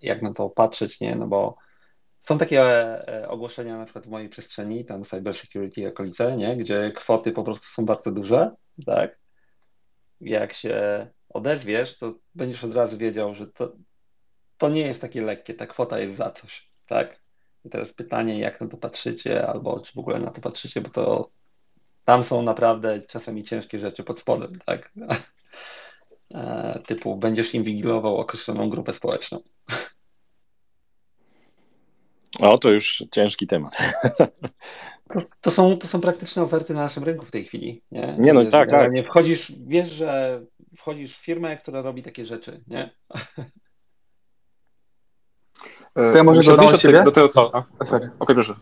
jak 0.00 0.22
na 0.22 0.32
to 0.34 0.50
patrzeć, 0.50 1.00
nie? 1.00 1.16
No 1.16 1.26
bo 1.26 1.56
są 2.22 2.38
takie 2.38 2.62
e, 2.62 3.28
ogłoszenia 3.28 3.78
na 3.78 3.84
przykład 3.84 4.06
w 4.06 4.10
mojej 4.10 4.28
przestrzeni, 4.28 4.84
tam 4.84 5.04
cybersecurity 5.04 5.80
i 5.80 5.86
okolice, 5.86 6.36
nie? 6.36 6.56
Gdzie 6.56 6.92
kwoty 6.92 7.32
po 7.32 7.44
prostu 7.44 7.66
są 7.66 7.84
bardzo 7.84 8.12
duże, 8.12 8.50
tak? 8.86 9.18
Jak 10.20 10.52
się 10.52 11.06
odezwiesz, 11.28 11.98
to 11.98 12.14
będziesz 12.34 12.64
od 12.64 12.74
razu 12.74 12.98
wiedział, 12.98 13.34
że 13.34 13.46
to, 13.46 13.76
to 14.58 14.68
nie 14.68 14.80
jest 14.80 15.00
takie 15.00 15.22
lekkie, 15.22 15.54
ta 15.54 15.66
kwota 15.66 15.98
jest 15.98 16.16
za 16.16 16.30
coś, 16.30 16.70
tak? 16.86 17.20
I 17.64 17.70
teraz 17.70 17.92
pytanie, 17.92 18.38
jak 18.38 18.60
na 18.60 18.68
to 18.68 18.76
patrzycie, 18.76 19.46
albo 19.46 19.80
czy 19.80 19.92
w 19.92 19.98
ogóle 19.98 20.20
na 20.20 20.30
to 20.30 20.40
patrzycie, 20.40 20.80
bo 20.80 20.90
to 20.90 21.30
tam 22.04 22.22
są 22.22 22.42
naprawdę 22.42 23.00
czasami 23.00 23.44
ciężkie 23.44 23.78
rzeczy 23.80 24.04
pod 24.04 24.20
spodem, 24.20 24.58
tak? 24.66 24.92
E, 26.34 26.82
typu 26.86 27.16
będziesz 27.16 27.54
inwigilował 27.54 28.16
określoną 28.16 28.70
grupę 28.70 28.92
społeczną. 28.92 29.40
O, 32.38 32.58
to 32.58 32.70
już 32.70 33.04
ciężki 33.10 33.46
temat. 33.46 33.76
To, 35.12 35.20
to, 35.40 35.50
są, 35.50 35.78
to 35.78 35.86
są 35.86 36.00
praktyczne 36.00 36.42
oferty 36.42 36.74
na 36.74 36.80
naszym 36.80 37.04
rynku 37.04 37.26
w 37.26 37.30
tej 37.30 37.44
chwili. 37.44 37.82
Nie, 37.90 38.16
nie 38.18 38.32
no 38.32 38.44
tak, 38.44 38.70
tak. 38.70 38.92
Nie 38.92 39.04
wchodzisz, 39.04 39.52
wiesz, 39.66 39.90
że 39.90 40.40
wchodzisz 40.76 41.16
w 41.16 41.24
firmę, 41.24 41.56
która 41.56 41.82
robi 41.82 42.02
takie 42.02 42.26
rzeczy, 42.26 42.64
nie? 42.66 42.90
To 45.94 46.16
ja 46.16 46.24
może 46.24 46.42
dodam 46.42 46.66
od? 46.66 46.82
Do 47.04 47.12
tego, 47.12 47.28
co? 47.28 47.46
Okej, 47.48 48.08
okay, 48.18 48.34
proszę. 48.34 48.54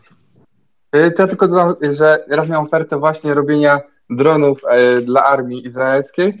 Y, 0.95 1.11
to 1.11 1.23
ja 1.23 1.27
tylko 1.27 1.47
dodam, 1.47 1.75
że 1.93 2.25
raz 2.27 2.49
miałem 2.49 2.65
ofertę 2.65 2.99
właśnie 2.99 3.33
robienia 3.33 3.81
dronów 4.09 4.61
e, 4.69 5.01
dla 5.01 5.23
armii 5.23 5.67
izraelskiej 5.67 6.33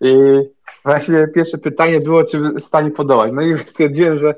i 0.00 0.14
właśnie 0.84 1.28
pierwsze 1.34 1.58
pytanie 1.58 2.00
było, 2.00 2.24
czy 2.24 2.40
w 2.40 2.60
stanie 2.60 2.90
podołać. 2.90 3.32
No 3.32 3.42
i 3.42 3.58
stwierdziłem, 3.68 4.18
że 4.18 4.34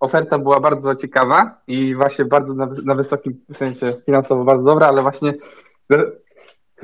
oferta 0.00 0.38
była 0.38 0.60
bardzo 0.60 0.94
ciekawa 0.94 1.62
i 1.66 1.94
właśnie 1.94 2.24
bardzo 2.24 2.54
na, 2.54 2.68
na 2.84 2.94
wysokim 2.94 3.40
sensie 3.52 3.92
finansowo 4.06 4.44
bardzo 4.44 4.64
dobra, 4.64 4.86
ale 4.86 5.02
właśnie 5.02 5.34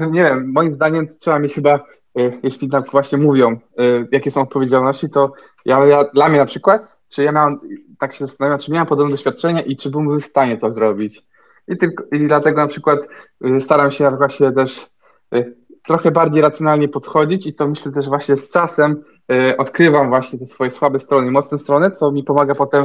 nie 0.01 0.22
wiem, 0.22 0.53
moim 0.53 0.74
zdaniem 0.74 1.09
trzeba 1.18 1.38
mieć 1.38 1.55
chyba, 1.55 1.80
jeśli 2.42 2.68
tak 2.68 2.90
właśnie 2.90 3.18
mówią, 3.18 3.59
jakie 4.12 4.30
są 4.30 4.42
odpowiedzialności, 4.42 5.11
to 5.11 5.32
ja, 5.64 5.86
ja, 5.86 6.05
dla 6.05 6.28
mnie 6.28 6.38
na 6.38 6.46
przykład, 6.46 6.99
czy 7.09 7.22
ja 7.22 7.32
miałem, 7.32 7.61
tak 7.99 8.14
się 8.14 8.26
zastanawiam, 8.26 8.59
czy 8.59 8.72
miałem 8.72 8.86
podobne 8.86 9.11
doświadczenia 9.11 9.62
i 9.62 9.76
czy 9.76 9.90
byłbym 9.90 10.20
w 10.20 10.24
stanie 10.24 10.57
to 10.57 10.72
zrobić. 10.72 11.22
I, 11.68 11.76
tylko, 11.76 12.04
I 12.12 12.18
dlatego 12.18 12.60
na 12.60 12.66
przykład 12.66 13.08
y, 13.46 13.60
staram 13.60 13.90
się 13.90 14.10
właśnie 14.10 14.52
też 14.52 14.86
y, 15.34 15.56
trochę 15.86 16.10
bardziej 16.10 16.42
racjonalnie 16.42 16.88
podchodzić 16.88 17.46
i 17.46 17.54
to 17.54 17.68
myślę 17.68 17.92
też 17.92 18.08
właśnie 18.08 18.36
z 18.36 18.48
czasem 18.48 19.04
y, 19.32 19.56
odkrywam 19.56 20.08
właśnie 20.08 20.38
te 20.38 20.46
swoje 20.46 20.70
słabe 20.70 21.00
strony 21.00 21.26
i 21.26 21.30
mocne 21.30 21.58
strony, 21.58 21.90
co 21.90 22.12
mi 22.12 22.24
pomaga 22.24 22.54
potem 22.54 22.84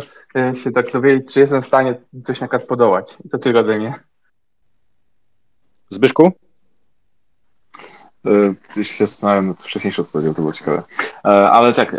się 0.53 0.71
tak 0.71 0.91
dowiedzieć, 0.91 1.33
czy 1.33 1.39
jestem 1.39 1.61
w 1.61 1.67
stanie 1.67 2.01
coś 2.23 2.41
na 2.41 2.47
przykład 2.47 2.63
podołać. 2.63 3.17
I 3.25 3.29
to 3.29 3.37
tyle 3.37 3.59
ode 3.59 3.77
mnie. 3.77 3.93
Zbyszku? 5.89 6.31
Już 8.75 8.87
się 8.87 9.05
zastanawiam 9.05 9.47
nad 9.47 9.63
wcześniejszą 9.63 10.01
odpowiedzią, 10.01 10.33
to 10.33 10.41
było 10.41 10.53
ciekawe. 10.53 10.83
Ale 11.23 11.73
tak, 11.73 11.95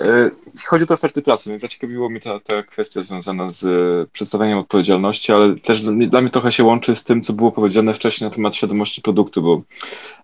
chodzi 0.66 0.84
o 0.88 0.94
oferty 0.94 1.22
pracy, 1.22 1.50
więc 1.50 1.62
zaciekawiło 1.62 2.10
mnie 2.10 2.20
ta, 2.20 2.40
ta 2.40 2.62
kwestia 2.62 3.02
związana 3.02 3.50
z 3.50 3.66
przedstawieniem 4.10 4.58
odpowiedzialności, 4.58 5.32
ale 5.32 5.54
też 5.54 5.82
dla 5.82 6.20
mnie 6.20 6.30
trochę 6.30 6.52
się 6.52 6.64
łączy 6.64 6.96
z 6.96 7.04
tym, 7.04 7.22
co 7.22 7.32
było 7.32 7.52
powiedziane 7.52 7.94
wcześniej 7.94 8.30
na 8.30 8.36
temat 8.36 8.56
świadomości 8.56 9.02
produktu, 9.02 9.42
bo 9.42 9.62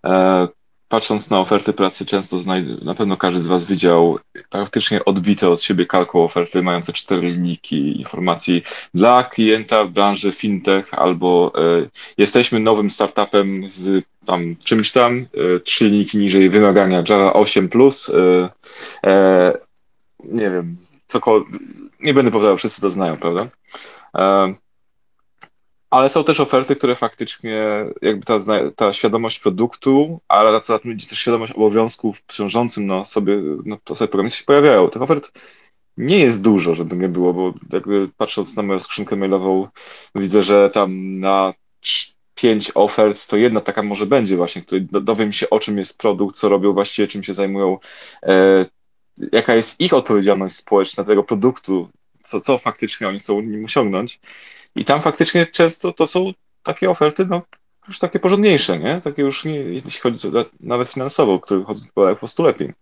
e, 0.05 0.47
patrząc 0.91 1.29
na 1.29 1.39
oferty 1.39 1.73
pracy, 1.73 2.05
często 2.05 2.37
znajd- 2.37 2.83
na 2.83 2.95
pewno 2.95 3.17
każdy 3.17 3.41
z 3.41 3.47
Was 3.47 3.65
widział 3.65 4.19
praktycznie 4.49 5.05
odbite 5.05 5.49
od 5.49 5.61
siebie 5.61 5.85
kalką 5.85 6.23
oferty 6.23 6.63
mające 6.63 6.93
cztery 6.93 7.31
linijki 7.31 7.99
informacji 7.99 8.63
dla 8.93 9.23
klienta 9.23 9.83
w 9.85 9.91
branży 9.91 10.31
fintech 10.31 10.93
albo 10.93 11.51
e, 11.55 11.89
jesteśmy 12.17 12.59
nowym 12.59 12.89
startupem 12.89 13.69
z 13.73 14.05
tam 14.25 14.55
czymś 14.63 14.91
tam, 14.91 15.25
e, 15.55 15.59
trzy 15.59 15.85
linijki 15.85 16.17
niżej 16.17 16.49
wymagania 16.49 17.03
Java 17.09 17.31
8+, 17.31 17.67
plus, 17.67 18.09
e, 18.09 18.49
e, 19.05 19.53
nie 20.23 20.51
wiem, 20.51 20.77
cokolwiek, 21.07 21.61
nie 21.99 22.13
będę 22.13 22.31
powtarzał, 22.31 22.57
wszyscy 22.57 22.81
to 22.81 22.89
znają, 22.89 23.17
prawda? 23.17 23.47
Ale 25.89 26.09
są 26.09 26.23
też 26.23 26.39
oferty, 26.39 26.75
które 26.75 26.95
faktycznie, 26.95 27.61
jakby 28.01 28.25
ta, 28.25 28.39
ta 28.75 28.93
świadomość 28.93 29.39
produktu, 29.39 30.19
ale 30.27 30.59
co 30.59 30.73
za 30.73 30.79
tym 30.79 30.91
idzie 30.91 31.07
też 31.07 31.19
świadomość 31.19 31.53
obowiązków 31.53 32.23
ciążącym 32.27 32.87
na 32.87 33.05
sobie, 33.05 33.37
na 33.65 33.77
osobie 33.89 34.07
programisty 34.07 34.39
się 34.39 34.45
pojawiają. 34.45 34.89
Tych 34.89 35.01
ofert 35.01 35.41
nie 35.97 36.19
jest 36.19 36.41
dużo, 36.41 36.75
żeby 36.75 36.95
nie 36.95 37.09
było, 37.09 37.33
bo 37.33 37.53
jakby 37.73 38.09
patrząc 38.17 38.55
na 38.55 38.63
moją 38.63 38.79
skrzynkę 38.79 39.15
mailową, 39.15 39.67
widzę, 40.15 40.43
że 40.43 40.69
tam 40.69 41.19
na 41.19 41.53
pięć 42.35 42.71
ofert, 42.75 43.27
to 43.27 43.37
jedna 43.37 43.61
taka 43.61 43.83
może 43.83 44.05
będzie 44.05 44.37
właśnie, 44.37 44.61
której 44.61 44.87
dowiem 44.91 45.31
się 45.31 45.49
o 45.49 45.59
czym 45.59 45.77
jest 45.77 45.97
produkt, 45.97 46.35
co 46.35 46.49
robią 46.49 46.73
właściwie, 46.73 47.07
czym 47.07 47.23
się 47.23 47.33
zajmują, 47.33 47.77
e, 48.23 48.65
jaka 49.31 49.55
jest 49.55 49.81
ich 49.81 49.93
odpowiedzialność 49.93 50.55
społeczna 50.55 51.03
tego 51.03 51.23
produktu, 51.23 51.89
co, 52.23 52.41
co 52.41 52.57
faktycznie 52.57 53.07
oni 53.07 53.19
chcą 53.19 53.41
nim 53.41 53.65
osiągnąć. 53.65 54.19
I 54.75 54.85
tam 54.85 55.01
faktycznie 55.01 55.45
często 55.45 55.93
to 55.93 56.07
są 56.07 56.31
takie 56.63 56.89
oferty, 56.89 57.25
no 57.29 57.41
już 57.87 57.99
takie 57.99 58.19
porządniejsze, 58.19 58.79
nie? 58.79 59.01
Takie 59.03 59.21
już 59.21 59.45
nie, 59.45 59.55
jeśli 59.55 59.91
chodzi 59.91 60.27
o, 60.27 60.45
nawet 60.59 60.89
finansowo, 60.89 61.39
które 61.39 61.63
chodzą 61.63 61.85
po 61.93 62.15
prostu 62.15 62.43
lepiej. 62.43 62.73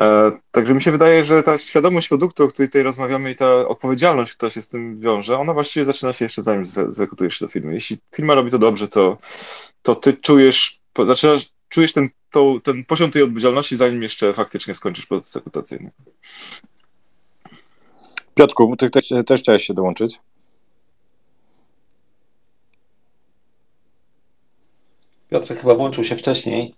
E, 0.00 0.32
także 0.50 0.74
mi 0.74 0.82
się 0.82 0.92
wydaje, 0.92 1.24
że 1.24 1.42
ta 1.42 1.58
świadomość 1.58 2.08
produktu, 2.08 2.44
o 2.44 2.48
której 2.48 2.68
tutaj 2.68 2.82
rozmawiamy 2.82 3.30
i 3.30 3.36
ta 3.36 3.68
odpowiedzialność, 3.68 4.32
która 4.32 4.50
się 4.50 4.62
z 4.62 4.68
tym 4.68 5.00
wiąże, 5.00 5.38
ona 5.38 5.54
właściwie 5.54 5.86
zaczyna 5.86 6.12
się 6.12 6.24
jeszcze 6.24 6.42
zanim 6.42 6.66
zrekrutujesz 6.66 7.38
się 7.38 7.44
do 7.44 7.52
firmy. 7.52 7.74
Jeśli 7.74 7.98
firma 8.14 8.34
robi 8.34 8.50
to 8.50 8.58
dobrze, 8.58 8.88
to, 8.88 9.18
to 9.82 9.94
ty 9.94 10.12
czujesz, 10.12 10.80
zaczynasz, 11.06 11.48
czujesz 11.68 11.92
ten, 11.92 12.08
to, 12.32 12.60
ten 12.62 12.84
poziom 12.84 13.10
tej 13.10 13.22
odpowiedzialności, 13.22 13.76
zanim 13.76 14.02
jeszcze 14.02 14.32
faktycznie 14.32 14.74
skończysz 14.74 15.06
proces 15.06 15.36
rekrutacyjny. 15.36 15.90
Piotrku, 18.34 18.76
ty 18.76 18.90
też, 18.90 19.12
też 19.26 19.40
chciałeś 19.40 19.66
się 19.66 19.74
dołączyć? 19.74 20.20
Piotr 25.28 25.54
chyba 25.54 25.74
włączył 25.74 26.04
się 26.04 26.16
wcześniej. 26.16 26.74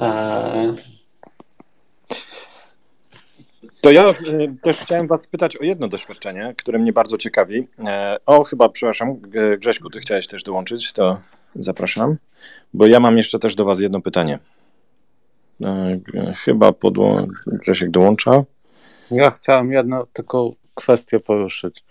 Eee... 0.00 0.74
To 3.80 3.90
ja 3.90 4.04
e, 4.04 4.14
też 4.62 4.78
chciałem 4.78 5.06
Was 5.06 5.22
spytać 5.22 5.56
o 5.56 5.64
jedno 5.64 5.88
doświadczenie, 5.88 6.54
które 6.58 6.78
mnie 6.78 6.92
bardzo 6.92 7.18
ciekawi. 7.18 7.68
E, 7.86 8.16
o, 8.26 8.44
chyba, 8.44 8.68
przepraszam, 8.68 9.20
Grześku, 9.58 9.90
Ty 9.90 10.00
chciałeś 10.00 10.26
też 10.26 10.42
dołączyć, 10.42 10.92
to 10.92 11.20
zapraszam, 11.58 12.16
bo 12.74 12.86
ja 12.86 13.00
mam 13.00 13.16
jeszcze 13.16 13.38
też 13.38 13.54
do 13.54 13.64
Was 13.64 13.80
jedno 13.80 14.00
pytanie. 14.00 14.38
E, 15.62 15.98
chyba 16.44 16.72
podło... 16.72 17.26
Grzesiek 17.46 17.90
dołącza. 17.90 18.44
Ja 19.10 19.30
chciałem 19.30 19.72
jedną 19.72 20.04
tylko 20.12 20.52
kwestię 20.74 21.20
poruszyć. 21.20 21.84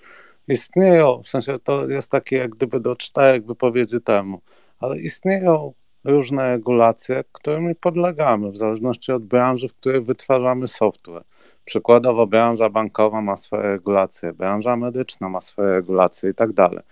Istnieją, 0.48 1.22
w 1.24 1.28
sensie 1.28 1.60
to 1.64 1.90
jest 1.90 2.12
takie 2.12 2.38
jak 2.38 2.52
gdyby 2.52 2.80
do 2.80 2.96
czterech 2.96 3.46
wypowiedzi 3.46 4.02
temu 4.02 4.42
ale 4.80 5.00
istnieją 5.00 5.74
różne 6.04 6.52
regulacje, 6.52 7.24
którymi 7.32 7.76
podlegamy 7.76 8.52
w 8.52 8.58
zależności 8.58 9.12
od 9.12 9.26
branży, 9.26 9.70
w 9.70 9.74
której 9.74 10.02
wytwarzamy 10.02 10.68
software. 10.68 11.24
Przykładowo 11.66 12.28
branża 12.28 12.70
bankowa 12.70 13.22
ma 13.22 13.38
swoje 13.38 13.64
regulacje, 13.64 14.34
branża 14.34 14.76
medyczna 14.76 15.30
ma 15.30 15.42
swoje 15.42 15.72
regulacje 15.72 16.30
i 16.30 16.34
tak 16.34 16.54
dalej. 16.54 16.84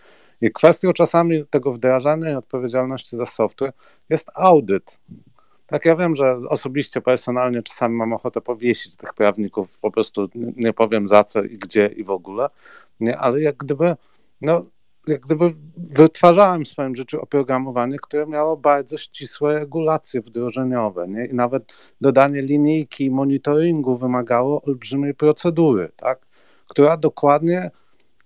I 0.43 0.51
kwestią 0.51 0.93
czasami 0.93 1.45
tego 1.45 1.73
wdrażania 1.73 2.31
i 2.31 2.35
odpowiedzialności 2.35 3.17
za 3.17 3.25
software 3.25 3.73
jest 4.09 4.27
audyt. 4.35 4.99
Tak, 5.67 5.85
ja 5.85 5.95
wiem, 5.95 6.15
że 6.15 6.35
osobiście, 6.49 7.01
personalnie 7.01 7.63
czasami 7.63 7.95
mam 7.95 8.13
ochotę 8.13 8.41
powiesić 8.41 8.95
tych 8.95 9.13
prawników, 9.13 9.79
po 9.79 9.91
prostu 9.91 10.29
nie 10.35 10.73
powiem 10.73 11.07
za 11.07 11.23
co 11.23 11.43
i 11.43 11.57
gdzie 11.57 11.87
i 11.87 12.03
w 12.03 12.09
ogóle, 12.09 12.47
nie, 12.99 13.17
ale 13.17 13.41
jak 13.41 13.57
gdyby 13.57 13.95
no, 14.41 14.65
jak 15.07 15.21
gdyby 15.21 15.53
wytwarzałem 15.77 16.65
w 16.65 16.67
swoim 16.67 16.95
życiu 16.95 17.21
oprogramowanie, 17.21 17.97
które 17.99 18.27
miało 18.27 18.57
bardzo 18.57 18.97
ścisłe 18.97 19.59
regulacje 19.59 20.21
wdrożeniowe. 20.21 21.07
Nie? 21.07 21.25
I 21.25 21.33
nawet 21.33 21.93
dodanie 22.01 22.41
linijki 22.41 23.11
monitoringu 23.11 23.97
wymagało 23.97 24.61
olbrzymiej 24.61 25.13
procedury, 25.13 25.91
tak? 25.95 26.25
która 26.67 26.97
dokładnie 26.97 27.71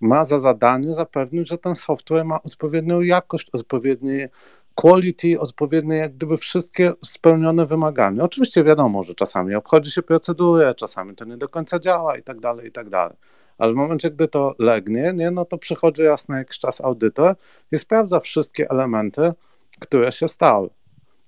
ma 0.02 0.24
za 0.24 0.40
zadanie 0.40 0.94
zapewnić, 0.94 1.48
że 1.48 1.58
ten 1.58 1.76
software 1.76 2.26
ma 2.26 2.44
odpowiednią 2.44 3.02
jakość, 3.02 3.50
odpowiednie 3.50 4.30
quality, 4.76 5.40
odpowiednie 5.40 5.96
jak 5.96 6.16
gdyby 6.16 6.38
wszystkie 6.38 6.94
spełnione 7.06 7.66
wymagania. 7.66 8.24
Oczywiście 8.24 8.64
wiadomo, 8.64 9.04
że 9.04 9.16
czasami 9.16 9.56
obchodzi 9.56 9.92
się 9.92 10.02
procedurę, 10.02 10.76
czasami 10.76 11.16
to 11.16 11.26
nie 11.26 11.38
do 11.38 11.50
końca 11.50 11.80
działa 11.80 12.18
i 12.18 12.24
tak 12.24 12.40
dalej, 12.40 12.68
i 12.68 12.72
tak 12.72 12.90
dalej 12.90 13.18
ale 13.58 13.74
w 13.74 13.76
momencie, 13.76 14.12
gdy 14.12 14.28
to 14.28 14.56
legnie, 14.60 15.14
nie, 15.16 15.32
no 15.32 15.46
to 15.46 15.58
przychodzi 15.58 16.02
jasny 16.02 16.38
jakiś 16.38 16.60
czas 16.60 16.82
audytor 16.82 17.36
i 17.72 17.78
sprawdza 17.78 18.20
wszystkie 18.20 18.70
elementy, 18.70 19.32
które 19.80 20.12
się 20.12 20.28
stały. 20.28 20.70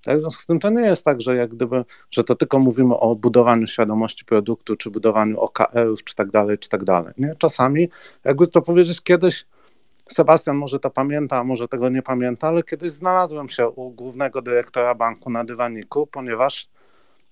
Tak? 0.04 0.18
W 0.18 0.20
związku 0.20 0.42
z 0.42 0.46
tym 0.46 0.58
to 0.60 0.70
nie 0.70 0.82
jest 0.82 1.04
tak, 1.04 1.22
że 1.22 1.36
jak 1.36 1.50
gdyby, 1.50 1.84
że 2.10 2.24
to 2.24 2.34
tylko 2.34 2.58
mówimy 2.58 2.96
o 2.96 3.16
budowaniu 3.16 3.66
świadomości 3.66 4.24
produktu, 4.24 4.76
czy 4.76 4.90
budowaniu 4.90 5.40
OKR-ów, 5.40 6.04
czy 6.04 6.14
tak 6.14 6.30
dalej, 6.30 6.58
czy 6.58 6.68
tak 6.68 6.84
dalej. 6.84 7.14
Nie? 7.18 7.34
Czasami, 7.38 7.88
jakby 8.24 8.46
to 8.46 8.62
powiedzieć 8.62 9.00
kiedyś, 9.00 9.46
Sebastian 10.08 10.56
może 10.56 10.78
to 10.78 10.90
pamięta, 10.90 11.36
a 11.36 11.44
może 11.44 11.68
tego 11.68 11.88
nie 11.88 12.02
pamięta, 12.02 12.48
ale 12.48 12.62
kiedyś 12.62 12.90
znalazłem 12.90 13.48
się 13.48 13.68
u 13.68 13.90
głównego 13.90 14.42
dyrektora 14.42 14.94
banku 14.94 15.30
na 15.30 15.44
dywaniku, 15.44 16.06
ponieważ 16.06 16.68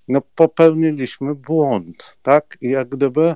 no, 0.08 0.22
popełniliśmy 0.34 1.34
błąd, 1.34 2.16
tak? 2.22 2.58
I 2.60 2.70
jak 2.70 2.88
gdyby 2.88 3.34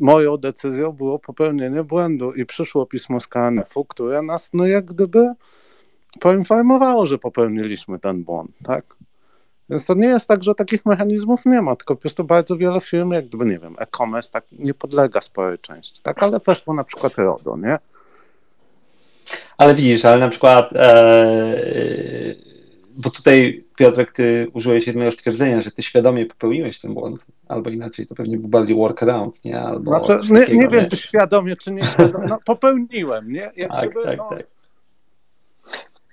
moją 0.00 0.36
decyzją 0.36 0.92
było 0.92 1.18
popełnienie 1.18 1.84
błędu 1.84 2.32
i 2.32 2.46
przyszło 2.46 2.86
pismo 2.86 3.20
z 3.20 3.26
KNF-u, 3.26 3.84
które 3.84 4.22
nas 4.22 4.50
no 4.52 4.66
jak 4.66 4.84
gdyby 4.84 5.34
poinformowało, 6.20 7.06
że 7.06 7.18
popełniliśmy 7.18 7.98
ten 7.98 8.24
błąd, 8.24 8.50
tak? 8.64 8.84
Więc 9.70 9.86
to 9.86 9.94
nie 9.94 10.08
jest 10.08 10.28
tak, 10.28 10.42
że 10.42 10.54
takich 10.54 10.86
mechanizmów 10.86 11.46
nie 11.46 11.62
ma, 11.62 11.76
tylko 11.76 11.96
po 11.96 12.00
prostu 12.00 12.24
bardzo 12.24 12.56
wiele 12.56 12.80
firm, 12.80 13.12
jak 13.12 13.28
gdyby, 13.28 13.44
nie 13.44 13.58
wiem, 13.58 13.76
e-commerce 13.78 14.30
tak 14.30 14.44
nie 14.52 14.74
podlega 14.74 15.20
sporej 15.20 15.58
części, 15.58 16.02
tak? 16.02 16.22
Ale 16.22 16.38
weszło 16.46 16.74
na 16.74 16.84
przykład 16.84 17.18
RODO, 17.18 17.56
nie? 17.56 17.78
Ale 19.58 19.74
widzisz, 19.74 20.04
ale 20.04 20.20
na 20.20 20.28
przykład, 20.28 20.70
e, 20.74 22.34
bo 22.96 23.10
tutaj 23.10 23.64
Piotrek, 23.76 24.12
ty 24.12 24.46
użyłeś 24.52 24.86
jednego 24.86 25.12
stwierdzenia, 25.12 25.60
że 25.60 25.70
ty 25.70 25.82
świadomie 25.82 26.26
popełniłeś 26.26 26.80
ten 26.80 26.94
błąd, 26.94 27.26
albo 27.48 27.70
inaczej, 27.70 28.06
to 28.06 28.14
pewnie 28.14 28.38
był 28.38 28.48
bardziej 28.48 28.76
workaround, 28.76 29.44
nie? 29.44 29.60
Albo 29.60 30.04
znaczy, 30.04 30.32
nie, 30.32 30.40
takiego, 30.40 30.62
nie, 30.62 30.68
wiem, 30.68 30.90
czy 30.90 30.96
świadomie, 30.96 31.56
czy 31.56 31.72
nie 31.72 31.84
świadomie, 31.84 32.26
no 32.28 32.38
popełniłem, 32.44 33.30
nie? 33.30 33.50
Jak 33.56 33.70
tak, 33.70 33.90
gdyby, 33.90 34.06
tak, 34.06 34.18
no, 34.18 34.28
tak. 34.28 34.46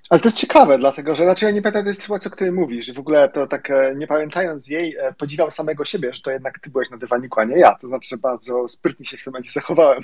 Ale 0.10 0.20
to 0.22 0.28
jest 0.28 0.38
ciekawe, 0.38 0.78
dlatego 0.78 1.16
że 1.16 1.24
znaczy 1.24 1.46
ja 1.46 1.52
nie 1.52 1.62
pamiętam 1.62 1.86
tej 1.86 1.96
sytuacji, 1.96 2.28
o 2.28 2.32
której 2.32 2.52
mówisz. 2.52 2.94
W 2.94 3.00
ogóle 3.00 3.30
to 3.30 3.48
tak 3.48 3.70
e, 3.72 3.96
nie 3.96 4.08
pamiętając 4.08 4.68
jej, 4.68 4.96
e, 4.96 5.14
podziwiam 5.14 5.52
samego 5.52 5.86
siebie, 5.86 6.14
że 6.14 6.22
to 6.22 6.32
jednak 6.32 6.60
ty 6.60 6.70
byłeś 6.70 6.90
na 6.90 6.98
dywaniku, 6.98 7.40
a 7.40 7.44
nie 7.44 7.58
ja. 7.58 7.76
To 7.76 7.88
znaczy, 7.88 8.10
że 8.10 8.18
bardzo 8.18 8.68
sprytnie 8.68 9.06
się 9.06 9.18
w 9.18 9.24
tym 9.24 9.34
momencie 9.34 9.52
zachowałem. 9.52 10.02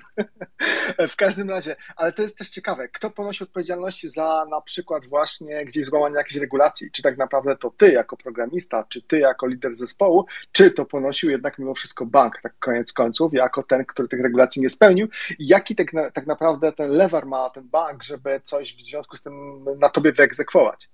w 1.08 1.16
każdym 1.16 1.50
razie, 1.50 1.76
ale 1.96 2.12
to 2.12 2.22
jest 2.22 2.38
też 2.38 2.50
ciekawe, 2.50 2.88
kto 2.88 3.10
ponosi 3.10 3.44
odpowiedzialność 3.44 4.08
za 4.08 4.46
na 4.50 4.62
przykład 4.62 5.06
właśnie 5.06 5.66
gdzieś 5.66 5.86
złamanie 5.86 6.16
jakiejś 6.16 6.38
regulacji? 6.38 6.92
Czy 6.92 7.02
tak 7.02 7.18
naprawdę 7.18 7.56
to 7.56 7.72
ty 7.78 7.92
jako 7.92 8.18
programista, 8.18 8.86
czy 8.90 9.02
ty 9.02 9.20
jako 9.20 9.48
lider 9.48 9.76
zespołu, 9.76 10.26
czy 10.52 10.72
to 10.72 10.86
ponosił 10.86 11.30
jednak 11.30 11.60
mimo 11.60 11.74
wszystko 11.74 12.06
bank, 12.06 12.42
tak 12.42 12.54
koniec 12.60 12.94
końców, 12.94 13.34
jako 13.34 13.64
ten, 13.64 13.86
który 13.86 14.08
tych 14.08 14.22
regulacji 14.22 14.62
nie 14.62 14.70
spełnił? 14.70 15.08
I 15.40 15.48
jaki 15.48 15.76
tak, 15.76 15.92
tak 16.14 16.28
naprawdę 16.28 16.72
ten 16.72 16.90
lewar 16.92 17.26
ma 17.26 17.50
ten 17.50 17.70
bank, 17.70 18.04
żeby 18.04 18.42
coś 18.46 18.76
w 18.76 18.82
związku 18.82 19.18
z 19.18 19.24
tym 19.24 19.66
na 19.80 19.91
tobie 19.92 20.12
wyegzekwować. 20.12 20.90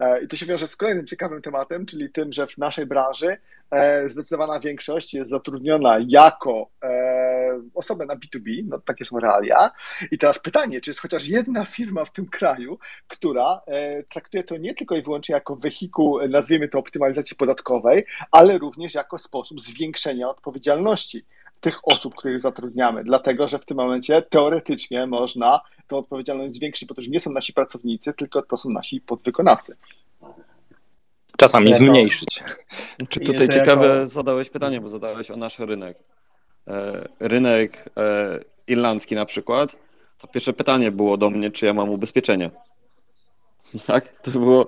E, 0.00 0.22
I 0.22 0.28
to 0.28 0.36
się 0.36 0.46
wiąże 0.46 0.66
z 0.66 0.76
kolejnym 0.76 1.06
ciekawym 1.06 1.42
tematem, 1.42 1.86
czyli 1.86 2.10
tym, 2.10 2.32
że 2.32 2.46
w 2.46 2.58
naszej 2.58 2.86
branży 2.86 3.36
e, 3.70 4.08
zdecydowana 4.08 4.60
większość 4.60 5.14
jest 5.14 5.30
zatrudniona 5.30 5.98
jako 6.08 6.70
e, 6.82 7.60
osoby 7.74 8.06
na 8.06 8.16
B2B, 8.16 8.64
no 8.68 8.78
takie 8.78 9.04
są 9.04 9.20
realia. 9.20 9.70
I 10.10 10.18
teraz 10.18 10.38
pytanie, 10.38 10.80
czy 10.80 10.90
jest 10.90 11.00
chociaż 11.00 11.28
jedna 11.28 11.66
firma 11.66 12.04
w 12.04 12.12
tym 12.12 12.26
kraju, 12.26 12.78
która 13.08 13.60
traktuje 14.10 14.44
to 14.44 14.56
nie 14.56 14.74
tylko 14.74 14.96
i 14.96 15.02
wyłącznie 15.02 15.34
jako 15.34 15.56
wehikuł, 15.56 16.28
nazwijmy 16.28 16.68
to 16.68 16.78
optymalizacji 16.78 17.36
podatkowej, 17.36 18.06
ale 18.30 18.58
również 18.58 18.94
jako 18.94 19.18
sposób 19.18 19.60
zwiększenia 19.60 20.28
odpowiedzialności 20.28 21.24
tych 21.60 21.88
osób, 21.88 22.14
których 22.14 22.40
zatrudniamy, 22.40 23.04
dlatego 23.04 23.48
że 23.48 23.58
w 23.58 23.66
tym 23.66 23.76
momencie 23.76 24.22
teoretycznie 24.22 25.06
można 25.06 25.60
tą 25.86 25.98
odpowiedzialność 25.98 26.54
zwiększyć, 26.54 26.88
bo 26.88 26.94
to 26.94 27.00
już 27.00 27.08
nie 27.08 27.20
są 27.20 27.32
nasi 27.32 27.52
pracownicy, 27.52 28.12
tylko 28.12 28.42
to 28.42 28.56
są 28.56 28.70
nasi 28.70 29.00
podwykonawcy. 29.00 29.76
Czasami 31.36 31.72
zmniejszyć. 31.72 32.42
Czy 33.08 33.20
tutaj 33.20 33.48
ciekawe 33.48 33.86
jako... 33.86 34.06
zadałeś 34.06 34.50
pytanie, 34.50 34.80
bo 34.80 34.88
zadałeś 34.88 35.30
o 35.30 35.36
nasz 35.36 35.58
rynek. 35.58 35.98
E, 36.68 37.08
rynek 37.20 37.90
e, 37.96 38.40
irlandzki 38.66 39.14
na 39.14 39.24
przykład, 39.24 39.76
to 40.18 40.26
pierwsze 40.28 40.52
pytanie 40.52 40.92
było 40.92 41.16
do 41.16 41.30
mnie, 41.30 41.50
czy 41.50 41.66
ja 41.66 41.74
mam 41.74 41.90
ubezpieczenie. 41.90 42.50
Tak? 43.86 44.20
To 44.22 44.30
było 44.30 44.66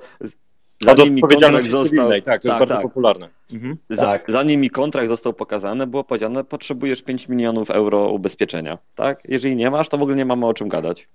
Zanim 0.85 1.16
Od 1.16 1.24
odpowiedzialności 1.24 1.70
został... 1.70 1.89
cywilnej, 1.89 2.22
tak, 2.22 2.43
to 2.43 2.49
tak, 2.49 2.53
jest 2.53 2.59
bardzo 2.59 2.74
tak. 2.74 2.83
popularne. 2.83 3.28
Mhm. 3.53 3.76
Za, 3.91 4.03
tak. 4.03 4.24
Zanim 4.28 4.61
mi 4.61 4.70
kontrakt 4.70 5.09
został 5.09 5.33
pokazany, 5.33 5.87
było 5.87 6.05
powiedziane, 6.05 6.45
potrzebujesz 6.45 7.03
5 7.03 7.28
milionów 7.28 7.70
euro 7.70 8.11
ubezpieczenia, 8.11 8.78
tak? 8.95 9.22
Jeżeli 9.28 9.57
nie 9.57 9.70
masz, 9.70 9.89
to 9.89 9.99
w 9.99 10.03
ogóle 10.03 10.16
nie 10.16 10.24
mamy 10.24 10.47
o 10.47 10.55
czym 10.55 10.68
gadać. 10.68 11.09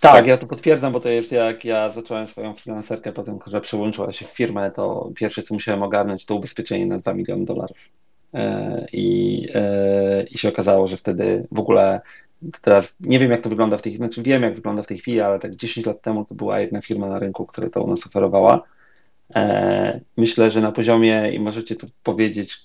Tak, 0.00 0.26
ja 0.26 0.36
to 0.36 0.46
potwierdzam, 0.46 0.92
bo 0.92 1.00
to 1.00 1.08
jest 1.08 1.32
jak 1.32 1.64
ja 1.64 1.90
zacząłem 1.90 2.26
swoją 2.26 2.54
freelancerkę 2.54 3.12
potem, 3.12 3.38
że 3.46 3.60
przełączyła 3.60 4.12
się 4.12 4.24
w 4.24 4.28
firmę, 4.28 4.70
to 4.70 5.10
pierwsze 5.16 5.42
co 5.42 5.54
musiałem 5.54 5.82
ogarnąć 5.82 6.26
to 6.26 6.34
ubezpieczenie 6.34 6.86
na 6.86 6.98
2 6.98 7.14
miliony 7.14 7.44
dolarów. 7.44 7.76
E, 8.34 8.86
I, 8.92 9.46
e, 9.54 10.22
I 10.30 10.38
się 10.38 10.48
okazało, 10.48 10.88
że 10.88 10.96
wtedy 10.96 11.46
w 11.52 11.58
ogóle 11.58 12.00
teraz 12.60 12.96
nie 13.00 13.18
wiem, 13.18 13.30
jak 13.30 13.40
to 13.40 13.48
wygląda 13.48 13.76
w 13.76 13.82
tej 13.82 13.92
chwili, 13.92 14.06
znaczy 14.06 14.22
wiem, 14.22 14.42
jak 14.42 14.54
wygląda 14.54 14.82
w 14.82 14.86
tej 14.86 14.98
chwili, 14.98 15.20
ale 15.20 15.38
tak 15.38 15.56
10 15.56 15.86
lat 15.86 16.02
temu 16.02 16.24
to 16.24 16.34
była 16.34 16.60
jedna 16.60 16.80
firma 16.80 17.06
na 17.06 17.18
rynku, 17.18 17.46
która 17.46 17.70
to 17.70 17.82
u 17.82 17.86
nas 17.86 18.06
oferowała. 18.06 18.62
E, 19.34 20.00
myślę, 20.16 20.50
że 20.50 20.60
na 20.60 20.72
poziomie, 20.72 21.30
i 21.32 21.38
możecie 21.38 21.76
tu 21.76 21.86
powiedzieć, 22.02 22.58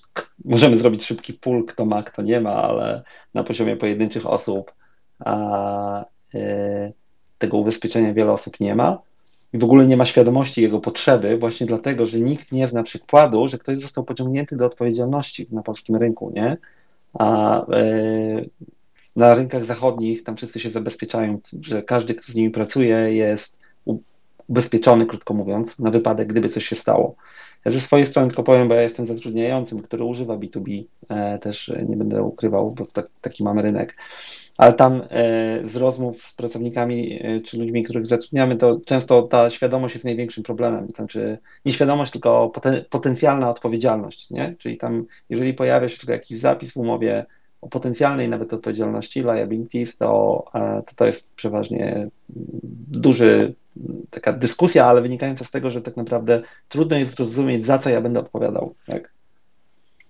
możemy 0.44 0.78
zrobić 0.78 1.04
szybki 1.04 1.32
pól, 1.34 1.64
kto 1.66 1.86
ma, 1.86 2.02
kto 2.02 2.22
nie 2.22 2.40
ma, 2.40 2.54
ale 2.54 3.02
na 3.34 3.44
poziomie 3.44 3.76
pojedynczych 3.76 4.26
osób 4.26 4.74
a, 5.18 6.04
e, 6.34 6.92
tego 7.38 7.56
ubezpieczenia 7.56 8.14
wiele 8.14 8.32
osób 8.32 8.60
nie 8.60 8.74
ma 8.74 8.98
i 9.52 9.58
w 9.58 9.64
ogóle 9.64 9.86
nie 9.86 9.96
ma 9.96 10.04
świadomości 10.04 10.62
jego 10.62 10.80
potrzeby, 10.80 11.38
właśnie 11.38 11.66
dlatego, 11.66 12.06
że 12.06 12.20
nikt 12.20 12.52
nie 12.52 12.68
zna 12.68 12.82
przykładu, 12.82 13.48
że 13.48 13.58
ktoś 13.58 13.78
został 13.78 14.04
pociągnięty 14.04 14.56
do 14.56 14.66
odpowiedzialności 14.66 15.46
na 15.52 15.62
polskim 15.62 15.96
rynku, 15.96 16.32
nie? 16.34 16.56
A 17.18 17.60
e, 17.66 18.44
na 19.16 19.34
rynkach 19.34 19.64
zachodnich 19.64 20.24
tam 20.24 20.36
wszyscy 20.36 20.60
się 20.60 20.70
zabezpieczają, 20.70 21.38
że 21.60 21.82
każdy, 21.82 22.14
kto 22.14 22.32
z 22.32 22.34
nimi 22.34 22.50
pracuje, 22.50 22.96
jest 22.96 23.58
ubezpieczony, 24.48 25.06
krótko 25.06 25.34
mówiąc, 25.34 25.78
na 25.78 25.90
wypadek, 25.90 26.28
gdyby 26.28 26.48
coś 26.48 26.66
się 26.66 26.76
stało. 26.76 27.16
Ja 27.64 27.72
ze 27.72 27.80
swojej 27.80 28.06
strony 28.06 28.28
tylko 28.28 28.42
powiem, 28.42 28.68
bo 28.68 28.74
ja 28.74 28.82
jestem 28.82 29.06
zatrudniającym, 29.06 29.82
który 29.82 30.04
używa 30.04 30.36
B2B, 30.36 30.84
e, 31.08 31.38
też 31.38 31.72
nie 31.88 31.96
będę 31.96 32.22
ukrywał, 32.22 32.70
bo 32.70 32.86
tak, 32.86 33.06
taki 33.20 33.44
mamy 33.44 33.62
rynek, 33.62 33.96
ale 34.56 34.72
tam 34.72 35.02
e, 35.10 35.60
z 35.64 35.76
rozmów 35.76 36.22
z 36.22 36.34
pracownikami 36.34 37.18
e, 37.22 37.40
czy 37.40 37.58
ludźmi, 37.58 37.82
których 37.82 38.06
zatrudniamy, 38.06 38.56
to 38.56 38.80
często 38.86 39.22
ta 39.22 39.50
świadomość 39.50 39.94
jest 39.94 40.04
największym 40.04 40.42
problemem, 40.44 40.88
znaczy 40.96 41.38
nie 41.64 41.72
świadomość, 41.72 42.12
tylko 42.12 42.48
poten 42.48 42.84
potencjalna 42.90 43.50
odpowiedzialność, 43.50 44.30
nie? 44.30 44.54
czyli 44.58 44.76
tam 44.76 45.04
jeżeli 45.30 45.54
pojawia 45.54 45.88
się 45.88 45.98
tylko 45.98 46.12
jakiś 46.12 46.38
zapis 46.38 46.72
w 46.72 46.76
umowie, 46.76 47.26
o 47.66 47.68
potencjalnej 47.68 48.28
nawet 48.28 48.52
odpowiedzialności, 48.52 49.20
liabilities, 49.20 49.96
to, 49.96 50.44
e, 50.54 50.82
to, 50.86 50.94
to 50.96 51.06
jest 51.06 51.34
przeważnie 51.34 52.08
duży, 52.88 53.54
taka 54.10 54.32
dyskusja, 54.32 54.86
ale 54.86 55.02
wynikająca 55.02 55.44
z 55.44 55.50
tego, 55.50 55.70
że 55.70 55.82
tak 55.82 55.96
naprawdę 55.96 56.42
trudno 56.68 56.96
jest 56.96 57.16
zrozumieć, 57.16 57.64
za 57.64 57.78
co 57.78 57.90
ja 57.90 58.00
będę 58.00 58.20
odpowiadał. 58.20 58.74
Tak? 58.86 59.15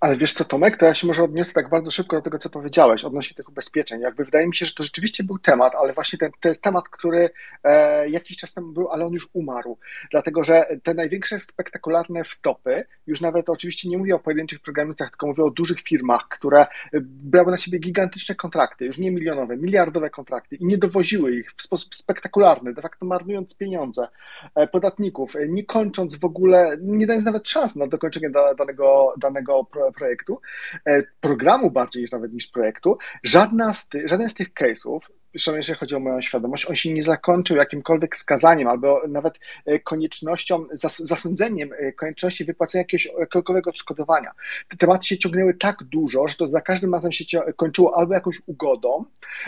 Ale 0.01 0.17
wiesz 0.17 0.33
co, 0.33 0.45
Tomek, 0.45 0.77
to 0.77 0.87
ja 0.87 0.95
się 0.95 1.07
może 1.07 1.25
odniosę 1.25 1.53
tak 1.53 1.69
bardzo 1.69 1.91
szybko 1.91 2.17
do 2.17 2.23
tego, 2.23 2.39
co 2.39 2.51
powiedziałeś 2.51 3.05
odnośnie 3.05 3.35
tych 3.37 3.49
ubezpieczeń. 3.49 4.01
Jakby 4.01 4.25
wydaje 4.25 4.47
mi 4.47 4.55
się, 4.55 4.67
że 4.67 4.75
to 4.75 4.83
rzeczywiście 4.83 5.25
był 5.25 5.39
temat, 5.39 5.75
ale 5.75 5.93
właśnie 5.93 6.19
ten, 6.19 6.31
to 6.41 6.49
jest 6.49 6.63
temat, 6.63 6.89
który 6.89 7.31
e, 7.65 8.09
jakiś 8.09 8.37
czas 8.37 8.55
temu 8.55 8.73
był, 8.73 8.89
ale 8.89 9.07
on 9.07 9.13
już 9.13 9.29
umarł. 9.33 9.79
Dlatego, 10.11 10.45
że 10.45 10.67
te 10.83 10.95
największe 10.95 11.41
spektakularne 11.41 12.25
wtopy, 12.25 12.85
już 13.07 13.21
nawet 13.21 13.49
oczywiście 13.49 13.89
nie 13.89 13.99
mówię 13.99 14.15
o 14.15 14.19
pojedynczych 14.19 14.61
programistach, 14.61 15.11
tylko 15.11 15.27
mówię 15.27 15.45
o 15.45 15.51
dużych 15.51 15.81
firmach, 15.81 16.29
które 16.29 16.67
brały 17.03 17.51
na 17.51 17.57
siebie 17.57 17.79
gigantyczne 17.79 18.35
kontrakty, 18.35 18.85
już 18.85 18.99
nie 18.99 19.11
milionowe, 19.11 19.57
miliardowe 19.57 20.11
kontrakty 20.11 20.57
i 20.57 20.65
nie 20.65 20.79
dowoziły 20.79 21.37
ich 21.37 21.53
w 21.53 21.63
sposób 21.63 21.95
spektakularny, 21.95 22.75
de 22.75 22.83
facto 22.83 23.07
marnując 23.07 23.57
pieniądze 23.57 24.09
e, 24.55 24.67
podatników, 24.67 25.37
e, 25.37 25.49
nie 25.49 25.65
kończąc 25.65 26.21
w 26.21 26.25
ogóle, 26.25 26.77
nie 26.81 27.07
dając 27.07 27.25
nawet 27.25 27.49
szans 27.49 27.77
na 27.77 27.87
dokończenie 27.87 28.31
danego, 28.31 29.15
danego 29.19 29.67
projektu, 29.93 30.41
e, 30.87 31.03
programu 31.21 31.71
bardziej 31.71 32.07
nawet 32.13 32.33
niż 32.33 32.47
projektu, 32.47 32.99
żadna 33.23 33.75
z 33.75 33.89
ty, 33.89 34.09
żaden 34.09 34.31
z 34.31 34.35
tych 34.35 34.53
case'ów 34.53 35.01
przynajmniej 35.37 35.61
jeżeli 35.61 35.79
chodzi 35.79 35.95
o 35.95 36.01
moją 36.01 36.21
świadomość, 36.21 36.67
on 36.67 36.77
się 36.77 36.93
nie 36.93 37.03
zakończył 37.03 37.57
jakimkolwiek 37.57 38.17
skazaniem 38.17 38.69
albo 38.69 39.03
nawet 39.09 39.39
e, 39.65 39.79
koniecznością, 39.79 40.67
zas 40.73 40.99
zasądzeniem 40.99 41.71
e, 41.73 41.93
konieczności 41.93 42.45
wypłacenia 42.45 42.81
jakiegoś 42.81 43.09
jakiegokolwiek 43.19 43.67
odszkodowania. 43.67 44.33
Te 44.69 44.77
tematy 44.77 45.07
się 45.07 45.19
ciągnęły 45.19 45.55
tak 45.55 45.85
dużo, 45.85 46.29
że 46.29 46.37
to 46.37 46.47
za 46.47 46.61
każdym 46.61 46.93
razem 46.93 47.13
się 47.13 47.25
kończyło 47.57 47.97
albo 47.97 48.15
jakąś 48.15 48.43
ugodą, 48.47 49.05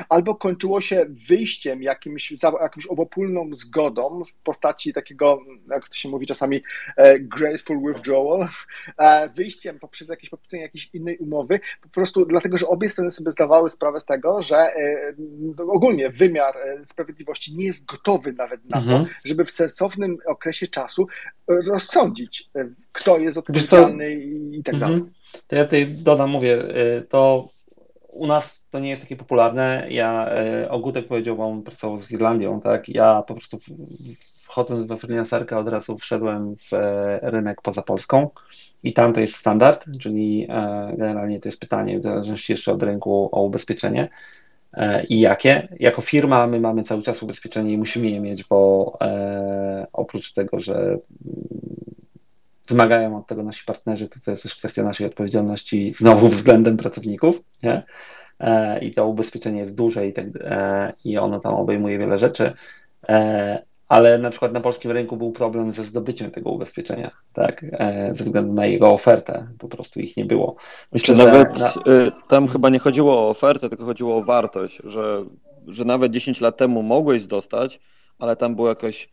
albo 0.09 0.34
kończyło 0.34 0.80
się 0.80 1.07
wyjściem 1.28 1.82
jakimś, 1.82 2.32
jakąś 2.43 2.86
obopólną 2.86 3.49
zgodą 3.53 4.20
w 4.24 4.34
postaci 4.34 4.93
takiego, 4.93 5.41
jak 5.70 5.89
to 5.89 5.95
się 5.95 6.09
mówi 6.09 6.26
czasami, 6.26 6.62
e, 6.97 7.18
graceful 7.18 7.80
withdrawal, 7.80 8.49
wyjściem 9.34 9.78
poprzez 9.78 10.09
jakieś 10.09 10.30
podpisanie 10.30 10.62
jakiejś 10.62 10.91
innej 10.93 11.18
umowy, 11.18 11.61
po 11.82 11.89
prostu 11.89 12.24
dlatego, 12.24 12.59
że 12.59 12.68
obie 12.68 12.89
strony 12.89 13.11
sobie 13.11 13.30
zdawały 13.30 13.70
sprawę 13.70 14.01
z 14.01 14.05
tego, 14.05 14.43
że 14.43 14.68
ogólnie 15.79 16.11
wymiar 16.11 16.57
e, 16.57 16.85
sprawiedliwości 16.85 17.57
nie 17.57 17.66
jest 17.66 17.85
gotowy 17.85 18.33
nawet 18.33 18.64
na 18.64 18.79
mhm. 18.79 19.05
to, 19.05 19.11
żeby 19.24 19.45
w 19.45 19.51
sensownym 19.51 20.18
okresie 20.26 20.66
czasu 20.66 21.07
e, 21.49 21.55
rozsądzić, 21.66 22.51
e, 22.57 22.68
kto 22.93 23.18
jest 23.18 23.39
odpowiedzialny 23.39 24.14
i 24.53 24.62
tak 24.64 24.74
mhm. 24.74 24.93
dalej. 24.93 25.12
To 25.47 25.57
ja 25.57 25.64
tutaj 25.64 25.87
dodam, 25.87 26.31
mówię, 26.31 26.62
to 27.09 27.49
u 28.09 28.26
nas 28.26 28.64
to 28.70 28.79
nie 28.81 28.91
jest 28.91 29.03
takie 29.03 29.16
popularne. 29.16 29.87
Ja, 29.91 30.31
Ogutek 30.68 31.07
powiedział, 31.07 31.43
on 31.43 31.62
pracował 31.62 32.01
z 32.01 32.11
Irlandią, 32.11 32.61
tak? 32.61 32.89
Ja 32.89 33.22
po 33.22 33.35
prostu 33.35 33.59
wchodząc 34.33 34.87
we 34.87 34.97
freelancerkę 34.97 35.59
od 35.59 35.68
razu 35.68 35.99
wszedłem 35.99 36.57
w 36.57 36.70
rynek 37.22 37.62
poza 37.62 37.83
Polską 37.83 38.31
i 38.83 38.93
tam 38.93 39.12
to 39.12 39.20
jest 39.20 39.35
standard, 39.35 39.87
czyli 40.01 40.47
generalnie 40.97 41.41
to 41.41 41.49
jest 41.49 41.61
pytanie 41.61 42.01
w 42.01 42.03
zależności 42.03 42.53
jeszcze 42.53 42.72
od 42.72 42.83
rynku 42.83 43.29
o 43.33 43.43
ubezpieczenie. 43.43 44.09
E, 44.72 45.04
i 45.04 45.20
jakie. 45.20 45.68
Jako 45.80 46.02
firma 46.02 46.46
my 46.46 46.60
mamy 46.60 46.82
cały 46.82 47.02
czas 47.02 47.22
ubezpieczenie 47.22 47.72
i 47.72 47.78
musimy 47.78 48.10
je 48.10 48.20
mieć, 48.20 48.44
bo 48.44 48.96
e, 49.00 49.86
oprócz 49.92 50.32
tego, 50.32 50.60
że 50.60 50.74
mm, 50.76 50.98
wymagają 52.68 53.18
od 53.18 53.26
tego 53.26 53.42
nasi 53.42 53.64
partnerzy, 53.64 54.08
to 54.08 54.20
to 54.24 54.30
jest 54.30 54.42
też 54.42 54.54
kwestia 54.54 54.82
naszej 54.82 55.06
odpowiedzialności 55.06 55.94
znowu 55.98 56.28
względem 56.28 56.76
pracowników, 56.76 57.42
nie? 57.62 57.82
e, 58.40 58.78
i 58.78 58.92
to 58.92 59.06
ubezpieczenie 59.06 59.60
jest 59.60 59.74
duże 59.74 60.06
i, 60.06 60.12
tak, 60.12 60.26
i 61.04 61.18
ono 61.18 61.40
tam 61.40 61.54
obejmuje 61.54 61.98
wiele 61.98 62.18
rzeczy, 62.18 62.52
ale 63.89 64.18
na 64.18 64.30
przykład 64.30 64.53
na 64.53 64.61
polskim 64.61 64.91
rynku 64.91 65.16
był 65.16 65.32
problem 65.32 65.72
ze 65.72 65.84
zdobyciem 65.84 66.30
tego 66.30 66.51
ubezpieczenia, 66.51 67.11
tak, 67.32 67.64
e, 67.72 68.14
ze 68.14 68.24
względu 68.24 68.53
na 68.53 68.66
jego 68.66 68.91
ofertę, 68.91 69.49
po 69.59 69.68
prostu 69.68 70.01
ich 70.01 70.16
nie 70.16 70.24
było. 70.24 70.57
Myślę, 70.93 71.16
że 71.16 71.24
nawet 71.24 71.59
na... 71.59 71.68
Y, 71.68 72.12
tam 72.28 72.49
chyba 72.49 72.68
nie 72.68 72.78
chodziło 72.78 73.18
o 73.18 73.28
ofertę, 73.28 73.68
tylko 73.68 73.84
chodziło 73.84 74.16
o 74.16 74.24
wartość, 74.24 74.82
że, 74.84 75.24
że 75.68 75.84
nawet 75.84 76.12
10 76.12 76.41
lat 76.41 76.57
temu 76.57 76.82
mogłeś 76.82 77.26
dostać, 77.26 77.80
ale 78.18 78.36
tam 78.36 78.55
było 78.55 78.68
jakoś 78.68 79.09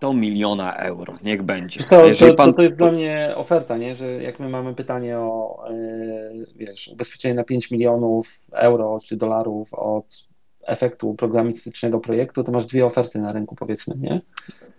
do 0.00 0.12
miliona 0.12 0.76
euro, 0.76 1.14
niech 1.24 1.42
będzie. 1.42 1.82
Co, 1.82 2.02
to, 2.18 2.34
pan... 2.34 2.50
to, 2.50 2.56
to, 2.56 2.62
jest 2.62 2.78
dla 2.78 2.92
mnie 2.92 3.32
oferta, 3.36 3.76
nie? 3.76 3.96
że 3.96 4.06
jak 4.06 4.40
my 4.40 4.48
mamy 4.48 4.74
pytanie 4.74 5.18
o 5.18 5.64
yy, 5.70 6.46
wiesz, 6.56 6.88
ubezpieczenie 6.88 7.34
na 7.34 7.44
5 7.44 7.70
milionów 7.70 8.28
euro 8.52 9.00
czy 9.04 9.16
dolarów 9.16 9.74
od 9.74 10.27
efektu 10.68 11.14
programistycznego 11.14 12.00
projektu, 12.00 12.44
to 12.44 12.52
masz 12.52 12.66
dwie 12.66 12.86
oferty 12.86 13.18
na 13.18 13.32
rynku, 13.32 13.56
powiedzmy, 13.56 13.94
nie? 13.98 14.20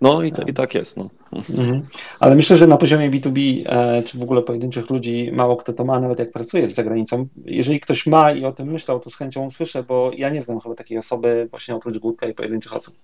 No 0.02 0.22
i, 0.22 0.32
to, 0.32 0.44
i 0.44 0.54
tak 0.54 0.76
jest. 0.76 0.98
No. 0.98 1.10
Mhm. 1.34 1.82
Ale 2.20 2.36
myślę, 2.36 2.56
że 2.56 2.68
na 2.68 2.78
poziomie 2.78 3.12
B2B, 3.12 3.64
e, 3.66 4.04
czy 4.04 4.18
w 4.18 4.24
ogóle 4.24 4.42
pojedynczych 4.42 4.90
ludzi, 4.90 5.32
mało 5.34 5.58
kto 5.58 5.74
to 5.74 5.86
ma, 5.86 6.00
nawet 6.00 6.20
jak 6.20 6.32
pracuje 6.32 6.68
z 6.68 6.76
zagranicą. 6.76 7.28
Jeżeli 7.46 7.80
ktoś 7.80 8.08
ma 8.08 8.32
i 8.32 8.46
o 8.46 8.52
tym 8.52 8.72
myślał, 8.72 9.00
to 9.00 9.10
z 9.10 9.16
chęcią 9.16 9.46
usłyszę, 9.46 9.84
bo 9.84 10.12
ja 10.18 10.30
nie 10.30 10.42
znam 10.42 10.60
chyba 10.60 10.76
takiej 10.76 10.98
osoby, 10.98 11.48
właśnie 11.52 11.76
oprócz 11.76 11.98
Gutka 11.98 12.28
i 12.28 12.34
pojedynczych 12.34 12.76
osób. 12.76 12.96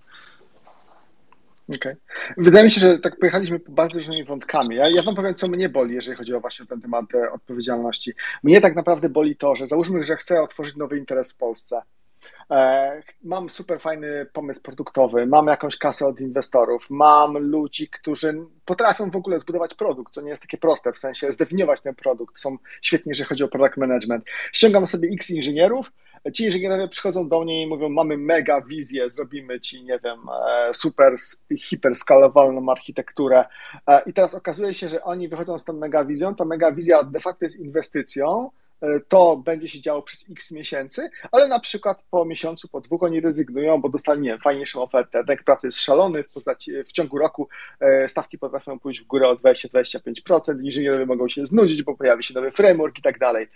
Okay. 1.74 1.96
Wydaje 2.36 2.64
mi 2.64 2.70
się, 2.70 2.80
że 2.80 2.98
tak 2.98 3.18
pojechaliśmy 3.18 3.60
bardzo 3.68 3.98
różnymi 3.98 4.24
wątkami. 4.24 4.76
Ja, 4.76 4.88
ja 4.88 5.02
wam 5.02 5.14
powiem, 5.14 5.34
co 5.34 5.48
mnie 5.48 5.68
boli, 5.68 5.94
jeżeli 5.94 6.16
chodzi 6.16 6.34
o 6.34 6.40
właśnie 6.40 6.66
ten 6.66 6.80
temat 6.80 7.14
e, 7.14 7.32
odpowiedzialności. 7.32 8.12
Mnie 8.42 8.60
tak 8.60 8.76
naprawdę 8.76 9.08
boli 9.08 9.36
to, 9.36 9.56
że 9.56 9.66
załóżmy, 9.66 10.04
że 10.04 10.16
chcę 10.16 10.42
otworzyć 10.42 10.76
nowy 10.76 10.98
interes 10.98 11.32
w 11.32 11.36
Polsce. 11.36 11.82
E, 12.50 13.02
mam 13.22 13.50
super 13.50 13.80
fajny 13.80 14.26
pomysł 14.32 14.62
produktowy, 14.62 15.26
mam 15.26 15.46
jakąś 15.46 15.76
kasę 15.76 16.06
od 16.06 16.20
inwestorów, 16.20 16.90
mam 16.90 17.38
ludzi, 17.38 17.88
którzy 17.88 18.44
potrafią 18.64 19.10
w 19.10 19.16
ogóle 19.16 19.40
zbudować 19.40 19.74
produkt, 19.74 20.12
co 20.12 20.22
nie 20.22 20.30
jest 20.30 20.42
takie 20.42 20.58
proste, 20.58 20.92
w 20.92 20.98
sensie 20.98 21.32
zdefiniować 21.32 21.80
ten 21.80 21.94
produkt, 21.94 22.40
są 22.40 22.58
świetni, 22.82 23.10
jeżeli 23.10 23.28
chodzi 23.28 23.44
o 23.44 23.48
product 23.48 23.76
management. 23.76 24.24
Ściągam 24.52 24.86
sobie 24.86 25.08
x 25.12 25.30
inżynierów, 25.30 25.92
ci 26.32 26.44
inżynierowie 26.44 26.88
przychodzą 26.88 27.28
do 27.28 27.40
mnie 27.40 27.62
i 27.62 27.66
mówią, 27.66 27.88
mamy 27.88 28.16
mega 28.16 28.60
wizję, 28.60 29.10
zrobimy 29.10 29.60
ci, 29.60 29.84
nie 29.84 29.98
wiem, 30.04 30.18
e, 30.48 30.74
super, 30.74 31.14
hiperskalowalną 31.58 32.70
architekturę. 32.72 33.44
E, 33.86 34.02
i 34.06 34.12
teraz 34.12 34.34
okazuje 34.34 34.74
się, 34.74 34.88
że 34.88 35.02
oni 35.02 35.28
wychodzą 35.28 35.58
z 35.58 35.64
tą 35.64 35.72
mega 35.72 36.04
wizją, 36.04 36.34
ta 36.34 36.44
mega 36.44 36.72
wizja 36.72 37.02
de 37.02 37.20
facto 37.20 37.44
jest 37.44 37.60
inwestycją, 37.60 38.50
to 39.08 39.36
będzie 39.36 39.68
się 39.68 39.80
działo 39.80 40.02
przez 40.02 40.30
x 40.30 40.52
miesięcy, 40.52 41.10
ale 41.32 41.48
na 41.48 41.60
przykład 41.60 42.02
po 42.10 42.24
miesiącu, 42.24 42.68
po 42.68 42.80
dwóch 42.80 43.02
oni 43.02 43.20
rezygnują, 43.20 43.80
bo 43.80 43.88
dostali, 43.88 44.20
nie 44.20 44.30
wiem, 44.30 44.40
fajniejszą 44.40 44.82
ofertę. 44.82 45.18
Rynek 45.18 45.44
pracy 45.44 45.66
jest 45.66 45.80
szalony, 45.80 46.22
w, 46.22 46.30
postaci, 46.30 46.72
w 46.84 46.92
ciągu 46.92 47.18
roku 47.18 47.48
stawki 48.06 48.38
potrafią 48.38 48.78
pójść 48.78 49.00
w 49.00 49.06
górę 49.06 49.28
o 49.28 49.34
20-25%, 49.34 50.64
inżynierowie 50.64 51.06
mogą 51.06 51.28
się 51.28 51.46
znudzić, 51.46 51.82
bo 51.82 51.96
pojawi 51.96 52.22
się 52.22 52.34
nowy 52.34 52.50
framework 52.50 52.98
i 52.98 53.02
tak 53.02 53.18
dalej 53.18 53.48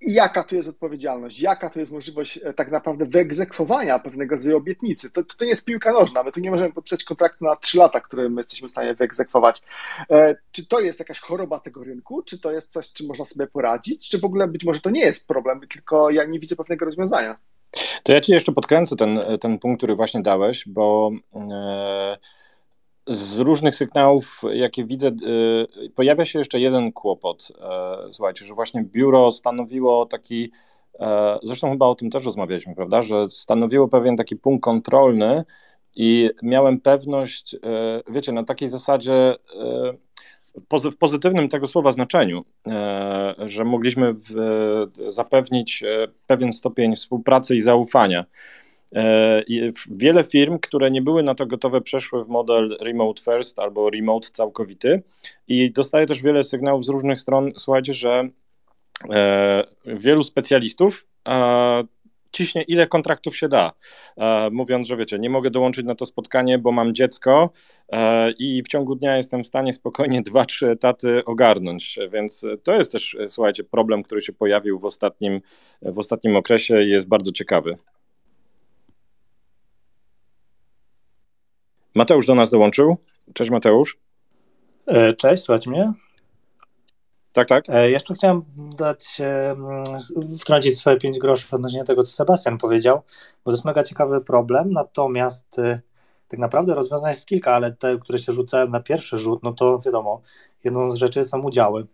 jaka 0.00 0.44
tu 0.44 0.56
jest 0.56 0.68
odpowiedzialność, 0.68 1.40
jaka 1.40 1.70
tu 1.70 1.80
jest 1.80 1.92
możliwość 1.92 2.40
e, 2.42 2.52
tak 2.52 2.70
naprawdę 2.70 3.04
wyegzekwowania 3.04 3.98
pewnego 3.98 4.34
rodzaju 4.34 4.56
obietnicy. 4.56 5.10
To, 5.10 5.24
to 5.24 5.44
nie 5.44 5.50
jest 5.50 5.64
piłka 5.64 5.92
nożna, 5.92 6.22
my 6.22 6.32
tu 6.32 6.40
nie 6.40 6.50
możemy 6.50 6.72
podpisać 6.72 7.04
kontraktu 7.04 7.44
na 7.44 7.56
3 7.56 7.78
lata, 7.78 8.00
który 8.00 8.30
my 8.30 8.40
jesteśmy 8.40 8.68
w 8.68 8.70
stanie 8.70 8.94
wyegzekwować. 8.94 9.62
E, 10.10 10.36
czy 10.52 10.66
to 10.66 10.80
jest 10.80 10.98
jakaś 10.98 11.20
choroba 11.20 11.60
tego 11.60 11.84
rynku, 11.84 12.22
czy 12.22 12.40
to 12.40 12.52
jest 12.52 12.72
coś, 12.72 12.86
z 12.86 12.92
czym 12.92 13.06
można 13.06 13.24
sobie 13.24 13.46
poradzić, 13.46 14.08
czy 14.08 14.18
w 14.18 14.24
ogóle 14.24 14.48
być 14.48 14.64
może 14.64 14.80
to 14.80 14.90
nie 14.90 15.00
jest 15.00 15.26
problem, 15.26 15.60
tylko 15.68 16.10
ja 16.10 16.24
nie 16.24 16.38
widzę 16.38 16.56
pewnego 16.56 16.84
rozwiązania. 16.84 17.36
To 18.02 18.12
ja 18.12 18.20
ci 18.20 18.32
jeszcze 18.32 18.52
podkręcę 18.52 18.96
ten, 18.96 19.20
ten 19.40 19.58
punkt, 19.58 19.78
który 19.80 19.94
właśnie 19.94 20.22
dałeś, 20.22 20.64
bo 20.66 21.10
e, 21.34 22.16
z 23.06 23.38
różnych 23.38 23.74
sygnałów, 23.74 24.42
jakie 24.52 24.84
widzę, 24.84 25.08
y, 25.08 25.90
pojawia 25.94 26.24
się 26.24 26.38
jeszcze 26.38 26.60
jeden 26.60 26.92
kłopot. 26.92 27.48
E, 27.60 28.12
słuchajcie, 28.12 28.44
że 28.44 28.54
właśnie 28.54 28.82
biuro 28.84 29.32
stanowiło 29.32 30.06
taki, 30.06 30.52
e, 31.00 31.38
zresztą 31.42 31.70
chyba 31.70 31.86
o 31.86 31.94
tym 31.94 32.10
też 32.10 32.24
rozmawialiśmy, 32.24 32.74
prawda, 32.74 33.02
że 33.02 33.30
stanowiło 33.30 33.88
pewien 33.88 34.16
taki 34.16 34.36
punkt 34.36 34.64
kontrolny 34.64 35.44
i 35.96 36.30
miałem 36.42 36.80
pewność, 36.80 37.54
e, 37.54 37.58
wiecie, 38.08 38.32
na 38.32 38.44
takiej 38.44 38.68
zasadzie, 38.68 39.34
w 40.92 40.96
pozytywnym 40.96 41.48
tego 41.48 41.66
słowa 41.66 41.92
znaczeniu, 41.92 42.44
że 43.38 43.64
mogliśmy 43.64 44.14
zapewnić 45.06 45.84
pewien 46.26 46.52
stopień 46.52 46.96
współpracy 46.96 47.56
i 47.56 47.60
zaufania. 47.60 48.24
E, 48.94 49.42
wiele 49.90 50.24
firm, 50.24 50.58
które 50.58 50.90
nie 50.90 51.02
były 51.02 51.22
na 51.22 51.34
to 51.34 51.46
gotowe, 51.46 51.80
przeszły 51.80 52.24
w 52.24 52.28
model 52.28 52.76
remote 52.80 53.22
first 53.22 53.58
albo 53.58 53.90
remote 53.90 54.28
całkowity. 54.32 55.02
I 55.48 55.72
dostaję 55.72 56.06
też 56.06 56.22
wiele 56.22 56.44
sygnałów 56.44 56.84
z 56.84 56.88
różnych 56.88 57.18
stron, 57.18 57.52
słuchajcie, 57.56 57.94
że 57.94 58.28
e, 59.10 59.64
wielu 59.86 60.22
specjalistów 60.22 61.06
ciśnie, 62.32 62.62
ile 62.62 62.86
kontraktów 62.86 63.36
się 63.36 63.48
da, 63.48 63.72
e, 64.16 64.50
mówiąc, 64.50 64.86
że 64.86 64.96
wiecie, 64.96 65.18
nie 65.18 65.30
mogę 65.30 65.50
dołączyć 65.50 65.86
na 65.86 65.94
to 65.94 66.06
spotkanie, 66.06 66.58
bo 66.58 66.72
mam 66.72 66.94
dziecko 66.94 67.50
i 68.38 68.62
w 68.62 68.68
ciągu 68.68 68.94
dnia 68.94 69.16
jestem 69.16 69.42
w 69.42 69.46
stanie 69.46 69.72
spokojnie 69.72 70.22
dwa, 70.22 70.44
trzy 70.44 70.70
etaty 70.70 71.24
ogarnąć, 71.24 71.98
więc 72.12 72.46
to 72.62 72.74
jest 72.74 72.92
też, 72.92 73.16
słuchajcie, 73.26 73.64
problem, 73.64 74.02
który 74.02 74.20
się 74.20 74.32
pojawił 74.32 74.78
w 74.78 74.84
ostatnim, 74.84 75.40
w 75.82 75.98
ostatnim 75.98 76.36
okresie 76.36 76.82
i 76.82 76.90
jest 76.90 77.08
bardzo 77.08 77.32
ciekawy. 77.32 77.76
Mateusz 81.96 82.26
do 82.26 82.34
nas 82.34 82.50
dołączył. 82.50 82.96
Cześć 83.34 83.50
Mateusz. 83.50 83.98
E, 84.86 85.12
cześć, 85.12 85.42
słuchajcie 85.42 85.70
mnie? 85.70 85.92
Tak, 87.32 87.48
tak. 87.48 87.64
E, 87.68 87.90
jeszcze 87.90 88.14
chciałem 88.14 88.44
dać, 88.56 89.20
e, 89.20 89.56
wtrącić 90.40 90.78
swoje 90.78 90.96
pięć 90.96 91.18
groszy 91.18 91.46
odnośnie 91.50 91.84
tego, 91.84 92.02
co 92.02 92.10
Sebastian 92.10 92.58
powiedział, 92.58 93.02
bo 93.44 93.50
to 93.50 93.56
jest 93.56 93.64
mega 93.64 93.82
ciekawy 93.82 94.20
problem, 94.20 94.70
natomiast 94.70 95.60
tak 96.28 96.40
naprawdę 96.40 96.74
rozwiązań 96.74 97.10
jest 97.10 97.26
kilka, 97.26 97.54
ale 97.54 97.72
te, 97.72 97.98
które 97.98 98.18
się 98.18 98.32
rzucają 98.32 98.68
na 98.68 98.80
pierwszy 98.80 99.18
rzut, 99.18 99.42
no 99.42 99.52
to 99.52 99.78
wiadomo, 99.78 100.20
jedną 100.64 100.92
z 100.92 100.94
rzeczy 100.94 101.24
są 101.24 101.42
udziały 101.42 101.86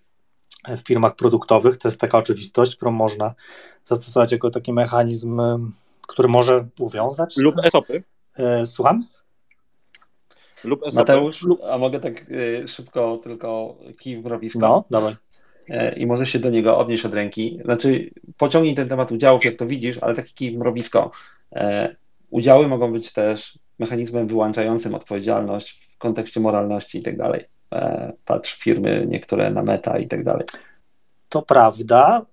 w 0.68 0.80
firmach 0.80 1.16
produktowych, 1.16 1.76
to 1.76 1.88
jest 1.88 2.00
taka 2.00 2.18
oczywistość, 2.18 2.76
którą 2.76 2.90
można 2.90 3.34
zastosować 3.84 4.32
jako 4.32 4.50
taki 4.50 4.72
mechanizm, 4.72 5.40
który 6.09 6.28
może 6.28 6.68
uwiązać. 6.78 7.36
Lub 7.36 7.55
ESOPy. 7.59 8.03
Słucham? 8.64 9.05
Lub 10.65 10.95
Mateusz, 10.95 11.47
a 11.71 11.79
mogę 11.79 12.01
tak 12.01 12.31
y, 12.31 12.69
szybko 12.69 13.21
tylko 13.23 13.77
kij 14.01 14.17
w 14.17 14.25
mrowisko? 14.25 14.61
No, 14.61 14.85
dawaj. 14.91 15.15
E, 15.69 15.97
I 15.97 16.07
może 16.07 16.27
się 16.27 16.39
do 16.39 16.51
niego 16.51 16.79
odnieść 16.79 17.05
od 17.05 17.15
ręki. 17.15 17.59
Znaczy, 17.65 18.11
pociągnij 18.37 18.75
ten 18.75 18.89
temat 18.89 19.13
udziałów, 19.13 19.45
jak 19.45 19.57
to 19.57 19.67
widzisz, 19.67 19.99
ale 19.99 20.15
taki 20.15 20.35
kij 20.35 20.53
w 20.53 20.59
mrowisko. 20.59 21.11
E, 21.53 21.97
udziały 22.31 22.69
mogą 22.69 22.93
być 22.93 23.13
też 23.13 23.59
mechanizmem 23.79 24.27
wyłączającym 24.27 24.95
odpowiedzialność 24.95 25.89
w 25.95 25.99
kontekście 25.99 26.41
moralności 26.41 26.99
i 26.99 27.03
tak 27.03 27.17
dalej. 27.17 27.45
E, 27.73 28.13
patrz 28.25 28.55
firmy 28.55 29.07
niektóre 29.09 29.51
na 29.51 29.63
meta 29.63 29.99
i 29.99 30.09
tak 30.09 30.25
dalej. 30.25 30.47
To 31.29 31.43
prawda. 31.43 32.27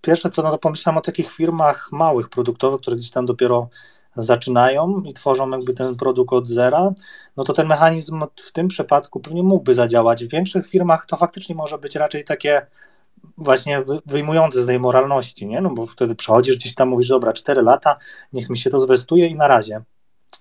Pierwsze 0.00 0.30
co, 0.30 0.42
no 0.42 0.50
to 0.50 0.58
pomyślałem 0.58 0.98
o 0.98 1.00
takich 1.00 1.30
firmach 1.30 1.88
małych, 1.92 2.28
produktowych, 2.28 2.80
które 2.80 2.96
gdzieś 2.96 3.10
tam 3.10 3.26
dopiero 3.26 3.68
zaczynają 4.16 5.02
i 5.02 5.14
tworzą 5.14 5.50
jakby 5.50 5.72
ten 5.72 5.96
produkt 5.96 6.32
od 6.32 6.48
zera, 6.48 6.92
no 7.36 7.44
to 7.44 7.52
ten 7.52 7.66
mechanizm 7.66 8.24
w 8.36 8.52
tym 8.52 8.68
przypadku 8.68 9.20
pewnie 9.20 9.42
mógłby 9.42 9.74
zadziałać. 9.74 10.24
W 10.24 10.30
większych 10.30 10.66
firmach 10.66 11.06
to 11.06 11.16
faktycznie 11.16 11.54
może 11.54 11.78
być 11.78 11.96
raczej 11.96 12.24
takie 12.24 12.66
właśnie 13.38 13.82
wyjmujące 14.06 14.62
z 14.62 14.66
tej 14.66 14.80
moralności, 14.80 15.46
nie? 15.46 15.60
No 15.60 15.70
bo 15.70 15.86
wtedy 15.86 16.14
przechodzisz 16.14 16.56
gdzieś 16.56 16.74
tam, 16.74 16.88
mówisz, 16.88 17.08
dobra, 17.08 17.32
4 17.32 17.62
lata, 17.62 17.96
niech 18.32 18.50
mi 18.50 18.58
się 18.58 18.70
to 18.70 18.80
zwestuje 18.80 19.26
i 19.26 19.34
na 19.34 19.48
razie 19.48 19.82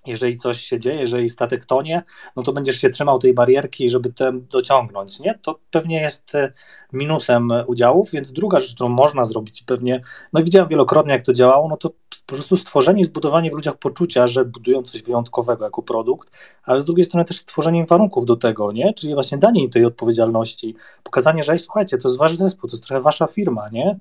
jeżeli 0.05 0.37
coś 0.37 0.61
się 0.61 0.79
dzieje, 0.79 0.99
jeżeli 0.99 1.29
statek 1.29 1.65
tonie, 1.65 2.03
no 2.35 2.43
to 2.43 2.53
będziesz 2.53 2.77
się 2.77 2.89
trzymał 2.89 3.19
tej 3.19 3.33
barierki, 3.33 3.89
żeby 3.89 4.13
ten 4.13 4.47
dociągnąć, 4.47 5.19
nie? 5.19 5.39
To 5.41 5.59
pewnie 5.71 6.01
jest 6.01 6.35
e, 6.35 6.53
minusem 6.93 7.49
udziałów, 7.67 8.11
więc 8.11 8.33
druga 8.33 8.59
rzecz, 8.59 8.75
którą 8.75 8.89
można 8.89 9.25
zrobić 9.25 9.61
i 9.61 9.65
pewnie, 9.65 10.01
no 10.33 10.43
widziałem 10.43 10.69
wielokrotnie, 10.69 11.13
jak 11.13 11.25
to 11.25 11.33
działało, 11.33 11.69
no 11.69 11.77
to 11.77 11.89
po 11.89 12.35
prostu 12.35 12.57
stworzenie 12.57 13.01
i 13.01 13.05
zbudowanie 13.05 13.51
w 13.51 13.53
ludziach 13.53 13.77
poczucia, 13.77 14.27
że 14.27 14.45
budują 14.45 14.83
coś 14.83 15.03
wyjątkowego 15.03 15.63
jako 15.65 15.81
produkt, 15.81 16.31
ale 16.63 16.81
z 16.81 16.85
drugiej 16.85 17.05
strony 17.05 17.25
też 17.25 17.39
stworzenie 17.39 17.85
warunków 17.85 18.25
do 18.25 18.35
tego, 18.35 18.71
nie? 18.71 18.93
Czyli 18.93 19.13
właśnie 19.13 19.37
danie 19.37 19.63
im 19.63 19.69
tej 19.69 19.85
odpowiedzialności, 19.85 20.75
pokazanie, 21.03 21.43
że 21.43 21.57
słuchajcie, 21.57 21.97
to 21.97 22.07
jest 22.07 22.17
wasz 22.17 22.35
zespół, 22.35 22.69
to 22.69 22.75
jest 22.75 22.87
trochę 22.87 23.01
wasza 23.01 23.27
firma, 23.27 23.69
nie? 23.69 23.99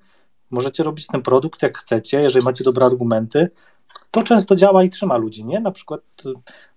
Możecie 0.51 0.83
robić 0.83 1.07
ten 1.07 1.23
produkt 1.23 1.63
jak 1.63 1.79
chcecie, 1.79 2.21
jeżeli 2.21 2.45
macie 2.45 2.65
dobre 2.65 2.87
argumenty, 2.87 3.51
to 4.11 4.23
często 4.23 4.57
działa 4.57 4.85
i 4.85 4.91
trzyma 4.91 5.17
ludzi, 5.17 5.45
nie? 5.45 5.61
Na 5.61 5.71
przykład 5.71 6.01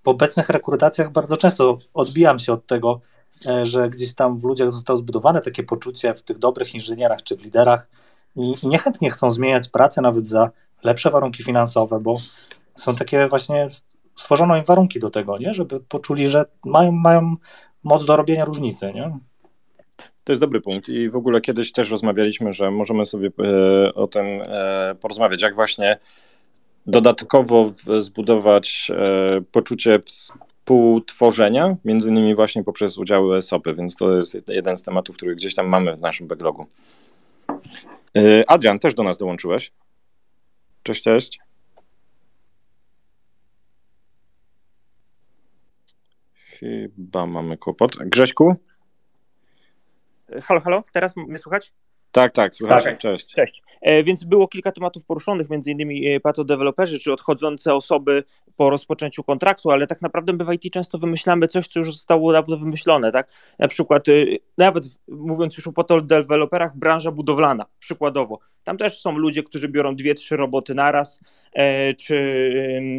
w 0.03 0.07
obecnych 0.07 0.49
rekrutacjach 0.49 1.11
bardzo 1.11 1.37
często 1.37 1.77
odbijam 1.93 2.39
się 2.39 2.53
od 2.53 2.65
tego, 2.65 3.01
e, 3.45 3.65
że 3.65 3.89
gdzieś 3.89 4.13
tam 4.13 4.39
w 4.39 4.43
ludziach 4.43 4.71
zostało 4.71 4.97
zbudowane 4.97 5.41
takie 5.41 5.63
poczucie 5.63 6.13
w 6.13 6.21
tych 6.21 6.37
dobrych 6.37 6.75
inżynierach 6.75 7.23
czy 7.23 7.37
w 7.37 7.41
liderach, 7.41 7.87
i, 8.35 8.53
i 8.63 8.67
niechętnie 8.67 9.11
chcą 9.11 9.31
zmieniać 9.31 9.67
pracę 9.67 10.01
nawet 10.01 10.27
za 10.27 10.49
lepsze 10.83 11.09
warunki 11.09 11.43
finansowe, 11.43 11.99
bo 11.99 12.15
są 12.73 12.95
takie 12.95 13.27
właśnie, 13.27 13.67
stworzono 14.15 14.57
im 14.57 14.63
warunki 14.63 14.99
do 14.99 15.09
tego, 15.09 15.37
nie? 15.37 15.53
żeby 15.53 15.79
poczuli, 15.79 16.29
że 16.29 16.45
mają, 16.65 16.91
mają 16.91 17.35
moc 17.83 18.05
do 18.05 18.17
robienia 18.17 18.45
różnicy. 18.45 18.93
Nie? 18.93 19.17
To 20.23 20.31
jest 20.31 20.41
dobry 20.41 20.61
punkt 20.61 20.89
i 20.89 21.09
w 21.09 21.15
ogóle 21.15 21.41
kiedyś 21.41 21.71
też 21.71 21.91
rozmawialiśmy, 21.91 22.53
że 22.53 22.71
możemy 22.71 23.05
sobie 23.05 23.29
e, 23.39 23.93
o 23.93 24.07
tym 24.07 24.25
e, 24.25 24.95
porozmawiać, 25.01 25.41
jak 25.41 25.55
właśnie 25.55 25.99
dodatkowo 26.85 27.71
zbudować 27.99 28.91
e, 28.95 29.41
poczucie 29.51 29.99
współtworzenia, 30.05 31.77
między 31.85 32.09
innymi 32.09 32.35
właśnie 32.35 32.63
poprzez 32.63 32.97
udziały 32.97 33.37
ESOPy, 33.37 33.73
więc 33.73 33.95
to 33.95 34.15
jest 34.15 34.37
jeden 34.47 34.77
z 34.77 34.83
tematów, 34.83 35.15
który 35.15 35.35
gdzieś 35.35 35.55
tam 35.55 35.67
mamy 35.67 35.95
w 35.95 35.99
naszym 35.99 36.27
backlogu. 36.27 36.67
Adrian, 38.47 38.79
też 38.79 38.93
do 38.93 39.03
nas 39.03 39.17
dołączyłeś. 39.17 39.71
Cześć, 40.83 41.03
cześć. 41.03 41.39
Chyba 46.35 47.25
mamy 47.25 47.57
kłopot. 47.57 47.95
Grześku? 47.97 48.55
Halo, 50.43 50.61
halo, 50.61 50.83
teraz 50.91 51.17
mnie 51.17 51.37
słychać? 51.37 51.73
Tak, 52.11 52.33
tak, 52.33 52.53
słychać. 52.53 52.83
Tak. 52.83 52.97
Cześć. 52.97 53.33
Cześć. 53.33 53.61
E, 53.81 54.03
więc 54.03 54.23
było 54.23 54.47
kilka 54.47 54.71
tematów 54.71 55.05
poruszonych, 55.05 55.49
między 55.49 55.71
innymi 55.71 56.07
e, 56.07 56.19
patodeweloperzy, 56.19 56.99
czy 56.99 57.13
odchodzące 57.13 57.75
osoby 57.75 58.23
po 58.55 58.69
rozpoczęciu 58.69 59.23
kontraktu, 59.23 59.71
ale 59.71 59.87
tak 59.87 60.01
naprawdę 60.01 60.33
my 60.33 60.45
w 60.45 60.53
IT 60.53 60.73
często 60.73 60.97
wymyślamy 60.97 61.47
coś, 61.47 61.67
co 61.67 61.79
już 61.79 61.91
zostało 61.91 62.33
dawno 62.33 62.57
wymyślone, 62.57 63.11
tak? 63.11 63.31
Na 63.59 63.67
przykład, 63.67 64.09
e, 64.09 64.11
nawet 64.57 64.83
mówiąc 65.07 65.57
już 65.57 65.67
o 65.67 65.73
patodeweloperach, 65.73 66.77
branża 66.77 67.11
budowlana, 67.11 67.65
przykładowo. 67.79 68.39
Tam 68.63 68.77
też 68.77 68.99
są 68.99 69.17
ludzie, 69.17 69.43
którzy 69.43 69.69
biorą 69.69 69.95
dwie, 69.95 70.15
trzy 70.15 70.37
roboty 70.37 70.75
naraz, 70.75 71.19
czy, 71.97 72.51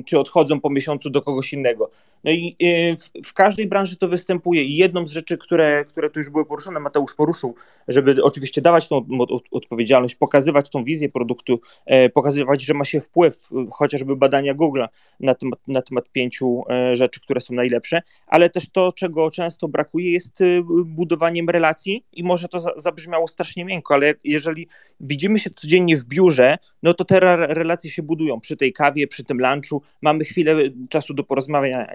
czy 0.06 0.18
odchodzą 0.18 0.60
po 0.60 0.70
miesiącu 0.70 1.10
do 1.10 1.22
kogoś 1.22 1.52
innego. 1.52 1.90
No 2.24 2.30
i 2.30 2.56
w, 2.98 3.28
w 3.28 3.32
każdej 3.34 3.66
branży 3.66 3.96
to 3.96 4.08
występuje. 4.08 4.62
I 4.62 4.76
jedną 4.76 5.06
z 5.06 5.10
rzeczy, 5.10 5.38
które, 5.38 5.84
które 5.84 6.10
tu 6.10 6.20
już 6.20 6.30
były 6.30 6.46
poruszone, 6.46 6.80
Mateusz 6.80 7.14
poruszył, 7.14 7.54
żeby 7.88 8.22
oczywiście 8.22 8.62
dawać 8.62 8.88
tą 8.88 9.06
odpowiedzialność, 9.50 10.14
pokazywać 10.14 10.70
tą 10.70 10.84
wizję 10.84 11.08
produktu, 11.08 11.60
e, 11.86 12.08
pokazywać, 12.08 12.64
że 12.64 12.74
ma 12.74 12.84
się 12.84 13.00
wpływ, 13.00 13.50
chociażby 13.72 14.16
badania 14.16 14.54
Google 14.54 14.84
na 15.20 15.34
temat, 15.34 15.58
na 15.68 15.82
temat 15.82 16.08
pięciu 16.12 16.62
e, 16.70 16.96
rzeczy, 16.96 17.20
które 17.20 17.40
są 17.40 17.54
najlepsze, 17.54 18.02
ale 18.26 18.50
też 18.50 18.70
to, 18.70 18.92
czego 18.92 19.30
często 19.30 19.68
brakuje, 19.68 20.12
jest 20.12 20.40
e, 20.40 20.44
budowaniem 20.84 21.50
relacji 21.50 22.04
i 22.12 22.24
może 22.24 22.48
to 22.48 22.58
zabrzmiało 22.76 23.28
strasznie 23.28 23.64
miękko, 23.64 23.94
ale 23.94 24.14
jeżeli 24.24 24.68
widzimy 25.00 25.38
się 25.38 25.50
codziennie 25.56 25.96
w 25.96 26.04
biurze, 26.04 26.58
no 26.82 26.94
to 26.94 27.04
te 27.04 27.20
relacje 27.54 27.90
się 27.90 28.02
budują 28.02 28.40
przy 28.40 28.56
tej 28.56 28.72
kawie, 28.72 29.08
przy 29.08 29.24
tym 29.24 29.38
lunchu, 29.38 29.82
mamy 30.02 30.24
chwilę 30.24 30.54
czasu 30.88 31.14
do 31.14 31.24
porozmawiania, 31.24 31.86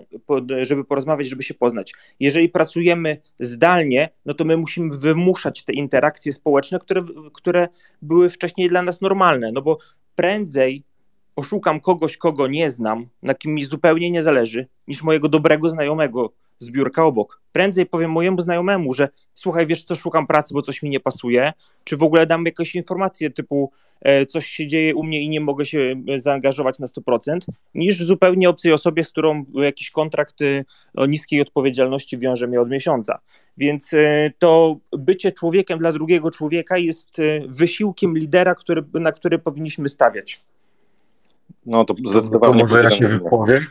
żeby 0.62 0.84
porozmawiać, 0.84 1.28
żeby 1.28 1.44
się 1.44 1.54
poznać. 1.54 1.94
Jeżeli 2.20 2.50
pracujemy 2.50 3.18
zdalnie, 3.40 4.10
no 4.26 4.34
to 4.34 4.46
my 4.46 4.58
musimy 4.58 4.98
wymuszać 4.98 5.64
te 5.64 5.74
interakcje 5.74 6.34
społeczne, 6.34 6.80
które, 6.80 7.04
które 7.34 7.68
były 8.02 8.30
wcześniej 8.30 8.70
dla 8.70 8.82
nas 8.82 9.02
normalne, 9.02 9.52
no 9.52 9.62
bo 9.62 9.78
prędzej 10.16 10.84
oszukam 11.36 11.80
kogoś, 11.80 12.18
kogo 12.18 12.48
nie 12.48 12.72
znam, 12.72 13.08
na 13.24 13.34
kim 13.34 13.54
mi 13.54 13.66
zupełnie 13.66 14.12
nie 14.12 14.24
zależy, 14.24 14.68
niż 14.88 15.04
mojego 15.04 15.30
dobrego 15.30 15.70
znajomego 15.70 16.34
z 16.60 16.70
biurka 16.72 17.06
obok. 17.06 17.42
Prędzej 17.52 17.86
powiem 17.86 18.12
mojemu 18.12 18.42
znajomemu, 18.42 18.94
że 18.94 19.10
słuchaj, 19.34 19.68
wiesz 19.68 19.84
co, 19.84 19.96
szukam 19.96 20.28
pracy, 20.28 20.54
bo 20.54 20.62
coś 20.62 20.84
mi 20.84 20.90
nie 20.90 21.00
pasuje, 21.00 21.54
czy 21.84 21.98
w 21.98 22.04
ogóle 22.04 22.28
dam 22.28 22.46
jakąś 22.46 22.76
informację 22.76 23.30
typu 23.30 23.72
e, 24.02 24.26
coś 24.26 24.48
się 24.48 24.68
dzieje 24.68 24.96
u 24.96 25.04
mnie 25.04 25.22
i 25.22 25.30
nie 25.30 25.42
mogę 25.42 25.66
się 25.66 25.96
e, 26.08 26.20
zaangażować 26.20 26.80
na 26.80 26.88
100%, 26.88 27.40
niż 27.76 28.04
zupełnie 28.04 28.50
obcej 28.50 28.74
osobie, 28.74 29.04
z 29.04 29.12
którą 29.12 29.46
jakiś 29.54 29.92
kontrakt 29.92 30.42
e, 30.42 30.64
o 30.96 31.06
niskiej 31.06 31.42
odpowiedzialności 31.42 32.18
wiąże 32.18 32.48
mnie 32.48 32.62
od 32.62 32.70
miesiąca. 32.70 33.20
Więc 33.60 33.92
to 34.40 34.78
bycie 34.92 35.32
człowiekiem 35.32 35.80
dla 35.80 35.92
drugiego 35.92 36.32
człowieka 36.32 36.78
jest 36.78 37.18
wysiłkiem 37.48 38.18
lidera, 38.18 38.56
który, 38.56 38.84
na 38.94 39.12
który 39.12 39.40
powinniśmy 39.40 39.90
stawiać. 39.90 40.42
No 41.68 41.86
to 41.86 41.94
zdecydowanie. 42.06 42.64
może 42.64 42.84
ja 42.84 42.92
się 42.92 43.08
wypowiem. 43.08 43.66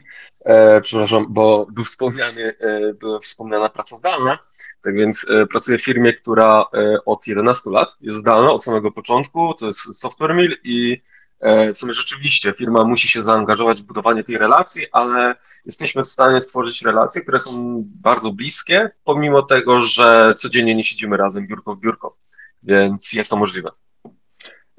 E, 0.44 0.80
przepraszam, 0.80 1.26
bo 1.28 1.66
był 1.72 1.84
wspomniany, 1.84 2.52
e, 2.60 2.94
była 2.94 3.18
wspomniana 3.18 3.68
praca 3.68 3.96
zdalna. 3.96 4.38
Tak 4.82 4.96
więc 4.96 5.26
e, 5.30 5.46
pracuję 5.46 5.78
w 5.78 5.84
firmie, 5.84 6.12
która 6.12 6.64
e, 6.74 6.98
od 7.04 7.26
11 7.26 7.70
lat 7.70 7.96
jest 8.00 8.18
zdalna 8.18 8.52
od 8.52 8.64
samego 8.64 8.90
początku. 8.90 9.54
To 9.54 9.66
jest 9.66 9.80
Software 9.80 10.34
Mill 10.34 10.56
i 10.64 11.02
e, 11.40 11.72
w 11.72 11.78
sumie 11.78 11.94
rzeczywiście 11.94 12.52
firma 12.52 12.84
musi 12.84 13.08
się 13.08 13.22
zaangażować 13.22 13.82
w 13.82 13.86
budowanie 13.86 14.24
tej 14.24 14.38
relacji, 14.38 14.86
ale 14.92 15.34
jesteśmy 15.64 16.02
w 16.02 16.08
stanie 16.08 16.40
stworzyć 16.40 16.82
relacje, 16.82 17.22
które 17.22 17.40
są 17.40 17.82
bardzo 17.86 18.32
bliskie, 18.32 18.90
pomimo 19.04 19.42
tego, 19.42 19.82
że 19.82 20.34
codziennie 20.36 20.74
nie 20.74 20.84
siedzimy 20.84 21.16
razem 21.16 21.46
biurko 21.46 21.72
w 21.72 21.80
biurko. 21.80 22.16
Więc 22.62 23.12
jest 23.12 23.30
to 23.30 23.36
możliwe. 23.36 23.70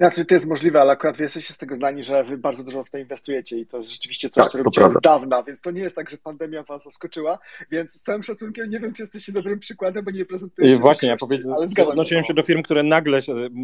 Znaczy, 0.00 0.24
to 0.24 0.34
jest 0.34 0.46
możliwe, 0.46 0.80
ale 0.80 0.92
akurat 0.92 1.16
wy 1.16 1.22
jesteście 1.22 1.54
z 1.54 1.58
tego 1.58 1.76
znani, 1.76 2.02
że 2.02 2.24
wy 2.24 2.38
bardzo 2.38 2.64
dużo 2.64 2.84
w 2.84 2.90
to 2.90 2.98
inwestujecie 2.98 3.58
i 3.58 3.66
to 3.66 3.76
jest 3.76 3.92
rzeczywiście 3.92 4.30
coś, 4.30 4.44
tak, 4.44 4.52
co 4.52 4.58
robicie 4.58 4.84
od 4.84 5.02
dawna, 5.02 5.42
więc 5.42 5.62
to 5.62 5.70
nie 5.70 5.80
jest 5.80 5.96
tak, 5.96 6.10
że 6.10 6.16
pandemia 6.16 6.62
was 6.62 6.84
zaskoczyła, 6.84 7.38
więc 7.70 7.92
z 7.92 8.02
całym 8.02 8.22
szacunkiem 8.22 8.70
nie 8.70 8.80
wiem, 8.80 8.94
czy 8.94 9.02
jesteście 9.02 9.32
dobrym 9.32 9.58
przykładem, 9.58 10.04
bo 10.04 10.10
nie 10.10 10.24
prezentujecie 10.24 10.74
I 10.74 10.78
Właśnie, 10.78 11.08
ja 11.08 11.16
powiedziałem, 11.16 11.68
odnosiłem 11.88 12.24
się 12.24 12.34
do 12.34 12.42
firm, 12.42 12.62
które 12.62 12.82
nagle 12.82 13.20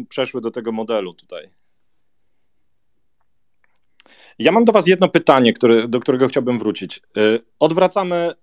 przeszły 0.09 0.41
do 0.41 0.51
tego 0.51 0.71
modelu 0.71 1.13
tutaj. 1.13 1.49
Ja 4.39 4.51
mam 4.51 4.65
do 4.65 4.71
Was 4.71 4.87
jedno 4.87 5.09
pytanie, 5.09 5.53
który, 5.53 5.87
do 5.87 5.99
którego 5.99 6.27
chciałbym 6.27 6.59
wrócić. 6.59 7.01
Y, 7.17 7.39
odwracamy, 7.59 8.33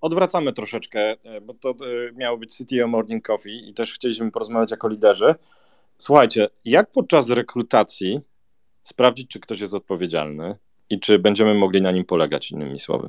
odwracamy 0.00 0.52
troszeczkę, 0.52 1.16
bo 1.42 1.54
to 1.54 1.74
miało 2.14 2.38
być 2.38 2.56
CTO 2.56 2.88
Morning 2.88 3.26
Coffee 3.26 3.68
i 3.68 3.74
też 3.74 3.94
chcieliśmy 3.94 4.30
porozmawiać 4.30 4.70
jako 4.70 4.88
liderzy. 4.88 5.34
Słuchajcie, 6.04 6.48
jak 6.64 6.90
podczas 6.90 7.30
rekrutacji 7.30 8.20
sprawdzić, 8.82 9.28
czy 9.28 9.40
ktoś 9.40 9.60
jest 9.60 9.74
odpowiedzialny 9.74 10.56
i 10.90 11.00
czy 11.00 11.18
będziemy 11.18 11.54
mogli 11.54 11.82
na 11.82 11.92
nim 11.92 12.04
polegać, 12.04 12.50
innymi 12.50 12.78
słowy? 12.78 13.08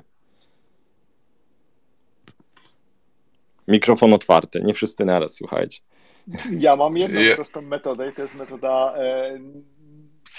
Mikrofon 3.68 4.14
otwarty, 4.14 4.62
nie 4.64 4.74
wszyscy 4.74 5.06
naraz, 5.06 5.36
słuchajcie. 5.36 5.80
Ja 6.60 6.76
mam 6.76 6.98
jedną 6.98 7.20
prostą 7.36 7.62
metodę 7.62 8.10
i 8.10 8.14
to 8.14 8.22
jest 8.22 8.36
metoda 8.36 8.94
e, 8.98 9.40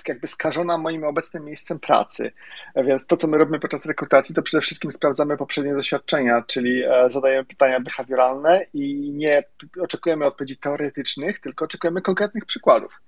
jakby 0.09 0.26
skażona 0.26 0.78
moim 0.78 1.05
obecnym 1.05 1.45
miejscem 1.45 1.80
pracy. 1.80 2.32
Więc 2.76 3.07
to, 3.07 3.16
co 3.16 3.28
my 3.28 3.39
robimy 3.39 3.61
podczas 3.61 3.87
rekrutacji, 3.87 4.34
to 4.34 4.43
przede 4.43 4.61
wszystkim 4.61 4.93
sprawdzamy 4.93 5.37
poprzednie 5.37 5.74
doświadczenia, 5.74 6.43
czyli 6.43 6.84
e, 6.84 7.11
zadajemy 7.11 7.45
pytania 7.45 7.80
behawioralne 7.80 8.66
i 8.74 9.12
nie 9.12 9.45
oczekujemy 9.80 10.24
odpowiedzi 10.24 10.57
teoretycznych, 10.57 11.41
tylko 11.41 11.64
oczekujemy 11.64 12.03
konkretnych 12.03 12.45
przykładów. 12.45 13.01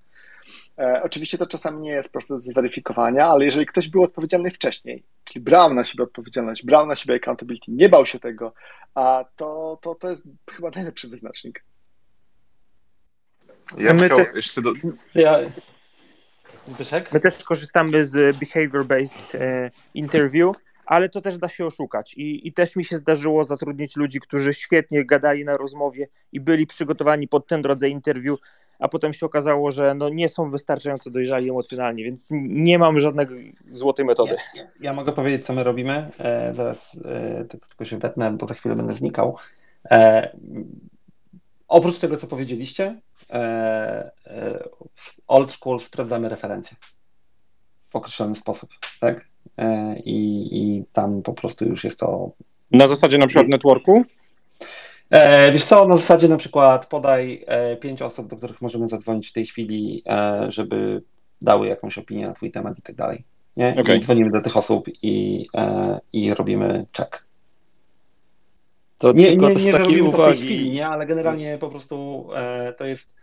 E, 0.79 1.03
oczywiście 1.03 1.39
to 1.39 1.47
czasami 1.47 1.81
nie 1.81 1.91
jest 1.91 2.13
proste 2.13 2.35
do 2.35 2.41
zweryfikowania, 2.41 3.27
ale 3.27 3.45
jeżeli 3.45 3.67
ktoś 3.67 3.89
był 3.89 4.03
odpowiedzialny 4.03 4.51
wcześniej, 4.51 5.03
czyli 5.25 5.45
brał 5.45 5.75
na 5.75 5.85
siebie 5.85 6.05
odpowiedzialność, 6.05 6.65
brał 6.65 6.87
na 6.87 6.97
siebie 6.97 7.15
accountability, 7.15 7.73
nie 7.73 7.89
bał 7.89 8.07
się 8.07 8.21
tego, 8.21 8.53
a 8.95 9.25
to, 9.37 9.79
to, 9.83 9.95
to 9.95 10.11
jest 10.11 10.29
chyba 10.51 10.71
najlepszy 10.71 11.09
wyznacznik. 11.09 11.65
Ja 13.79 13.95
bym 13.95 14.05
chciał 14.05 14.19
jeszcze 14.35 14.63
do... 14.63 14.73
Ja, 15.15 15.39
My 17.13 17.21
też 17.21 17.45
korzystamy 17.45 18.05
z 18.05 18.37
behavior-based 18.37 19.35
e, 19.35 19.71
interview, 19.95 20.57
ale 20.87 21.09
to 21.09 21.21
też 21.21 21.39
da 21.39 21.49
się 21.49 21.67
oszukać. 21.67 22.15
I, 22.15 22.49
I 22.49 22.53
też 22.53 22.77
mi 22.77 22.85
się 22.85 22.97
zdarzyło 22.97 23.45
zatrudnić 23.45 23.97
ludzi, 23.97 24.21
którzy 24.21 24.53
świetnie 24.53 25.05
gadali 25.05 25.45
na 25.45 25.57
rozmowie 25.57 26.09
i 26.33 26.41
byli 26.41 26.67
przygotowani 26.67 27.29
pod 27.29 27.47
ten 27.47 27.65
rodzaj 27.65 27.91
interview, 27.91 28.39
a 28.79 28.89
potem 28.89 29.13
się 29.13 29.27
okazało, 29.27 29.71
że 29.71 29.95
no 29.95 30.09
nie 30.09 30.29
są 30.29 30.51
wystarczająco 30.51 31.11
dojrzali 31.11 31.51
emocjonalnie, 31.51 32.05
więc 32.05 32.29
nie 32.43 32.79
mam 32.79 33.01
żadnej 33.01 33.55
złotej 33.71 34.05
metody. 34.05 34.37
Ja, 34.55 34.63
ja 34.81 34.93
mogę 34.93 35.13
powiedzieć, 35.13 35.47
co 35.47 35.53
my 35.53 35.65
robimy. 35.65 36.11
E, 36.19 36.55
zaraz 36.55 37.01
e, 37.05 37.45
tylko 37.45 37.85
się 37.85 37.99
wetnę, 37.99 38.31
bo 38.33 38.47
za 38.47 38.55
chwilę 38.55 38.77
będę 38.77 38.93
znikał. 38.93 39.37
E, 39.91 40.37
oprócz 41.69 41.99
tego, 41.99 42.17
co 42.17 42.27
powiedzieliście, 42.27 43.01
old 45.27 45.53
school 45.53 45.81
sprawdzamy 45.81 46.29
referencje 46.29 46.77
w 47.91 47.97
określony 47.97 48.37
sposób, 48.37 48.71
tak? 49.01 49.29
E, 49.59 49.97
I, 50.05 50.49
I 50.53 50.85
tam 50.93 51.23
po 51.23 51.33
prostu 51.33 51.65
już 51.65 51.85
jest 51.85 52.01
to. 52.01 52.31
Na 52.73 52.89
zasadzie 52.89 53.19
na 53.19 53.27
przykład 53.27 53.49
networku? 53.49 54.05
Wiesz 55.53 55.65
co, 55.65 55.89
na 55.89 55.97
zasadzie 55.97 56.29
na 56.29 56.37
przykład 56.37 56.87
podaj 56.87 57.45
pięć 57.81 58.03
osób, 58.03 58.27
do 58.29 58.37
których 58.37 58.63
możemy 58.63 58.89
zadzwonić 58.89 59.29
w 59.29 59.33
tej 59.33 59.47
chwili, 59.47 60.03
żeby 60.49 61.03
dały 61.43 61.67
jakąś 61.67 61.99
opinię 61.99 62.27
na 62.27 62.33
twój 62.33 62.51
temat 62.51 62.79
i 62.79 62.83
tak 62.83 62.97
dalej. 62.97 63.25
Nie? 63.57 63.77
Okay. 63.81 63.97
I 63.97 64.01
dzwonimy 64.01 64.31
do 64.31 64.41
tych 64.41 64.57
osób 64.57 64.89
i, 65.03 65.47
i 66.13 66.35
robimy 66.35 66.87
check. 66.97 67.29
To 68.99 69.13
nie, 69.13 69.37
nie, 69.37 69.55
nie, 69.55 69.73
że 69.73 69.79
robimy 69.79 70.09
uwagi. 70.09 70.17
to 70.17 70.23
w 70.23 70.29
tej 70.29 70.47
chwili, 70.47 70.71
nie? 70.71 70.87
ale 70.87 71.07
generalnie 71.07 71.59
po 71.59 71.69
prostu 71.69 72.29
e, 72.37 72.73
to 72.73 72.85
jest 72.85 73.15
e, 73.15 73.18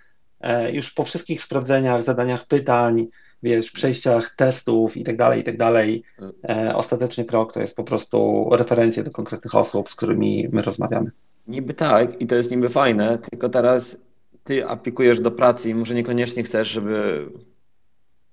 już 0.71 0.91
po 0.91 1.03
wszystkich 1.03 1.43
sprawdzeniach, 1.43 2.03
zadaniach 2.03 2.47
pytań, 2.47 3.07
wiesz, 3.43 3.71
przejściach 3.71 4.36
testów 4.36 4.97
i 4.97 5.03
tak 5.03 5.17
dalej, 5.17 5.41
i 5.41 5.43
tak 5.43 5.57
dalej, 5.57 6.03
e, 6.49 6.75
ostatecznie 6.75 7.25
krok 7.25 7.53
to 7.53 7.61
jest 7.61 7.75
po 7.75 7.83
prostu 7.83 8.49
referencje 8.51 9.03
do 9.03 9.11
konkretnych 9.11 9.55
osób, 9.55 9.89
z 9.89 9.95
którymi 9.95 10.49
my 10.51 10.61
rozmawiamy. 10.61 11.11
Niby 11.47 11.73
tak 11.73 12.21
i 12.21 12.27
to 12.27 12.36
jest 12.36 12.51
niby 12.51 12.69
fajne, 12.69 13.17
tylko 13.17 13.49
teraz 13.49 13.97
ty 14.43 14.67
aplikujesz 14.67 15.19
do 15.19 15.31
pracy 15.31 15.69
i 15.69 15.75
może 15.75 15.93
niekoniecznie 15.93 16.43
chcesz, 16.43 16.67
żeby 16.67 17.25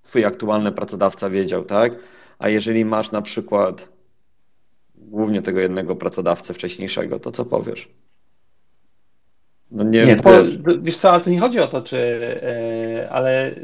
twój 0.02 0.24
aktualny 0.24 0.72
pracodawca 0.72 1.30
wiedział, 1.30 1.64
tak? 1.64 1.96
A 2.38 2.48
jeżeli 2.48 2.84
masz 2.84 3.10
na 3.10 3.22
przykład 3.22 3.88
głównie 4.94 5.42
tego 5.42 5.60
jednego 5.60 5.96
pracodawcę 5.96 6.54
wcześniejszego, 6.54 7.20
to 7.20 7.32
co 7.32 7.44
powiesz? 7.44 7.88
No 9.72 9.84
nie, 9.84 10.06
nie 10.06 10.16
to, 10.16 10.30
wiesz 10.82 10.96
co, 10.96 11.10
ale 11.10 11.20
to 11.20 11.30
nie 11.30 11.40
chodzi 11.40 11.60
o 11.60 11.66
to, 11.66 11.82
czy, 11.82 11.96
yy, 12.96 13.10
ale 13.10 13.54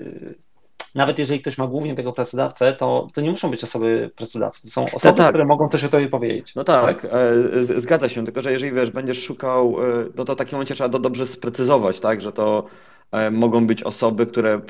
nawet 0.95 1.19
jeżeli 1.19 1.41
ktoś 1.41 1.59
ma 1.59 1.67
głównie 1.67 1.95
tego 1.95 2.13
pracodawcę, 2.13 2.73
to, 2.73 3.07
to 3.15 3.21
nie 3.21 3.31
muszą 3.31 3.51
być 3.51 3.65
osoby 3.65 4.11
pracodawcy, 4.17 4.63
to 4.63 4.69
są 4.69 4.87
osoby, 4.93 5.19
tak, 5.19 5.29
które 5.29 5.45
mogą 5.45 5.69
coś 5.69 5.85
o 5.85 5.89
tobie 5.89 6.09
powiedzieć. 6.09 6.55
No 6.55 6.65
tak, 6.65 7.03
tak? 7.03 7.13
E, 7.13 7.81
zgadza 7.81 8.09
się, 8.09 8.25
tylko 8.25 8.41
że 8.41 8.53
jeżeli 8.53 8.73
wiesz, 8.73 8.91
będziesz 8.91 9.23
szukał, 9.23 9.77
e, 9.83 10.05
no 10.17 10.25
to 10.25 10.35
w 10.35 10.37
takim 10.37 10.53
momencie 10.53 10.75
trzeba 10.75 10.91
to 10.91 10.99
dobrze 10.99 11.27
sprecyzować, 11.27 12.01
tak, 12.01 12.21
że 12.21 12.33
to 12.33 12.65
e, 13.13 13.31
mogą 13.31 13.67
być 13.67 13.83
osoby, 13.83 14.27
które 14.27 14.61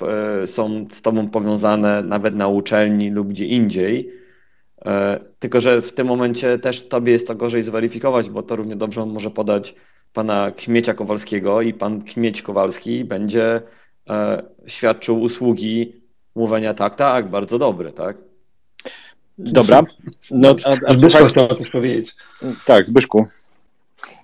są 0.46 0.86
z 0.92 1.02
tobą 1.02 1.28
powiązane 1.28 2.02
nawet 2.02 2.34
na 2.34 2.48
uczelni 2.48 3.10
lub 3.10 3.28
gdzie 3.28 3.44
indziej, 3.44 4.12
tylko 5.38 5.60
że 5.60 5.82
w 5.82 5.92
tym 5.92 6.06
momencie 6.06 6.58
też 6.58 6.88
tobie 6.88 7.12
jest 7.12 7.28
to 7.28 7.34
gorzej 7.34 7.62
zweryfikować, 7.62 8.30
bo 8.30 8.42
to 8.42 8.56
równie 8.56 8.76
dobrze 8.76 9.02
on 9.02 9.10
może 9.10 9.30
podać 9.30 9.74
pana 10.12 10.50
Kmiecia 10.50 10.94
Kowalskiego 10.94 11.62
i 11.62 11.74
pan 11.74 12.02
Kmieć 12.02 12.42
Kowalski 12.42 13.04
będzie 13.04 13.60
świadczył 14.66 15.20
usługi 15.20 15.92
mówienia 16.34 16.74
tak, 16.74 16.94
tak, 16.94 17.30
bardzo 17.30 17.58
dobry, 17.58 17.92
tak? 17.92 18.16
Dobra. 19.38 19.82
No, 20.30 20.54
a, 20.64 20.76
a 20.86 20.94
Zbyszko 20.94 21.26
chciał 21.26 21.48
coś 21.48 21.70
powiedzieć. 21.70 22.16
Tak, 22.64 22.86
Zbyszku. 22.86 23.26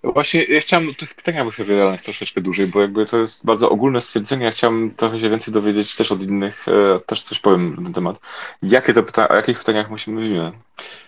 Właśnie 0.04 0.44
ja 0.44 0.60
chciałem 0.60 0.88
o 0.88 0.92
tych 0.92 1.14
pytaniach 1.14 1.46
behawioralnych 1.46 2.02
troszeczkę 2.02 2.40
dłużej, 2.40 2.66
bo 2.66 2.80
jakby 2.80 3.06
to 3.06 3.16
jest 3.16 3.46
bardzo 3.46 3.70
ogólne 3.70 4.00
stwierdzenie. 4.00 4.44
Ja 4.44 4.50
chciałem 4.50 4.94
trochę 4.96 5.20
się 5.20 5.30
więcej 5.30 5.54
dowiedzieć 5.54 5.96
też 5.96 6.12
od 6.12 6.22
innych, 6.22 6.68
e, 6.68 7.00
też 7.06 7.22
coś 7.22 7.38
powiem 7.38 7.76
na 7.76 7.82
ten 7.82 7.92
temat. 7.92 8.16
Jakie 8.62 8.94
to 8.94 9.02
pyta 9.02 9.28
o 9.28 9.34
jakich 9.34 9.58
pytaniach 9.58 9.90
musimy 9.90 10.20
mówimy? 10.20 10.52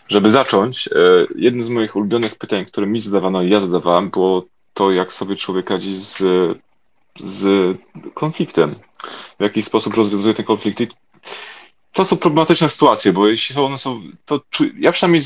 Żeby 0.08 0.30
zacząć, 0.30 0.88
e, 0.88 0.90
jednym 1.36 1.62
z 1.62 1.68
moich 1.68 1.96
ulubionych 1.96 2.34
pytań, 2.34 2.64
które 2.64 2.86
mi 2.86 3.00
zadawano 3.00 3.42
i 3.42 3.50
ja 3.50 3.60
zadawałem, 3.60 4.10
było 4.10 4.46
to, 4.76 4.90
jak 4.90 5.12
sobie 5.12 5.36
człowiek 5.36 5.70
radzi 5.70 5.96
z, 5.96 6.18
z 7.24 7.76
konfliktem. 8.14 8.74
W 9.38 9.42
jaki 9.42 9.62
sposób 9.62 9.94
rozwiązuje 9.94 10.34
te 10.34 10.44
konflikty, 10.44 10.88
to 11.92 12.04
są 12.04 12.16
problematyczne 12.16 12.68
sytuacje, 12.68 13.12
bo 13.12 13.28
jeśli 13.28 13.56
one 13.56 13.78
są, 13.78 14.02
to 14.24 14.40
ja 14.78 14.92
przynajmniej 14.92 15.22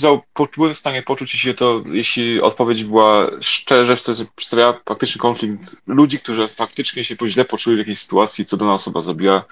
byłem 0.56 0.74
w 0.74 0.78
stanie 0.78 1.02
poczuć 1.02 1.30
się 1.30 1.54
to, 1.54 1.82
jeśli 1.86 2.40
odpowiedź 2.40 2.84
była 2.84 3.30
szczerze, 3.40 3.96
przedstawiała 4.36 4.80
faktyczny 4.88 5.20
konflikt 5.20 5.76
ludzi, 5.86 6.18
którzy 6.18 6.48
faktycznie 6.48 7.04
się 7.04 7.16
źle 7.28 7.44
poczuli 7.44 7.76
w 7.76 7.78
jakiejś 7.78 7.98
sytuacji, 7.98 8.44
co 8.44 8.56
dana 8.56 8.74
osoba 8.74 9.00
zrobiła 9.00 9.44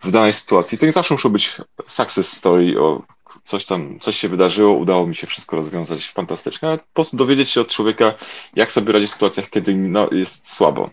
w 0.00 0.10
danej 0.10 0.32
sytuacji. 0.32 0.78
To 0.78 0.86
nie 0.86 0.92
zawsze 0.92 1.14
muszą 1.14 1.28
być 1.28 1.56
success 1.86 2.32
story 2.32 2.80
o 2.80 3.02
coś 3.44 3.64
tam, 3.64 3.98
coś 3.98 4.16
się 4.16 4.28
wydarzyło, 4.28 4.72
udało 4.72 5.06
mi 5.06 5.14
się 5.14 5.26
wszystko 5.26 5.56
rozwiązać 5.56 6.08
fantastycznie, 6.08 6.68
ale 6.68 6.78
po 6.78 6.94
prostu 6.94 7.16
dowiedzieć 7.16 7.50
się 7.50 7.60
od 7.60 7.68
człowieka, 7.68 8.14
jak 8.56 8.72
sobie 8.72 8.92
radzi 8.92 9.06
w 9.06 9.10
sytuacjach, 9.10 9.50
kiedy 9.50 9.74
no, 9.74 10.08
jest 10.12 10.52
słabo. 10.52 10.90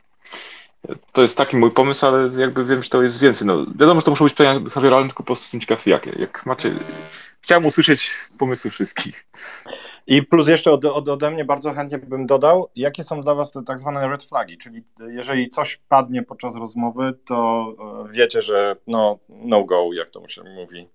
To 1.12 1.22
jest 1.22 1.38
taki 1.38 1.58
mój 1.58 1.72
pomysł, 1.72 2.06
ale 2.06 2.30
jakby 2.38 2.66
wiem, 2.66 2.84
że 2.84 2.90
to 2.90 3.04
jest 3.04 3.20
więcej. 3.20 3.48
No, 3.48 3.66
wiadomo, 3.66 4.00
że 4.00 4.06
to 4.06 4.12
muszą 4.12 4.24
być 4.24 4.34
pytania 4.34 4.60
behawioralne, 4.60 5.08
tylko 5.08 5.24
po 5.24 5.28
prostu 5.28 5.44
jestem 5.44 5.60
ciekaw 5.60 5.88
jakie. 5.88 6.12
Jak 6.20 6.46
macie... 6.46 6.72
Chciałem 7.42 7.66
usłyszeć 7.66 8.12
pomysły 8.40 8.72
wszystkich. 8.72 9.26
I 10.08 10.24
plus 10.24 10.48
jeszcze 10.48 10.72
od, 10.72 10.86
od, 10.86 11.10
ode 11.10 11.32
mnie 11.32 11.46
bardzo 11.46 11.74
chętnie 11.74 11.98
bym 11.98 12.26
dodał, 12.26 12.70
jakie 12.76 13.04
są 13.04 13.22
dla 13.22 13.36
Was 13.36 13.52
te 13.52 13.64
tak 13.64 13.80
zwane 13.80 14.08
red 14.08 14.24
flagi, 14.24 14.58
czyli 14.58 14.84
jeżeli 15.08 15.50
coś 15.50 15.80
padnie 15.90 16.24
podczas 16.24 16.56
rozmowy, 16.56 17.14
to 17.26 17.68
e, 18.06 18.12
wiecie, 18.12 18.42
że 18.42 18.76
no, 18.88 19.20
no 19.30 19.64
go, 19.64 19.90
jak 19.94 20.10
to 20.10 20.28
się 20.28 20.44
mówi. 20.44 20.90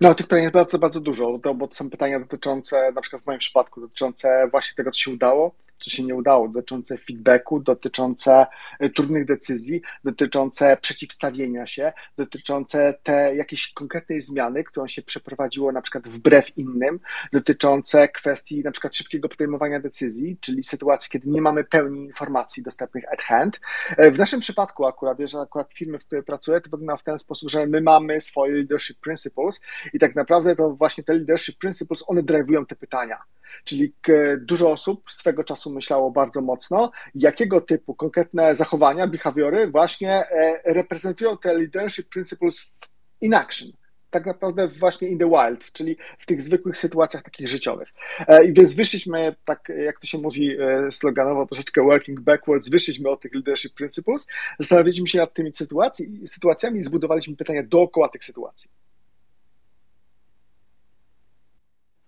No, 0.00 0.14
tych 0.14 0.26
pytań 0.26 0.42
jest 0.42 0.54
bardzo, 0.54 0.78
bardzo 0.78 1.00
dużo, 1.00 1.38
bo 1.54 1.68
to 1.68 1.74
są 1.74 1.90
pytania 1.90 2.20
dotyczące, 2.20 2.92
na 2.92 3.00
przykład 3.00 3.22
w 3.22 3.26
moim 3.26 3.38
przypadku, 3.38 3.80
dotyczące 3.80 4.48
właśnie 4.50 4.76
tego, 4.76 4.90
co 4.90 4.98
się 4.98 5.10
udało, 5.10 5.54
co 5.80 5.90
się 5.90 6.02
nie 6.02 6.14
udało, 6.14 6.48
dotyczące 6.48 6.98
feedbacku, 6.98 7.60
dotyczące 7.60 8.46
e, 8.78 8.90
trudnych 8.90 9.26
decyzji, 9.26 9.82
dotyczące 10.04 10.76
przeciwstawienia 10.80 11.66
się, 11.66 11.92
dotyczące 12.16 12.94
te 13.02 13.36
jakiejś 13.36 13.72
konkretnej 13.72 14.20
zmiany, 14.20 14.64
którą 14.64 14.86
się 14.86 15.02
przeprowadziło 15.02 15.72
na 15.72 15.82
przykład 15.82 16.08
wbrew 16.08 16.58
innym, 16.58 17.00
dotyczące 17.32 18.08
kwestii 18.08 18.62
na 18.62 18.70
przykład 18.70 18.96
szybkiego 18.96 19.28
podejmowania 19.28 19.80
decyzji, 19.80 20.36
czyli 20.40 20.62
sytuacji, 20.62 21.10
kiedy 21.10 21.28
nie 21.28 21.42
mamy 21.42 21.64
pełni 21.64 22.04
informacji 22.04 22.62
dostępnych 22.62 23.12
at 23.12 23.22
hand. 23.22 23.60
E, 23.96 24.10
w 24.10 24.18
naszym 24.18 24.40
przypadku 24.40 24.86
akurat, 24.86 25.18
że 25.24 25.40
akurat 25.40 25.72
firmy, 25.72 25.98
w 25.98 26.06
której 26.06 26.24
pracuję, 26.24 26.60
to 26.60 26.70
wygląda 26.70 26.96
w 26.96 27.02
ten 27.02 27.18
sposób, 27.18 27.50
że 27.50 27.66
my 27.66 27.80
mamy 27.80 28.20
swoje 28.20 28.54
leadership 28.54 29.00
principles 29.00 29.60
i 29.92 29.98
tak 29.98 30.14
naprawdę 30.14 30.56
to 30.56 30.70
właśnie 30.70 31.04
te 31.04 31.14
leadership 31.14 31.58
principles, 31.58 32.04
one 32.06 32.22
drive'ują 32.22 32.66
te 32.66 32.76
pytania. 32.76 33.22
Czyli 33.64 33.94
dużo 34.38 34.70
osób 34.72 35.12
swego 35.12 35.44
czasu 35.44 35.72
myślało 35.72 36.10
bardzo 36.10 36.40
mocno, 36.40 36.90
jakiego 37.14 37.60
typu 37.60 37.94
konkretne 37.94 38.54
zachowania, 38.54 39.06
behawiory 39.06 39.66
właśnie 39.66 40.12
e, 40.12 40.60
reprezentują 40.64 41.38
te 41.38 41.54
leadership 41.54 42.08
principles 42.08 42.80
in 43.20 43.34
action 43.34 43.70
tak 44.10 44.26
naprawdę 44.26 44.68
właśnie 44.68 45.08
in 45.08 45.18
the 45.18 45.28
wild, 45.28 45.72
czyli 45.72 45.96
w 46.18 46.26
tych 46.26 46.40
zwykłych 46.40 46.76
sytuacjach 46.76 47.22
takich 47.22 47.48
życiowych. 47.48 47.88
E, 48.28 48.44
I 48.44 48.52
więc 48.52 48.74
wyszliśmy, 48.74 49.34
tak 49.44 49.72
jak 49.84 50.00
to 50.00 50.06
się 50.06 50.18
mówi 50.18 50.56
e, 50.60 50.90
sloganowo, 50.90 51.46
troszeczkę 51.46 51.82
working 51.82 52.20
backwards, 52.20 52.68
wyszliśmy 52.68 53.10
od 53.10 53.20
tych 53.20 53.34
leadership 53.34 53.74
principles, 53.74 54.26
zastanawialiśmy 54.58 55.08
się 55.08 55.18
nad 55.18 55.34
tymi 55.34 55.54
sytuacji, 55.54 56.26
sytuacjami 56.26 56.78
i 56.78 56.82
zbudowaliśmy 56.82 57.36
pytania 57.36 57.62
dookoła 57.62 58.08
tych 58.08 58.24
sytuacji. 58.24 58.70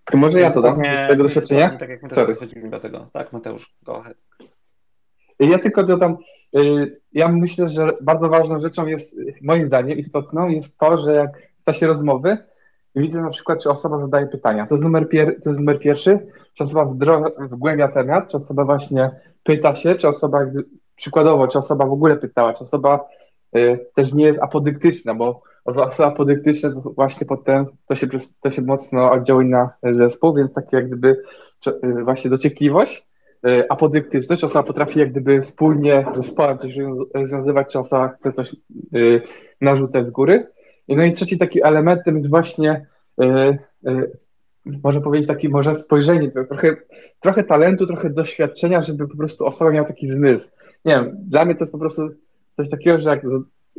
To 0.05 0.18
może 0.18 0.40
ja 0.40 0.50
to 0.50 0.62
dam 0.62 0.76
z 0.78 1.09
tego 1.09 1.22
doświadczenia? 1.22 1.70
Tak 1.70 1.88
jak 1.88 2.03
my 2.03 2.09
też 2.09 2.26
podchodzimy 2.26 2.70
do 2.70 2.80
tego. 2.80 3.07
Tak, 3.12 3.32
Mateusz, 3.32 3.74
go 3.82 4.00
ahead. 4.00 4.16
Ja 5.38 5.59
tylko 5.59 5.82
dodam, 5.82 6.16
y, 6.57 7.00
ja 7.12 7.28
myślę, 7.28 7.68
że 7.68 7.92
bardzo 8.03 8.28
ważną 8.28 8.61
rzeczą 8.61 8.86
jest, 8.86 9.16
moim 9.42 9.66
zdaniem 9.66 9.98
istotną, 9.98 10.48
jest 10.48 10.78
to, 10.78 11.03
że 11.03 11.14
jak 11.14 11.30
w 11.62 11.64
czasie 11.64 11.86
rozmowy 11.86 12.38
widzę 12.96 13.20
na 13.20 13.30
przykład, 13.30 13.62
czy 13.62 13.70
osoba 13.70 14.00
zadaje 14.00 14.26
pytania. 14.26 14.66
To 14.66 14.74
jest 14.74 14.84
numer, 14.84 15.09
pier, 15.09 15.42
to 15.42 15.50
jest 15.50 15.61
numer 15.61 15.78
pierwszy, 15.78 16.18
czy 16.55 16.64
osoba 16.64 16.84
wgłębia 17.38 17.88
temat, 17.88 18.28
czy 18.30 18.36
osoba 18.36 18.64
właśnie 18.64 19.11
pyta 19.42 19.76
się, 19.76 19.94
czy 19.94 20.09
osoba 20.09 20.46
przykładowo, 20.96 21.48
czy 21.48 21.59
osoba 21.59 21.86
w 21.86 21.92
ogóle 21.92 22.16
pytała, 22.16 22.55
czy 22.55 22.64
osoba 22.64 23.09
y, 23.57 23.86
też 23.94 24.12
nie 24.12 24.24
jest 24.24 24.42
apodyktyczna, 24.42 25.14
bo 25.14 25.42
osoba 25.64 26.10
podyktyczna 26.10 26.70
to 26.70 26.80
właśnie 26.80 27.26
potem 27.26 27.66
to 27.88 27.94
się, 27.94 28.06
to 28.42 28.50
się 28.50 28.62
mocno 28.62 29.12
oddziałuje 29.12 29.48
na 29.48 29.70
zespół, 29.92 30.34
więc 30.34 30.52
takie 30.52 30.76
jak 30.76 30.86
gdyby 30.86 31.16
y, 31.66 32.04
właśnie 32.04 32.30
dociekliwość, 32.30 33.06
y, 33.46 33.68
apodyktyczność, 33.68 34.40
czy 34.40 34.46
osoba 34.46 34.62
potrafi 34.62 34.98
jak 34.98 35.10
gdyby 35.10 35.44
spójnie 35.44 36.06
z 36.14 36.16
zespołem 36.16 36.58
coś 36.58 36.74
rozwiązywać, 37.14 37.72
czy 37.72 37.78
osoba 37.78 38.08
chce 38.08 38.32
coś 38.32 38.56
y, 38.96 39.22
narzucać 39.60 40.06
z 40.06 40.10
góry. 40.10 40.46
No 40.88 41.04
i 41.04 41.12
trzeci 41.12 41.38
taki 41.38 41.64
elementem 41.64 42.16
jest 42.16 42.30
właśnie 42.30 42.86
można 44.64 45.00
powiedzieć 45.00 45.28
taki 45.28 45.48
może 45.48 45.76
spojrzenie, 45.76 46.30
trochę, 46.30 46.76
trochę 47.20 47.44
talentu, 47.44 47.86
trochę 47.86 48.10
doświadczenia, 48.10 48.82
żeby 48.82 49.08
po 49.08 49.16
prostu 49.16 49.46
osoba 49.46 49.70
miała 49.70 49.88
taki 49.88 50.08
zmysł. 50.08 50.50
Nie 50.84 50.94
wiem, 50.94 51.16
dla 51.28 51.44
mnie 51.44 51.54
to 51.54 51.64
jest 51.64 51.72
po 51.72 51.78
prostu 51.78 52.10
coś 52.56 52.70
takiego, 52.70 53.00
że 53.00 53.10
jak 53.10 53.22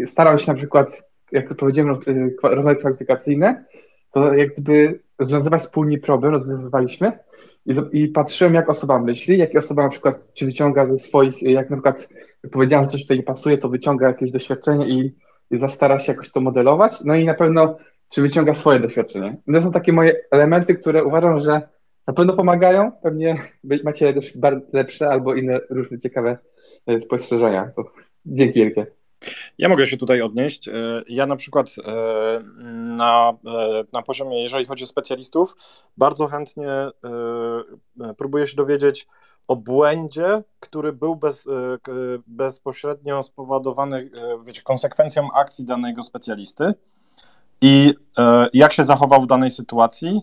starał 0.08 0.40
się 0.40 0.52
na 0.52 0.58
przykład 0.58 1.04
jak 1.32 1.56
powiedziałem, 1.56 1.96
rozmowy 2.44 2.76
kwalifikacyjne, 2.76 3.66
to 4.12 4.34
jak 4.34 4.54
gdyby 4.54 5.00
rozwiązywać 5.20 5.62
wspólnie 5.62 5.98
problem, 5.98 6.34
rozwiązywaliśmy 6.34 7.20
i, 7.66 7.76
i 7.92 8.08
patrzyłem, 8.08 8.54
jak 8.54 8.70
osoba 8.70 9.00
myśli, 9.00 9.38
jak 9.38 9.56
osoba 9.56 9.84
na 9.84 9.90
przykład, 9.90 10.34
czy 10.34 10.46
wyciąga 10.46 10.86
ze 10.88 11.00
swoich, 11.00 11.42
jak 11.42 11.70
na 11.70 11.76
przykład 11.76 12.08
powiedziałem, 12.52 12.86
że 12.86 12.92
coś 12.92 13.02
tutaj 13.02 13.18
nie 13.18 13.24
pasuje, 13.24 13.58
to 13.58 13.70
wyciąga 13.70 14.08
jakieś 14.08 14.32
doświadczenie 14.32 14.88
i, 14.88 15.16
i 15.52 15.60
zastara 15.60 16.00
się 16.00 16.12
jakoś 16.12 16.32
to 16.32 16.42
modelować, 16.42 16.94
no 17.04 17.16
i 17.16 17.26
na 17.26 17.34
pewno, 17.34 17.78
czy 18.10 18.22
wyciąga 18.22 18.54
swoje 18.54 18.80
doświadczenie. 18.80 19.38
to 19.54 19.62
są 19.62 19.72
takie 19.72 19.94
moje 19.94 20.16
elementy, 20.32 20.76
które 20.76 21.04
uważam, 21.04 21.40
że 21.40 21.62
na 22.08 22.14
pewno 22.14 22.34
pomagają, 22.34 22.92
pewnie 23.04 23.36
macie 23.84 24.14
też 24.14 24.38
lepsze 24.74 25.10
albo 25.10 25.36
inne 25.36 25.60
różne 25.70 26.00
ciekawe 26.00 26.38
e, 26.88 27.02
spostrzeżenia. 27.02 27.72
To 27.76 27.92
dzięki 28.26 28.60
wielkie. 28.60 28.86
Ja 29.58 29.70
mogę 29.70 29.88
się 29.88 29.98
tutaj 29.98 30.22
odnieść. 30.22 30.68
E, 30.68 30.72
ja 31.10 31.26
na 31.26 31.36
przykład 31.36 31.68
e, 31.86 32.44
na, 32.74 33.34
e, 33.46 33.84
na 33.94 34.02
poziomie, 34.02 34.44
jeżeli 34.44 34.66
chodzi 34.66 34.84
o 34.84 34.88
specjalistów, 34.88 35.56
bardzo 35.98 36.28
chętnie 36.28 36.70
próbuję 38.18 38.48
się 38.48 38.56
dowiedzieć 38.56 39.08
o 39.48 39.56
błędzie, 39.56 40.44
który 40.60 40.94
był 40.94 41.16
bez, 41.16 41.48
bezpośrednio 42.28 43.24
spowodowany 43.24 44.10
wiecie, 44.46 44.62
konsekwencją 44.62 45.28
akcji 45.34 45.66
danego 45.66 46.04
specjalisty 46.04 46.74
i 47.62 47.94
jak 48.54 48.74
się 48.74 48.84
zachował 48.84 49.22
w 49.22 49.28
danej 49.28 49.52
sytuacji 49.52 50.22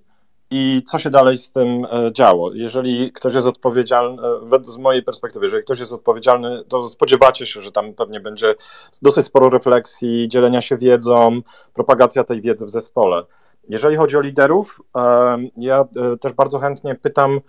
i 0.51 0.83
co 0.87 0.99
się 0.99 1.11
dalej 1.11 1.37
z 1.37 1.51
tym 1.51 1.85
e, 1.85 2.13
działo. 2.13 2.53
Jeżeli 2.55 3.13
ktoś 3.13 3.35
jest 3.35 3.47
odpowiedzialny, 3.47 4.23
e, 4.53 4.65
z 4.65 4.77
mojej 4.77 5.03
perspektywy, 5.03 5.45
jeżeli 5.45 5.63
ktoś 5.63 5.81
jest 5.81 5.93
odpowiedzialny, 5.93 6.65
to 6.69 6.87
spodziewacie 6.87 7.47
się, 7.47 7.63
że 7.63 7.73
tam 7.73 7.95
pewnie 7.95 8.21
będzie 8.21 8.55
dosyć 9.03 9.25
sporo 9.25 9.51
refleksji, 9.51 10.29
dzielenia 10.29 10.61
się 10.61 10.77
wiedzą, 10.77 11.41
propagacja 11.75 12.25
tej 12.25 12.41
wiedzy 12.41 12.67
w 12.67 12.71
zespole. 12.71 13.23
Jeżeli 13.69 13.97
chodzi 13.97 14.17
o 14.17 14.21
liderów, 14.21 14.81
e, 14.97 15.39
ja 15.57 15.85
też 16.21 16.33
bardzo 16.33 16.59
chętnie 16.59 16.95
pytam 16.95 17.41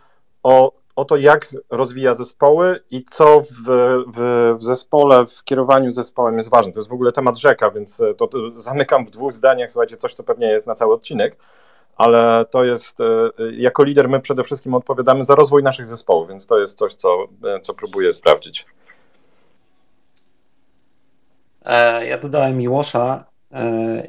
o, 0.43 0.71
o 0.95 1.05
to, 1.05 1.17
jak 1.17 1.55
rozwija 1.69 2.13
zespoły 2.13 2.79
i 2.91 3.05
co 3.11 3.41
w, 3.41 3.45
w, 4.07 4.53
w 4.57 4.63
zespole, 4.63 5.25
w 5.25 5.43
kierowaniu 5.43 5.91
zespołem 5.91 6.37
jest 6.37 6.49
ważne. 6.49 6.73
To 6.73 6.79
jest 6.79 6.89
w 6.89 6.93
ogóle 6.93 7.11
temat 7.11 7.37
rzeka, 7.37 7.71
więc 7.71 8.01
to, 8.17 8.27
to 8.27 8.37
zamykam 8.55 9.05
w 9.05 9.09
dwóch 9.09 9.33
zdaniach, 9.33 9.71
słuchajcie, 9.71 9.97
coś, 9.97 10.13
co 10.13 10.23
pewnie 10.23 10.47
jest 10.47 10.67
na 10.67 10.73
cały 10.73 10.93
odcinek 10.93 11.37
ale 11.95 12.45
to 12.51 12.63
jest, 12.63 12.99
e, 12.99 13.03
jako 13.51 13.83
lider 13.83 14.09
my 14.09 14.19
przede 14.19 14.43
wszystkim 14.43 14.73
odpowiadamy 14.73 15.23
za 15.23 15.35
rozwój 15.35 15.63
naszych 15.63 15.87
zespołów, 15.87 16.29
więc 16.29 16.47
to 16.47 16.59
jest 16.59 16.77
coś, 16.77 16.93
co, 16.93 17.27
e, 17.43 17.59
co 17.59 17.73
próbuję 17.73 18.13
sprawdzić. 18.13 18.65
E, 21.65 22.07
ja 22.07 22.17
dodałem 22.17 22.57
Miłosza 22.57 23.31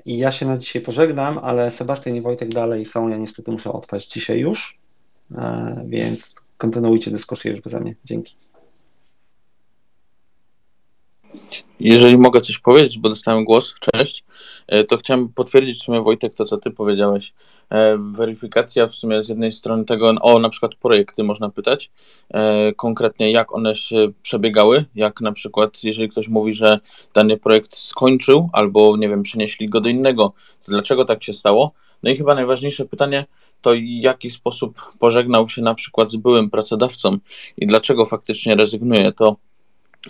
i 0.04 0.18
ja 0.18 0.32
się 0.32 0.46
na 0.46 0.58
dzisiaj 0.58 0.82
pożegnam, 0.82 1.38
ale 1.38 1.70
Sebastian 1.70 2.16
i 2.16 2.20
Wojtek 2.20 2.48
dalej 2.48 2.86
są, 2.86 3.08
ja 3.08 3.16
niestety 3.16 3.50
muszę 3.50 3.72
odpaść 3.72 4.12
dzisiaj 4.12 4.38
już, 4.38 4.78
więc 5.84 6.34
kontynuujcie 6.58 7.10
dyskusję 7.10 7.50
już 7.50 7.60
beze 7.60 7.80
mnie. 7.80 7.94
Dzięki. 8.04 8.36
Jeżeli 11.80 12.18
mogę 12.18 12.40
coś 12.40 12.58
powiedzieć, 12.58 12.98
bo 12.98 13.08
dostałem 13.08 13.44
głos, 13.44 13.74
cześć, 13.80 14.24
e, 14.66 14.84
to 14.84 14.96
chciałem 14.96 15.28
potwierdzić 15.28 15.80
w 15.80 15.84
sumie 15.84 16.02
Wojtek 16.02 16.34
to, 16.34 16.44
co 16.44 16.56
ty 16.56 16.70
powiedziałeś. 16.70 17.32
E, 17.70 17.98
weryfikacja 17.98 18.86
w 18.86 18.94
sumie 18.94 19.22
z 19.22 19.28
jednej 19.28 19.52
strony 19.52 19.84
tego, 19.84 20.10
o 20.20 20.38
na 20.38 20.48
przykład 20.48 20.74
projekty 20.74 21.24
można 21.24 21.50
pytać, 21.50 21.90
e, 22.30 22.72
konkretnie 22.72 23.32
jak 23.32 23.54
one 23.54 23.76
się 23.76 24.12
przebiegały, 24.22 24.84
jak 24.94 25.20
na 25.20 25.32
przykład 25.32 25.84
jeżeli 25.84 26.08
ktoś 26.08 26.28
mówi, 26.28 26.54
że 26.54 26.78
dany 27.14 27.36
projekt 27.36 27.76
skończył 27.76 28.50
albo 28.52 28.96
nie 28.96 29.08
wiem, 29.08 29.22
przenieśli 29.22 29.68
go 29.68 29.80
do 29.80 29.88
innego, 29.88 30.32
to 30.64 30.72
dlaczego 30.72 31.04
tak 31.04 31.22
się 31.22 31.34
stało? 31.34 31.72
No 32.02 32.10
i 32.10 32.16
chyba 32.16 32.34
najważniejsze 32.34 32.84
pytanie, 32.84 33.24
to 33.62 33.70
w 33.70 34.02
jaki 34.02 34.30
sposób 34.30 34.82
pożegnał 34.98 35.48
się 35.48 35.62
na 35.62 35.74
przykład 35.74 36.10
z 36.10 36.16
byłym 36.16 36.50
pracodawcą 36.50 37.18
i 37.56 37.66
dlaczego 37.66 38.06
faktycznie 38.06 38.54
rezygnuje, 38.54 39.12
to 39.12 39.36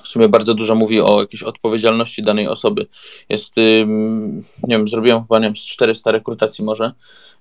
w 0.03 0.09
sumie 0.09 0.28
bardzo 0.28 0.55
dużo 0.55 0.74
mówi 0.74 1.01
o 1.01 1.20
jakiejś 1.20 1.43
odpowiedzialności 1.43 2.22
danej 2.22 2.49
osoby. 2.49 2.86
Jest, 3.28 3.57
nie 4.62 4.76
wiem, 4.76 4.88
zrobiłem 4.88 5.22
chyba, 5.22 5.38
nie 5.38 5.45
wiem, 5.45 5.57
z 5.57 5.61
400 5.61 6.11
rekrutacji 6.11 6.64
może 6.64 6.93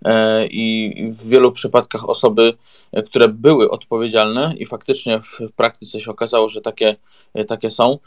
e, 0.06 0.47
i 0.47 0.93
w 1.12 1.28
wielu 1.28 1.52
przypadkach 1.52 2.10
osoby, 2.10 2.54
e, 2.91 3.04
które 3.04 3.28
były 3.28 3.70
odpowiedzialne 3.70 4.54
i 4.58 4.66
faktycznie 4.66 5.20
w 5.20 5.52
praktyce 5.56 6.02
się 6.02 6.12
okazało, 6.12 6.49
że 6.49 6.62
takie, 6.62 6.95
e, 7.34 7.45
takie 7.45 7.70
są, 7.70 7.99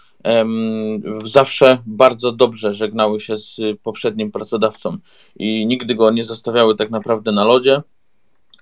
zawsze 1.25 1.79
bardzo 1.87 2.33
dobrze 2.33 2.75
żegnały 2.75 3.21
się 3.21 3.37
z 3.37 3.61
poprzednim 3.83 4.33
pracodawcą 4.33 4.99
i 5.37 5.67
nigdy 5.67 5.95
go 5.95 6.11
nie 6.11 6.25
zostawiały 6.25 6.77
tak 6.77 6.91
naprawdę 6.91 7.33
na 7.33 7.45
lodzie, 7.45 7.83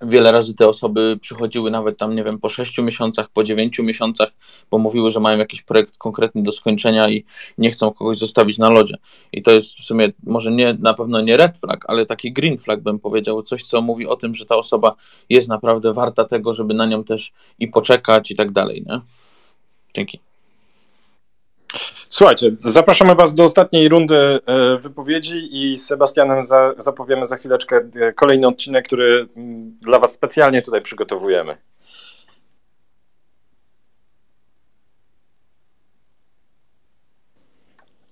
Wiele 0.01 0.31
razy 0.31 0.53
te 0.53 0.67
osoby 0.67 1.17
przychodziły 1.21 1.71
nawet 1.71 1.97
tam, 1.97 2.15
nie 2.15 2.23
wiem, 2.23 2.39
po 2.39 2.49
6 2.49 2.77
miesiącach, 2.77 3.29
po 3.29 3.43
9 3.43 3.79
miesiącach, 3.79 4.29
bo 4.71 4.77
mówiły, 4.77 5.11
że 5.11 5.19
mają 5.19 5.37
jakiś 5.37 5.61
projekt 5.61 5.97
konkretny 5.97 6.43
do 6.43 6.51
skończenia 6.51 7.09
i 7.09 7.25
nie 7.57 7.71
chcą 7.71 7.91
kogoś 7.91 8.17
zostawić 8.17 8.57
na 8.57 8.69
lodzie. 8.69 8.97
I 9.31 9.41
to 9.41 9.51
jest 9.51 9.75
w 9.75 9.83
sumie 9.83 10.11
może 10.23 10.51
nie, 10.51 10.73
na 10.73 10.93
pewno 10.93 11.21
nie 11.21 11.37
red 11.37 11.57
flag, 11.57 11.85
ale 11.87 12.05
taki 12.05 12.33
green 12.33 12.57
flag 12.57 12.81
bym 12.81 12.99
powiedział, 12.99 13.43
coś, 13.43 13.63
co 13.63 13.81
mówi 13.81 14.07
o 14.07 14.15
tym, 14.15 14.35
że 14.35 14.45
ta 14.45 14.55
osoba 14.55 14.95
jest 15.29 15.49
naprawdę 15.49 15.93
warta 15.93 16.25
tego, 16.25 16.53
żeby 16.53 16.73
na 16.73 16.85
nią 16.85 17.03
też 17.03 17.31
i 17.59 17.67
poczekać 17.67 18.31
i 18.31 18.35
tak 18.35 18.51
dalej, 18.51 18.83
nie? 18.87 19.01
Dzięki. 19.95 20.32
Słuchajcie, 22.13 22.51
zapraszamy 22.57 23.15
Was 23.15 23.33
do 23.33 23.43
ostatniej 23.43 23.89
rundy 23.89 24.39
e, 24.45 24.77
wypowiedzi 24.77 25.49
i 25.51 25.77
z 25.77 25.85
Sebastianem 25.85 26.45
za, 26.45 26.73
zapowiemy 26.77 27.25
za 27.25 27.37
chwileczkę 27.37 27.79
e, 28.01 28.13
kolejny 28.13 28.47
odcinek, 28.47 28.85
który 28.85 29.27
mm, 29.37 29.77
dla 29.81 29.99
Was 29.99 30.11
specjalnie 30.11 30.61
tutaj 30.61 30.81
przygotowujemy. 30.81 31.57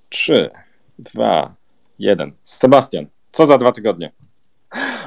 Trzy, 0.09 0.49
dwa, 0.99 1.55
jeden. 1.99 2.31
Sebastian, 2.43 3.05
co 3.31 3.45
za 3.45 3.57
dwa 3.57 3.71
tygodnie? 3.71 4.11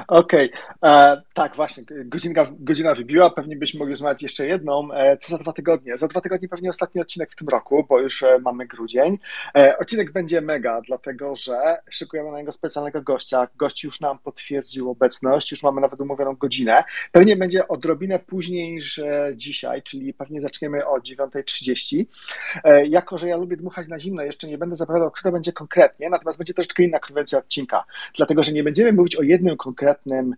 Okej, 0.07 0.51
okay. 0.81 1.24
Tak 1.35 1.55
właśnie, 1.55 1.83
godzina, 2.05 2.47
godzina 2.59 2.95
wybiła, 2.95 3.29
pewnie 3.29 3.55
byśmy 3.55 3.77
mogli 3.77 3.91
rozmawiać 3.91 4.23
jeszcze 4.23 4.47
jedną. 4.47 4.93
E, 4.93 5.17
co 5.17 5.29
za 5.29 5.37
dwa 5.37 5.53
tygodnie? 5.53 5.97
Za 5.97 6.07
dwa 6.07 6.21
tygodnie 6.21 6.49
pewnie 6.49 6.69
ostatni 6.69 7.01
odcinek 7.01 7.31
w 7.31 7.35
tym 7.35 7.49
roku, 7.49 7.85
bo 7.89 7.99
już 7.99 8.23
e, 8.23 8.39
mamy 8.39 8.67
grudzień. 8.67 9.17
E, 9.57 9.77
odcinek 9.77 10.11
będzie 10.11 10.41
mega, 10.41 10.81
dlatego 10.87 11.35
że 11.35 11.77
szykujemy 11.89 12.31
na 12.31 12.37
niego 12.37 12.51
specjalnego 12.51 13.01
gościa. 13.01 13.47
Gość 13.55 13.83
już 13.83 13.99
nam 13.99 14.19
potwierdził 14.19 14.89
obecność, 14.89 15.51
już 15.51 15.63
mamy 15.63 15.81
nawet 15.81 15.99
umówioną 15.99 16.35
godzinę. 16.35 16.83
Pewnie 17.11 17.35
będzie 17.35 17.67
odrobinę 17.67 18.19
później 18.19 18.71
niż 18.71 19.01
dzisiaj, 19.33 19.83
czyli 19.83 20.13
pewnie 20.13 20.41
zaczniemy 20.41 20.85
o 20.85 20.97
9.30. 20.97 22.05
E, 22.63 22.87
jako, 22.87 23.17
że 23.17 23.27
ja 23.27 23.37
lubię 23.37 23.57
dmuchać 23.57 23.87
na 23.87 23.99
zimno, 23.99 24.23
jeszcze 24.23 24.47
nie 24.47 24.57
będę 24.57 24.75
zapowiadał, 24.75 25.11
kto 25.11 25.31
będzie 25.31 25.53
konkretnie, 25.53 26.09
natomiast 26.09 26.37
będzie 26.37 26.53
troszeczkę 26.53 26.83
inna 26.83 26.99
konwencja 26.99 27.39
odcinka, 27.39 27.83
dlatego 28.17 28.43
że 28.43 28.51
nie 28.51 28.63
będziemy 28.63 28.93
mówić 28.93 29.15
o 29.15 29.23
jednym 29.23 29.57
konkretnym 29.57 30.35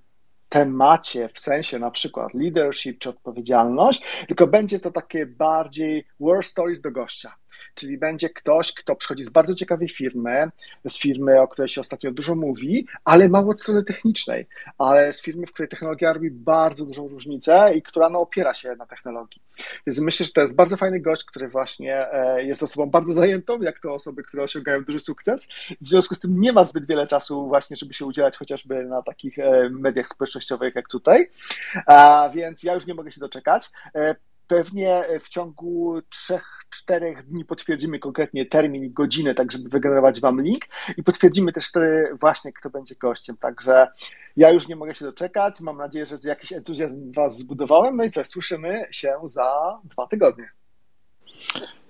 temacie, 0.49 1.29
w 1.33 1.39
sensie 1.39 1.79
na 1.79 1.91
przykład 1.91 2.33
leadership 2.33 2.99
czy 2.99 3.09
odpowiedzialność, 3.09 4.01
tylko 4.27 4.47
będzie 4.47 4.79
to 4.79 4.91
takie 4.91 5.25
bardziej 5.25 6.07
war 6.19 6.43
stories 6.43 6.81
do 6.81 6.91
gościa 6.91 7.35
czyli 7.73 7.97
będzie 7.97 8.29
ktoś, 8.29 8.73
kto 8.73 8.95
przychodzi 8.95 9.23
z 9.23 9.29
bardzo 9.29 9.53
ciekawej 9.55 9.89
firmy, 9.89 10.49
z 10.87 10.99
firmy, 10.99 11.41
o 11.41 11.47
której 11.47 11.69
się 11.69 11.81
ostatnio 11.81 12.11
dużo 12.11 12.35
mówi, 12.35 12.87
ale 13.05 13.29
mało 13.29 13.51
od 13.51 13.61
strony 13.61 13.83
technicznej, 13.83 14.47
ale 14.77 15.13
z 15.13 15.21
firmy, 15.21 15.45
w 15.45 15.53
której 15.53 15.69
technologia 15.69 16.13
robi 16.13 16.31
bardzo 16.31 16.85
dużą 16.85 17.07
różnicę 17.07 17.71
i 17.75 17.81
która 17.81 18.09
no, 18.09 18.19
opiera 18.19 18.53
się 18.53 18.75
na 18.75 18.85
technologii. 18.85 19.41
Więc 19.87 19.99
myślę, 19.99 20.25
że 20.25 20.31
to 20.31 20.41
jest 20.41 20.55
bardzo 20.55 20.77
fajny 20.77 20.99
gość, 20.99 21.23
który 21.23 21.47
właśnie 21.47 22.13
e, 22.13 22.45
jest 22.45 22.63
osobą 22.63 22.89
bardzo 22.89 23.13
zajętą, 23.13 23.61
jak 23.61 23.79
to 23.79 23.93
osoby, 23.93 24.23
które 24.23 24.43
osiągają 24.43 24.83
duży 24.83 24.99
sukces. 24.99 25.47
W 25.81 25.87
związku 25.87 26.15
z 26.15 26.19
tym 26.19 26.41
nie 26.41 26.53
ma 26.53 26.63
zbyt 26.63 26.85
wiele 26.85 27.07
czasu 27.07 27.47
właśnie, 27.47 27.75
żeby 27.75 27.93
się 27.93 28.05
udzielać 28.05 28.37
chociażby 28.37 28.85
na 28.85 29.01
takich 29.01 29.39
e, 29.39 29.69
mediach 29.69 30.07
społecznościowych 30.07 30.75
jak 30.75 30.87
tutaj. 30.87 31.29
A 31.85 32.29
więc 32.35 32.63
ja 32.63 32.73
już 32.73 32.85
nie 32.85 32.93
mogę 32.93 33.11
się 33.11 33.19
doczekać. 33.19 33.69
E, 34.47 34.55
pewnie 34.55 35.03
w 35.19 35.29
ciągu 35.29 36.01
trzech 36.09 36.57
czterech 36.69 37.27
dni 37.27 37.45
potwierdzimy 37.45 37.99
konkretnie 37.99 38.45
termin 38.45 38.83
i 38.83 38.89
godzinę, 38.89 39.33
tak 39.33 39.51
żeby 39.51 39.69
wygenerować 39.69 40.21
Wam 40.21 40.41
link 40.41 40.65
i 40.97 41.03
potwierdzimy 41.03 41.53
też 41.53 41.67
wtedy 41.67 42.09
właśnie, 42.19 42.53
kto 42.53 42.69
będzie 42.69 42.95
gościem. 42.95 43.37
Także 43.37 43.87
ja 44.37 44.51
już 44.51 44.67
nie 44.67 44.75
mogę 44.75 44.95
się 44.95 45.05
doczekać. 45.05 45.61
Mam 45.61 45.77
nadzieję, 45.77 46.05
że 46.05 46.17
z 46.17 46.23
jakiś 46.23 46.53
entuzjazm 46.53 47.11
Was 47.11 47.37
zbudowałem. 47.37 47.97
No 47.97 48.03
i 48.03 48.09
co, 48.09 48.23
słyszymy 48.23 48.85
się 48.91 49.15
za 49.25 49.79
dwa 49.83 50.07
tygodnie. 50.07 50.49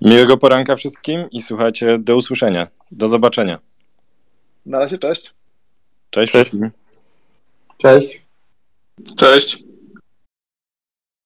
Miłego 0.01 0.37
poranka 0.37 0.75
wszystkim 0.75 1.29
i 1.31 1.41
słuchajcie, 1.41 1.97
do 1.99 2.15
usłyszenia. 2.15 2.67
Do 2.91 3.07
zobaczenia. 3.07 3.59
Na 4.65 4.79
razie, 4.79 4.97
cześć. 4.97 5.33
Cześć. 6.09 6.31
Cześć. 6.31 6.51
Cześć. 7.77 8.21
Cześć. 9.17 9.66